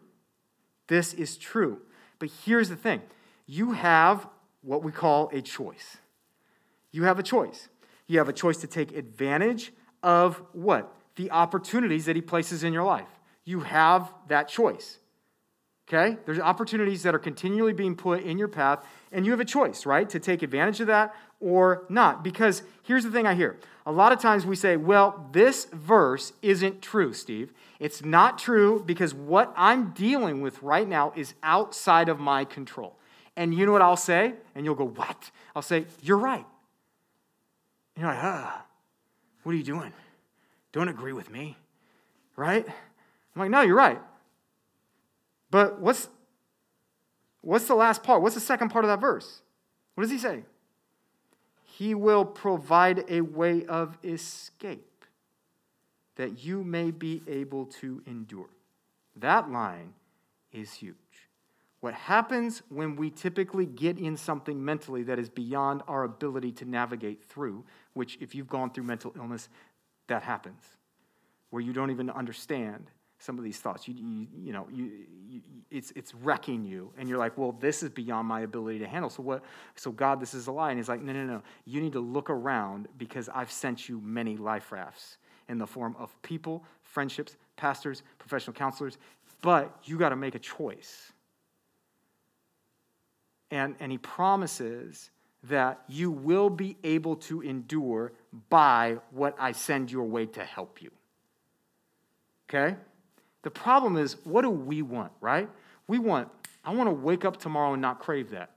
This 0.88 1.14
is 1.14 1.36
true. 1.36 1.82
But 2.18 2.30
here's 2.44 2.68
the 2.68 2.76
thing 2.76 3.02
you 3.46 3.72
have 3.72 4.26
what 4.62 4.82
we 4.82 4.90
call 4.90 5.30
a 5.32 5.40
choice. 5.40 5.98
You 6.90 7.04
have 7.04 7.18
a 7.18 7.22
choice. 7.22 7.68
You 8.06 8.18
have 8.18 8.28
a 8.28 8.32
choice 8.32 8.56
to 8.58 8.66
take 8.66 8.96
advantage 8.96 9.72
of 10.02 10.42
what? 10.52 10.92
The 11.18 11.30
opportunities 11.32 12.06
that 12.06 12.14
He 12.14 12.22
places 12.22 12.64
in 12.64 12.72
your 12.72 12.84
life. 12.84 13.08
You 13.44 13.60
have 13.60 14.12
that 14.28 14.48
choice. 14.48 14.98
Okay? 15.88 16.16
There's 16.26 16.38
opportunities 16.38 17.02
that 17.02 17.14
are 17.14 17.18
continually 17.18 17.72
being 17.72 17.96
put 17.96 18.22
in 18.22 18.38
your 18.38 18.48
path, 18.48 18.84
and 19.10 19.24
you 19.24 19.32
have 19.32 19.40
a 19.40 19.44
choice, 19.44 19.84
right? 19.84 20.08
To 20.10 20.20
take 20.20 20.42
advantage 20.42 20.80
of 20.80 20.86
that 20.86 21.14
or 21.40 21.86
not. 21.88 22.22
Because 22.22 22.62
here's 22.84 23.04
the 23.04 23.10
thing 23.10 23.26
I 23.26 23.34
hear 23.34 23.58
a 23.84 23.92
lot 23.92 24.12
of 24.12 24.20
times 24.20 24.46
we 24.46 24.54
say, 24.54 24.76
well, 24.76 25.28
this 25.32 25.64
verse 25.72 26.34
isn't 26.42 26.82
true, 26.82 27.12
Steve. 27.12 27.52
It's 27.80 28.04
not 28.04 28.38
true 28.38 28.82
because 28.84 29.14
what 29.14 29.52
I'm 29.56 29.90
dealing 29.90 30.40
with 30.40 30.62
right 30.62 30.86
now 30.86 31.12
is 31.16 31.34
outside 31.42 32.08
of 32.08 32.20
my 32.20 32.44
control. 32.44 32.98
And 33.36 33.54
you 33.54 33.66
know 33.66 33.72
what 33.72 33.82
I'll 33.82 33.96
say? 33.96 34.34
And 34.54 34.64
you'll 34.64 34.74
go, 34.74 34.88
what? 34.88 35.30
I'll 35.56 35.62
say, 35.62 35.86
you're 36.02 36.18
right. 36.18 36.44
And 37.96 38.02
you're 38.02 38.12
like, 38.12 38.22
ah, 38.22 38.64
what 39.42 39.52
are 39.52 39.56
you 39.56 39.64
doing? 39.64 39.92
Don't 40.72 40.88
agree 40.88 41.12
with 41.12 41.30
me, 41.30 41.56
right? 42.36 42.66
I'm 42.66 43.40
like, 43.40 43.50
no, 43.50 43.62
you're 43.62 43.76
right. 43.76 44.00
But 45.50 45.80
what's, 45.80 46.08
what's 47.40 47.66
the 47.66 47.74
last 47.74 48.02
part? 48.02 48.22
What's 48.22 48.34
the 48.34 48.40
second 48.40 48.68
part 48.68 48.84
of 48.84 48.88
that 48.90 49.00
verse? 49.00 49.42
What 49.94 50.02
does 50.02 50.10
he 50.10 50.18
say? 50.18 50.44
He 51.64 51.94
will 51.94 52.24
provide 52.24 53.04
a 53.08 53.20
way 53.20 53.64
of 53.66 53.96
escape 54.02 55.04
that 56.16 56.44
you 56.44 56.64
may 56.64 56.90
be 56.90 57.22
able 57.28 57.66
to 57.66 58.02
endure. 58.06 58.50
That 59.16 59.50
line 59.50 59.94
is 60.52 60.74
huge. 60.74 60.96
What 61.80 61.94
happens 61.94 62.62
when 62.68 62.96
we 62.96 63.10
typically 63.10 63.64
get 63.64 63.98
in 63.98 64.16
something 64.16 64.64
mentally 64.64 65.04
that 65.04 65.20
is 65.20 65.28
beyond 65.28 65.82
our 65.86 66.02
ability 66.02 66.50
to 66.52 66.64
navigate 66.64 67.24
through, 67.24 67.64
which, 67.94 68.18
if 68.20 68.34
you've 68.34 68.48
gone 68.48 68.70
through 68.70 68.84
mental 68.84 69.12
illness, 69.16 69.48
that 70.08 70.22
happens, 70.22 70.62
where 71.50 71.62
you 71.62 71.72
don't 71.72 71.90
even 71.90 72.10
understand 72.10 72.90
some 73.18 73.38
of 73.38 73.44
these 73.44 73.58
thoughts. 73.58 73.88
You, 73.88 73.94
you, 73.94 74.26
you 74.32 74.52
know, 74.52 74.68
you, 74.72 74.90
you, 75.28 75.40
it's, 75.70 75.92
it's 75.96 76.14
wrecking 76.14 76.64
you. 76.64 76.92
And 76.96 77.08
you're 77.08 77.18
like, 77.18 77.36
well, 77.36 77.52
this 77.52 77.82
is 77.82 77.90
beyond 77.90 78.28
my 78.28 78.42
ability 78.42 78.78
to 78.80 78.86
handle. 78.86 79.10
So 79.10 79.22
what? 79.22 79.42
So 79.74 79.90
God, 79.90 80.20
this 80.20 80.34
is 80.34 80.46
a 80.46 80.52
lie. 80.52 80.70
And 80.70 80.78
he's 80.78 80.88
like, 80.88 81.02
no, 81.02 81.12
no, 81.12 81.24
no. 81.24 81.42
You 81.64 81.80
need 81.80 81.92
to 81.92 82.00
look 82.00 82.30
around 82.30 82.88
because 82.96 83.28
I've 83.28 83.50
sent 83.50 83.88
you 83.88 84.00
many 84.00 84.36
life 84.36 84.70
rafts 84.70 85.18
in 85.48 85.58
the 85.58 85.66
form 85.66 85.96
of 85.98 86.14
people, 86.22 86.64
friendships, 86.82 87.36
pastors, 87.56 88.02
professional 88.18 88.54
counselors. 88.54 88.98
But 89.42 89.76
you 89.84 89.98
got 89.98 90.10
to 90.10 90.16
make 90.16 90.34
a 90.34 90.40
choice. 90.40 91.12
And, 93.50 93.74
and 93.80 93.90
he 93.90 93.98
promises 93.98 95.10
that 95.44 95.82
you 95.88 96.10
will 96.10 96.50
be 96.50 96.76
able 96.84 97.16
to 97.16 97.40
endure 97.40 98.12
by 98.50 98.98
what 99.10 99.34
I 99.38 99.52
send 99.52 99.90
your 99.90 100.04
way 100.04 100.26
to 100.26 100.44
help 100.44 100.82
you. 100.82 100.90
Okay? 102.48 102.76
The 103.42 103.50
problem 103.50 103.96
is, 103.96 104.16
what 104.24 104.42
do 104.42 104.50
we 104.50 104.82
want, 104.82 105.12
right? 105.20 105.48
We 105.86 105.98
want, 105.98 106.28
I 106.64 106.74
want 106.74 106.88
to 106.88 106.92
wake 106.92 107.24
up 107.24 107.38
tomorrow 107.38 107.72
and 107.72 107.82
not 107.82 108.00
crave 108.00 108.30
that. 108.30 108.50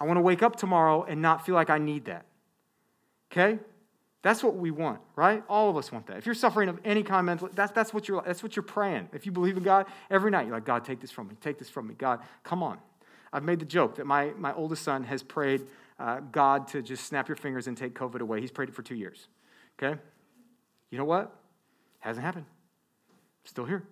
I 0.00 0.04
want 0.04 0.18
to 0.18 0.22
wake 0.22 0.42
up 0.42 0.56
tomorrow 0.56 1.04
and 1.04 1.22
not 1.22 1.46
feel 1.46 1.54
like 1.54 1.70
I 1.70 1.78
need 1.78 2.06
that. 2.06 2.26
Okay? 3.32 3.58
That's 4.22 4.42
what 4.42 4.56
we 4.56 4.70
want, 4.70 5.00
right? 5.14 5.42
All 5.48 5.70
of 5.70 5.76
us 5.76 5.92
want 5.92 6.08
that. 6.08 6.16
If 6.16 6.26
you're 6.26 6.34
suffering 6.34 6.68
of 6.68 6.80
any 6.84 7.02
kind 7.02 7.20
of 7.20 7.24
mental, 7.26 7.48
that's, 7.54 7.72
that's, 7.72 7.94
what 7.94 8.08
you're, 8.08 8.22
that's 8.26 8.42
what 8.42 8.56
you're 8.56 8.62
praying. 8.64 9.08
If 9.12 9.24
you 9.24 9.32
believe 9.32 9.56
in 9.56 9.62
God, 9.62 9.86
every 10.10 10.30
night 10.30 10.46
you're 10.46 10.56
like, 10.56 10.64
God, 10.64 10.84
take 10.84 11.00
this 11.00 11.10
from 11.10 11.28
me. 11.28 11.36
Take 11.40 11.58
this 11.58 11.68
from 11.68 11.86
me. 11.86 11.94
God, 11.96 12.20
come 12.42 12.62
on. 12.62 12.78
I've 13.32 13.44
made 13.44 13.60
the 13.60 13.66
joke 13.66 13.96
that 13.96 14.06
my, 14.06 14.32
my 14.36 14.52
oldest 14.54 14.82
son 14.82 15.04
has 15.04 15.22
prayed 15.22 15.66
uh, 15.98 16.20
God 16.20 16.68
to 16.68 16.82
just 16.82 17.06
snap 17.06 17.28
your 17.28 17.36
fingers 17.36 17.66
and 17.66 17.76
take 17.76 17.94
COVID 17.94 18.20
away. 18.20 18.40
He's 18.40 18.50
prayed 18.50 18.68
it 18.68 18.74
for 18.74 18.82
two 18.82 18.94
years. 18.94 19.28
Okay? 19.78 19.98
You 20.90 20.98
know 20.98 21.04
what? 21.04 21.34
Hasn't 22.00 22.24
happened. 22.24 22.46
Still 23.44 23.64
here. 23.64 23.84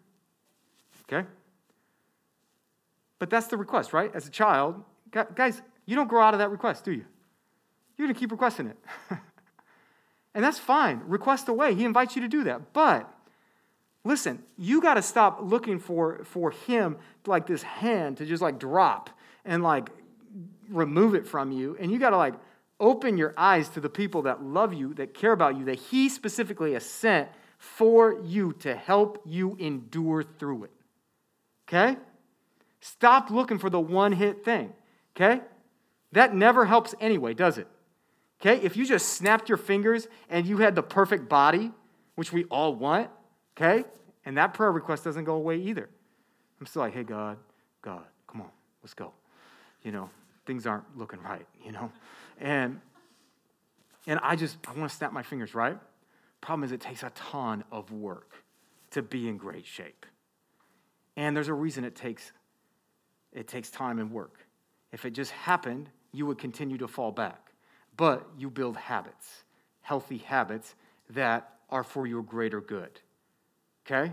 Okay? 1.09 1.27
But 3.19 3.31
that's 3.31 3.47
the 3.47 3.57
request, 3.57 3.93
right? 3.93 4.11
As 4.15 4.27
a 4.27 4.31
child, 4.31 4.83
guys, 5.11 5.63
you 5.87 5.97
don't 5.97 6.09
grow 6.09 6.23
out 6.23 6.35
of 6.35 6.39
that 6.39 6.51
request, 6.51 6.85
do 6.85 6.93
you? 6.93 7.05
You're 7.97 8.07
going 8.07 8.15
to 8.15 8.19
keep 8.19 8.33
requesting 8.33 8.67
it. 8.67 8.77
and 10.35 10.45
that's 10.45 10.59
fine. 10.59 11.01
Request 11.07 11.49
away. 11.49 11.75
He 11.75 11.85
invites 11.85 12.17
you 12.17 12.23
to 12.23 12.29
do 12.29 12.45
that. 12.45 12.73
But 12.73 13.11
listen, 14.05 14.43
you 14.59 14.81
got 14.81 14.95
to 14.95 15.03
stop 15.03 15.39
looking 15.43 15.79
for, 15.79 16.23
for 16.25 16.51
him 16.51 16.97
like 17.27 17.47
this 17.47 17.63
hand 17.63 18.19
to 18.19 18.27
just 18.27 18.43
like 18.43 18.59
drop 18.59 19.11
and 19.45 19.63
like 19.63 19.91
remove 20.69 21.15
it 21.15 21.27
from 21.27 21.53
you. 21.53 21.77
And 21.79 21.91
you 21.91 21.99
got 21.99 22.11
to 22.11 22.17
like 22.17 22.35
open 22.81 23.17
your 23.17 23.35
eyes 23.37 23.69
to 23.71 23.81
the 23.81 23.89
people 23.89 24.23
that 24.23 24.43
love 24.43 24.75
you, 24.75 24.95
that 24.95 25.15
care 25.15 25.33
about 25.33 25.57
you, 25.57 25.65
that 25.67 25.79
he 25.79 26.09
specifically 26.09 26.73
has 26.73 26.85
sent 26.85 27.29
for 27.59 28.21
you 28.25 28.53
to 28.53 28.75
help 28.75 29.23
you 29.25 29.57
endure 29.59 30.23
through 30.23 30.65
it. 30.65 30.73
Okay? 31.69 31.97
Stop 32.81 33.31
looking 33.31 33.59
for 33.59 33.71
the 33.71 33.81
one 33.81 34.13
hit 34.13 34.45
thing. 34.45 34.73
Okay? 35.17 35.41
That 36.13 36.35
never 36.35 36.67
helps 36.67 36.95
anyway, 37.01 37.35
does 37.35 37.59
it? 37.59 37.67
Okay? 38.41 38.63
If 38.65 38.77
you 38.77 38.85
just 38.85 39.11
snapped 39.11 39.49
your 39.49 39.59
fingers 39.59 40.09
and 40.29 40.47
you 40.47 40.59
had 40.59 40.75
the 40.75 40.83
perfect 40.83 41.29
body, 41.29 41.73
which 42.15 42.33
we 42.33 42.45
all 42.45 42.75
want, 42.75 43.11
okay? 43.57 43.85
And 44.25 44.37
that 44.37 44.55
prayer 44.55 44.73
request 44.73 45.05
doesn't 45.05 45.25
go 45.25 45.35
away 45.35 45.57
either. 45.57 45.89
I'm 46.61 46.67
still 46.67 46.83
like, 46.83 46.95
hey, 46.95 47.03
God, 47.03 47.39
God, 47.83 48.05
come 48.27 48.41
on, 48.41 48.51
let's 48.83 48.95
go. 48.95 49.13
You 49.83 49.93
know, 49.93 50.11
things 50.47 50.67
aren't 50.67 50.97
looking 50.97 51.21
right, 51.21 51.47
you 51.65 51.73
know? 51.73 51.91
And 52.41 52.81
and 54.07 54.21
I 54.23 54.37
just 54.37 54.59
I 54.67 54.73
want 54.73 54.91
to 54.91 54.97
snap 54.97 55.13
my 55.13 55.23
fingers, 55.23 55.55
right? 55.55 55.79
Problem 56.41 56.65
is, 56.65 56.73
it 56.73 56.81
takes 56.81 57.03
a 57.03 57.11
ton 57.15 57.65
of 57.73 57.91
work 57.91 58.45
to 58.91 59.03
be 59.03 59.29
in 59.29 59.39
great 59.39 59.67
shape. 59.67 60.05
And 61.17 61.35
there's 61.35 61.49
a 61.49 61.55
reason 61.55 61.85
it 61.85 61.97
takes, 61.97 62.33
it 63.33 63.49
takes 63.49 63.71
time 63.71 63.99
and 63.99 64.11
work. 64.13 64.47
If 64.93 65.07
it 65.07 65.13
just 65.13 65.31
happened, 65.31 65.89
you 66.13 66.27
would 66.27 66.39
continue 66.39 66.77
to 66.79 66.87
fall 66.87 67.13
back. 67.13 67.53
But 67.97 68.29
you 68.37 68.51
build 68.51 68.77
habits, 68.77 69.45
healthy 69.81 70.19
habits 70.19 70.75
that 71.11 71.51
are 71.71 71.83
for 71.83 72.07
your 72.07 72.23
greater 72.23 72.61
good. 72.61 73.01
Okay? 73.87 74.13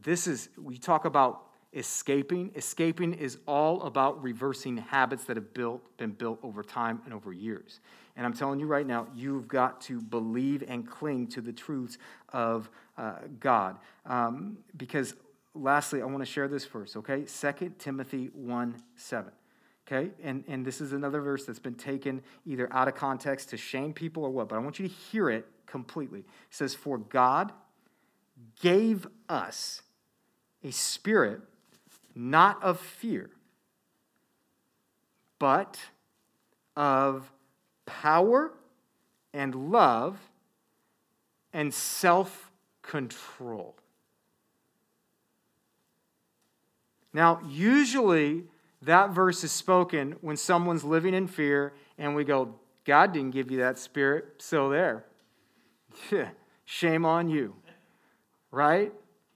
This 0.00 0.26
is, 0.26 0.48
we 0.56 0.78
talk 0.78 1.04
about 1.04 1.42
escaping. 1.74 2.52
Escaping 2.54 3.14
is 3.14 3.38
all 3.46 3.82
about 3.82 4.22
reversing 4.22 4.76
habits 4.76 5.24
that 5.24 5.36
have 5.36 5.52
built, 5.52 5.82
been 5.96 6.12
built 6.12 6.38
over 6.42 6.62
time 6.62 7.00
and 7.04 7.12
over 7.12 7.32
years. 7.32 7.80
And 8.16 8.24
I'm 8.24 8.32
telling 8.32 8.60
you 8.60 8.66
right 8.66 8.86
now, 8.86 9.08
you've 9.14 9.48
got 9.48 9.80
to 9.82 10.00
believe 10.00 10.62
and 10.66 10.88
cling 10.88 11.26
to 11.28 11.40
the 11.40 11.52
truths 11.52 11.98
of 12.32 12.70
uh, 12.96 13.14
God. 13.40 13.76
Um, 14.06 14.58
because, 14.76 15.14
lastly, 15.54 16.00
I 16.00 16.04
want 16.04 16.20
to 16.20 16.26
share 16.26 16.46
this 16.46 16.64
verse, 16.64 16.96
okay? 16.96 17.24
2 17.24 17.72
Timothy 17.78 18.30
1 18.32 18.82
7. 18.96 19.32
Okay? 19.86 20.10
And, 20.22 20.44
and 20.48 20.64
this 20.64 20.80
is 20.80 20.92
another 20.92 21.20
verse 21.20 21.44
that's 21.44 21.58
been 21.58 21.74
taken 21.74 22.22
either 22.46 22.72
out 22.72 22.88
of 22.88 22.94
context 22.94 23.50
to 23.50 23.56
shame 23.56 23.92
people 23.92 24.24
or 24.24 24.30
what, 24.30 24.48
but 24.48 24.56
I 24.56 24.58
want 24.60 24.78
you 24.78 24.88
to 24.88 24.94
hear 24.94 25.28
it 25.28 25.46
completely. 25.66 26.20
It 26.20 26.26
says, 26.50 26.74
For 26.74 26.98
God 26.98 27.52
gave 28.60 29.06
us 29.28 29.82
a 30.62 30.70
spirit 30.70 31.40
not 32.14 32.62
of 32.62 32.78
fear, 32.78 33.30
but 35.38 35.78
of 36.76 37.30
power 37.86 38.52
and 39.32 39.54
love 39.70 40.18
and 41.52 41.72
self 41.72 42.50
control. 42.82 43.74
Now, 47.12 47.40
usually 47.48 48.44
that 48.82 49.10
verse 49.10 49.44
is 49.44 49.52
spoken 49.52 50.16
when 50.20 50.36
someone's 50.36 50.84
living 50.84 51.14
in 51.14 51.28
fear 51.28 51.72
and 51.96 52.14
we 52.14 52.24
go, 52.24 52.54
God 52.84 53.12
didn't 53.12 53.30
give 53.30 53.50
you 53.50 53.58
that 53.58 53.78
spirit, 53.78 54.26
so 54.38 54.68
there. 54.68 55.04
Shame 56.64 57.06
on 57.06 57.28
you. 57.28 57.54
Right? 58.50 58.92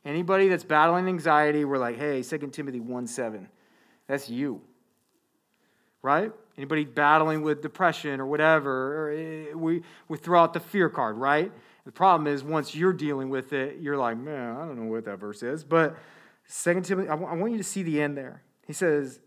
Anybody 0.09 0.49
that's 0.49 0.65
battling 0.65 1.07
anxiety, 1.07 1.67
we're 1.67 1.77
like, 1.77 1.99
hey, 1.99 2.23
2 2.23 2.39
Timothy 2.49 2.81
1 2.81 3.07
7. 3.07 3.47
That's 4.07 4.31
you. 4.31 4.63
Right? 6.01 6.33
Anybody 6.57 6.87
battling 6.87 7.43
with 7.43 7.61
depression 7.61 8.19
or 8.19 8.25
whatever, 8.25 9.11
or 9.11 9.11
eh, 9.13 9.53
we, 9.53 9.83
we 10.09 10.17
throw 10.17 10.41
out 10.41 10.55
the 10.55 10.61
fear 10.61 10.89
card, 10.89 11.19
right? 11.19 11.53
The 11.85 11.93
problem 11.93 12.27
is 12.27 12.43
once 12.43 12.75
you're 12.75 12.95
dealing 12.95 13.29
with 13.29 13.53
it, 13.53 13.81
you're 13.83 13.99
like, 13.99 14.17
man, 14.17 14.57
I 14.57 14.61
don't 14.61 14.79
know 14.79 14.91
what 14.91 15.05
that 15.05 15.19
verse 15.19 15.43
is. 15.43 15.63
But 15.63 15.99
2 16.65 16.81
Timothy, 16.81 17.11
I 17.11 17.15
want 17.15 17.53
you 17.53 17.59
to 17.59 17.65
see 17.65 17.83
the 17.83 18.01
end 18.01 18.17
there. 18.17 18.43
He 18.67 18.73
says, 18.73 19.21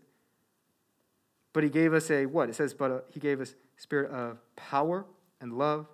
but 1.52 1.62
he 1.62 1.70
gave 1.70 1.94
us 1.94 2.10
a 2.10 2.26
what? 2.26 2.48
It 2.48 2.56
says, 2.56 2.74
but 2.74 2.90
a, 2.90 2.94
uh, 2.94 3.00
he 3.08 3.20
gave 3.20 3.40
us 3.40 3.54
spirit 3.76 4.10
of 4.10 4.38
power 4.56 5.06
and 5.40 5.52
love. 5.52 5.86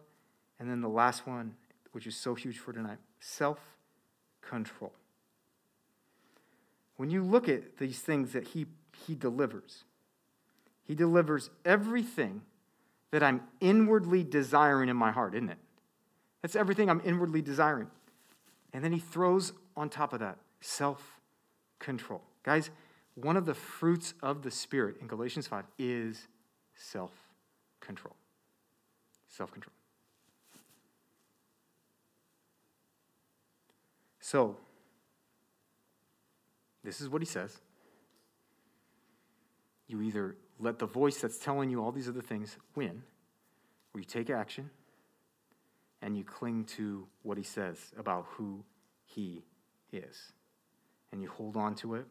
And 0.58 0.70
then 0.70 0.80
the 0.80 0.88
last 0.88 1.26
one, 1.26 1.56
which 1.92 2.06
is 2.06 2.16
so 2.16 2.34
huge 2.34 2.58
for 2.58 2.72
tonight, 2.72 2.98
self 3.20 3.58
control. 4.48 4.92
When 6.96 7.10
you 7.10 7.22
look 7.22 7.48
at 7.48 7.78
these 7.78 8.00
things 8.00 8.32
that 8.32 8.48
he, 8.48 8.66
he 9.06 9.14
delivers, 9.14 9.84
he 10.82 10.94
delivers 10.94 11.50
everything 11.64 12.42
that 13.10 13.22
I'm 13.22 13.42
inwardly 13.60 14.24
desiring 14.24 14.88
in 14.88 14.96
my 14.96 15.10
heart, 15.10 15.34
isn't 15.34 15.50
it? 15.50 15.58
That's 16.42 16.56
everything 16.56 16.90
I'm 16.90 17.02
inwardly 17.04 17.42
desiring. 17.42 17.88
And 18.72 18.84
then 18.84 18.92
he 18.92 18.98
throws 18.98 19.52
on 19.76 19.88
top 19.88 20.12
of 20.12 20.20
that 20.20 20.38
self 20.60 21.20
control. 21.78 22.22
Guys, 22.42 22.70
one 23.14 23.36
of 23.36 23.46
the 23.46 23.54
fruits 23.54 24.14
of 24.22 24.42
the 24.42 24.50
Spirit 24.50 24.96
in 25.00 25.06
Galatians 25.06 25.46
5 25.46 25.64
is 25.78 26.28
self 26.74 27.12
control. 27.80 28.14
Self 29.28 29.52
control. 29.52 29.72
So, 34.30 34.58
this 36.84 37.00
is 37.00 37.08
what 37.08 37.22
he 37.22 37.26
says. 37.26 37.56
You 39.86 40.02
either 40.02 40.36
let 40.58 40.78
the 40.78 40.84
voice 40.84 41.16
that's 41.16 41.38
telling 41.38 41.70
you 41.70 41.82
all 41.82 41.92
these 41.92 42.10
other 42.10 42.20
things 42.20 42.58
win, 42.74 43.02
or 43.94 44.00
you 44.00 44.04
take 44.04 44.28
action 44.28 44.68
and 46.02 46.14
you 46.14 46.24
cling 46.24 46.64
to 46.76 47.06
what 47.22 47.38
he 47.38 47.42
says 47.42 47.78
about 47.98 48.26
who 48.32 48.62
he 49.06 49.44
is. 49.94 50.34
And 51.10 51.22
you 51.22 51.30
hold 51.30 51.56
on 51.56 51.74
to 51.76 51.94
it 51.94 52.04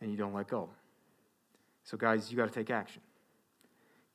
and 0.00 0.12
you 0.12 0.16
don't 0.16 0.32
let 0.32 0.46
go. 0.46 0.68
So, 1.82 1.96
guys, 1.96 2.30
you 2.30 2.36
got 2.36 2.46
to 2.46 2.54
take 2.54 2.70
action. 2.70 3.02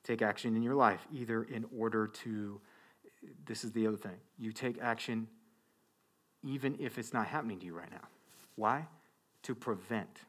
Take 0.02 0.22
action 0.22 0.56
in 0.56 0.62
your 0.62 0.74
life, 0.74 1.06
either 1.12 1.42
in 1.42 1.66
order 1.78 2.06
to, 2.06 2.58
this 3.44 3.64
is 3.64 3.72
the 3.72 3.86
other 3.86 3.98
thing, 3.98 4.16
you 4.38 4.50
take 4.50 4.78
action 4.80 5.28
even 6.46 6.76
if 6.78 6.98
it's 6.98 7.12
not 7.12 7.26
happening 7.26 7.58
to 7.58 7.66
you 7.66 7.76
right 7.76 7.90
now. 7.90 8.08
Why? 8.54 8.86
To 9.42 9.54
prevent. 9.54 10.20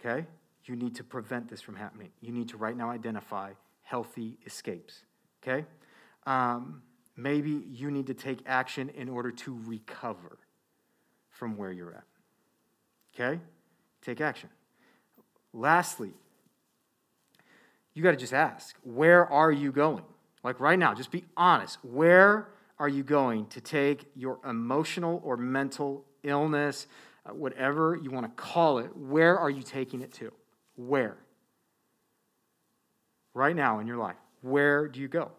Okay? 0.00 0.26
You 0.64 0.76
need 0.76 0.96
to 0.96 1.04
prevent 1.04 1.48
this 1.48 1.60
from 1.60 1.76
happening. 1.76 2.10
You 2.20 2.32
need 2.32 2.48
to 2.50 2.56
right 2.56 2.76
now 2.76 2.90
identify 2.90 3.52
healthy 3.82 4.36
escapes. 4.44 5.02
Okay? 5.42 5.64
Um, 6.26 6.82
maybe 7.16 7.64
you 7.70 7.90
need 7.90 8.06
to 8.08 8.14
take 8.14 8.40
action 8.46 8.90
in 8.90 9.08
order 9.08 9.30
to 9.30 9.58
recover 9.64 10.38
from 11.30 11.56
where 11.56 11.72
you're 11.72 11.94
at. 11.94 12.04
Okay? 13.14 13.40
Take 14.02 14.20
action. 14.20 14.48
Lastly, 15.52 16.12
you 17.94 18.02
got 18.02 18.12
to 18.12 18.16
just 18.16 18.32
ask, 18.32 18.76
where 18.82 19.26
are 19.26 19.52
you 19.52 19.70
going? 19.70 20.04
Like 20.42 20.58
right 20.60 20.78
now, 20.78 20.94
just 20.94 21.10
be 21.10 21.24
honest. 21.36 21.78
Where 21.84 22.48
are 22.82 22.88
you 22.88 23.04
going 23.04 23.46
to 23.46 23.60
take 23.60 24.06
your 24.16 24.40
emotional 24.44 25.20
or 25.24 25.36
mental 25.36 26.04
illness, 26.24 26.88
uh, 27.24 27.32
whatever 27.32 27.96
you 28.02 28.10
want 28.10 28.26
to 28.26 28.42
call 28.42 28.78
it, 28.78 28.96
where 28.96 29.38
are 29.38 29.48
you 29.48 29.62
taking 29.62 30.00
it 30.00 30.12
to? 30.14 30.32
Where? 30.74 31.16
Right 33.34 33.54
now 33.54 33.78
in 33.78 33.86
your 33.86 33.98
life, 33.98 34.16
where 34.40 34.88
do 34.88 34.98
you 34.98 35.06
go? 35.06 35.30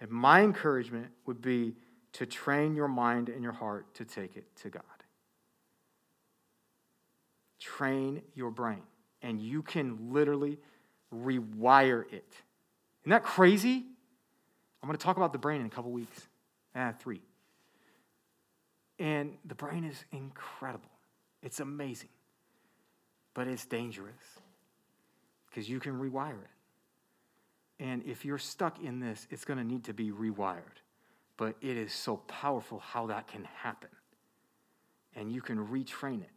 And 0.00 0.12
my 0.12 0.42
encouragement 0.42 1.08
would 1.26 1.42
be 1.42 1.74
to 2.12 2.24
train 2.24 2.76
your 2.76 2.86
mind 2.86 3.30
and 3.30 3.42
your 3.42 3.52
heart 3.52 3.92
to 3.94 4.04
take 4.04 4.36
it 4.36 4.44
to 4.62 4.70
God. 4.70 4.84
Train 7.58 8.22
your 8.36 8.52
brain, 8.52 8.82
and 9.22 9.40
you 9.40 9.60
can 9.60 10.12
literally 10.12 10.58
rewire 11.12 12.04
it. 12.12 12.32
Isn't 13.02 13.10
that 13.10 13.24
crazy? 13.24 13.86
I'm 14.80 14.86
going 14.86 14.96
to 14.96 15.04
talk 15.04 15.16
about 15.16 15.32
the 15.32 15.38
brain 15.38 15.60
in 15.60 15.66
a 15.66 15.70
couple 15.70 15.90
weeks. 15.90 16.28
Ah, 16.74 16.92
three. 16.98 17.22
And 18.98 19.36
the 19.44 19.54
brain 19.54 19.84
is 19.84 20.04
incredible. 20.12 20.90
It's 21.42 21.60
amazing. 21.60 22.08
But 23.34 23.48
it's 23.48 23.66
dangerous 23.66 24.14
because 25.48 25.68
you 25.68 25.80
can 25.80 25.92
rewire 25.94 26.42
it. 26.42 26.50
And 27.80 28.04
if 28.04 28.24
you're 28.24 28.38
stuck 28.38 28.80
in 28.82 29.00
this, 29.00 29.26
it's 29.30 29.44
going 29.44 29.58
to 29.58 29.64
need 29.64 29.84
to 29.84 29.94
be 29.94 30.10
rewired. 30.10 30.80
But 31.36 31.56
it 31.60 31.76
is 31.76 31.92
so 31.92 32.16
powerful 32.16 32.78
how 32.78 33.06
that 33.06 33.26
can 33.26 33.44
happen. 33.44 33.90
And 35.16 35.32
you 35.32 35.40
can 35.40 35.58
retrain 35.58 36.22
it. 36.22 36.30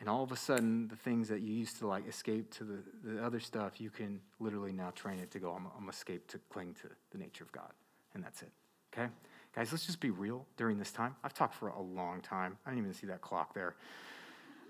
And 0.00 0.08
all 0.08 0.22
of 0.22 0.32
a 0.32 0.36
sudden, 0.36 0.88
the 0.88 0.96
things 0.96 1.28
that 1.28 1.40
you 1.40 1.52
used 1.52 1.78
to 1.78 1.86
like 1.86 2.08
escape 2.08 2.54
to 2.54 2.64
the, 2.64 2.78
the 3.04 3.24
other 3.24 3.40
stuff, 3.40 3.80
you 3.80 3.90
can 3.90 4.20
literally 4.38 4.72
now 4.72 4.90
train 4.90 5.18
it 5.18 5.30
to 5.32 5.38
go, 5.38 5.52
I'm, 5.52 5.66
I'm 5.76 5.88
escape 5.88 6.28
to 6.28 6.38
cling 6.50 6.74
to 6.82 6.88
the 7.10 7.18
nature 7.18 7.44
of 7.44 7.52
God. 7.52 7.72
And 8.14 8.22
that's 8.22 8.42
it. 8.42 8.52
Okay? 8.92 9.08
Guys, 9.54 9.72
let's 9.72 9.86
just 9.86 10.00
be 10.00 10.10
real 10.10 10.46
during 10.56 10.78
this 10.78 10.92
time. 10.92 11.16
I've 11.24 11.34
talked 11.34 11.54
for 11.54 11.68
a 11.68 11.80
long 11.80 12.20
time. 12.20 12.56
I 12.64 12.70
didn't 12.70 12.84
even 12.84 12.94
see 12.94 13.06
that 13.08 13.20
clock 13.20 13.54
there. 13.54 13.74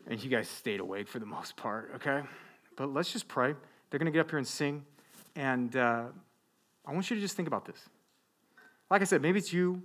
And 0.06 0.22
you 0.22 0.30
guys 0.30 0.48
stayed 0.48 0.80
awake 0.80 1.08
for 1.08 1.18
the 1.18 1.26
most 1.26 1.56
part, 1.56 1.92
okay? 1.96 2.22
But 2.76 2.94
let's 2.94 3.12
just 3.12 3.28
pray. 3.28 3.54
They're 3.90 3.98
to 3.98 4.10
get 4.10 4.20
up 4.20 4.30
here 4.30 4.38
and 4.38 4.46
sing. 4.46 4.84
And 5.36 5.76
uh, 5.76 6.04
I 6.86 6.92
want 6.92 7.10
you 7.10 7.16
to 7.16 7.22
just 7.22 7.36
think 7.36 7.48
about 7.48 7.66
this. 7.66 7.78
Like 8.90 9.02
I 9.02 9.04
said, 9.04 9.20
maybe 9.20 9.38
it's 9.38 9.52
you, 9.52 9.82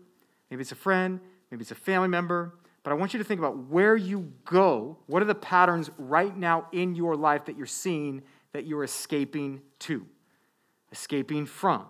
maybe 0.50 0.62
it's 0.62 0.72
a 0.72 0.76
friend, 0.76 1.20
maybe 1.52 1.62
it's 1.62 1.72
a 1.72 1.76
family 1.76 2.08
member, 2.08 2.54
but 2.84 2.92
I 2.92 2.94
want 2.94 3.14
you 3.14 3.20
to 3.20 3.26
think 3.26 3.40
about 3.40 3.58
where 3.70 3.96
you 3.96 4.32
go. 4.46 4.98
What 5.08 5.22
are 5.22 5.26
the 5.26 5.36
patterns 5.36 5.90
right 5.98 6.36
now 6.36 6.68
in 6.72 6.96
your 6.96 7.16
life 7.16 7.46
that 7.46 7.58
you're 7.58 7.66
seeing 7.66 8.22
that 8.54 8.66
you're 8.66 8.84
escaping 8.84 9.62
to, 9.80 10.06
escaping 10.92 11.46
from? 11.46 11.86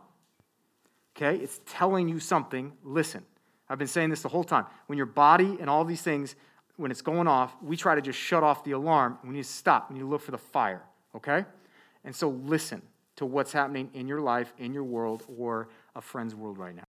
Okay? 1.16 1.38
It's 1.38 1.62
telling 1.66 2.10
you 2.10 2.20
something. 2.20 2.74
Listen. 2.84 3.24
I've 3.70 3.78
been 3.80 3.88
saying 3.88 4.10
this 4.10 4.22
the 4.22 4.30
whole 4.30 4.44
time. 4.44 4.66
When 4.88 4.98
your 4.98 5.06
body 5.06 5.58
and 5.60 5.70
all 5.70 5.86
these 5.86 6.02
things, 6.02 6.36
when 6.76 6.92
it's 6.92 7.02
going 7.02 7.28
off, 7.28 7.56
we 7.62 7.78
try 7.78 7.96
to 7.96 8.02
just 8.02 8.20
shut 8.20 8.44
off 8.44 8.64
the 8.64 8.72
alarm. 8.72 9.18
We 9.24 9.30
need 9.30 9.44
to 9.44 9.50
stop. 9.50 9.90
We 9.90 9.96
need 9.96 10.02
to 10.02 10.08
look 10.08 10.22
for 10.22 10.32
the 10.32 10.38
fire. 10.38 10.84
Okay? 11.16 11.46
And 12.04 12.16
so 12.16 12.30
listen 12.30 12.82
to 13.16 13.26
what's 13.26 13.52
happening 13.54 13.90
in 13.94 14.08
your 14.08 14.22
life, 14.22 14.54
in 14.58 14.74
your 14.74 14.84
world, 14.84 15.24
or 15.38 15.70
a 15.96 16.02
friend's 16.02 16.36
world 16.36 16.58
right 16.58 16.76
now. 16.76 16.82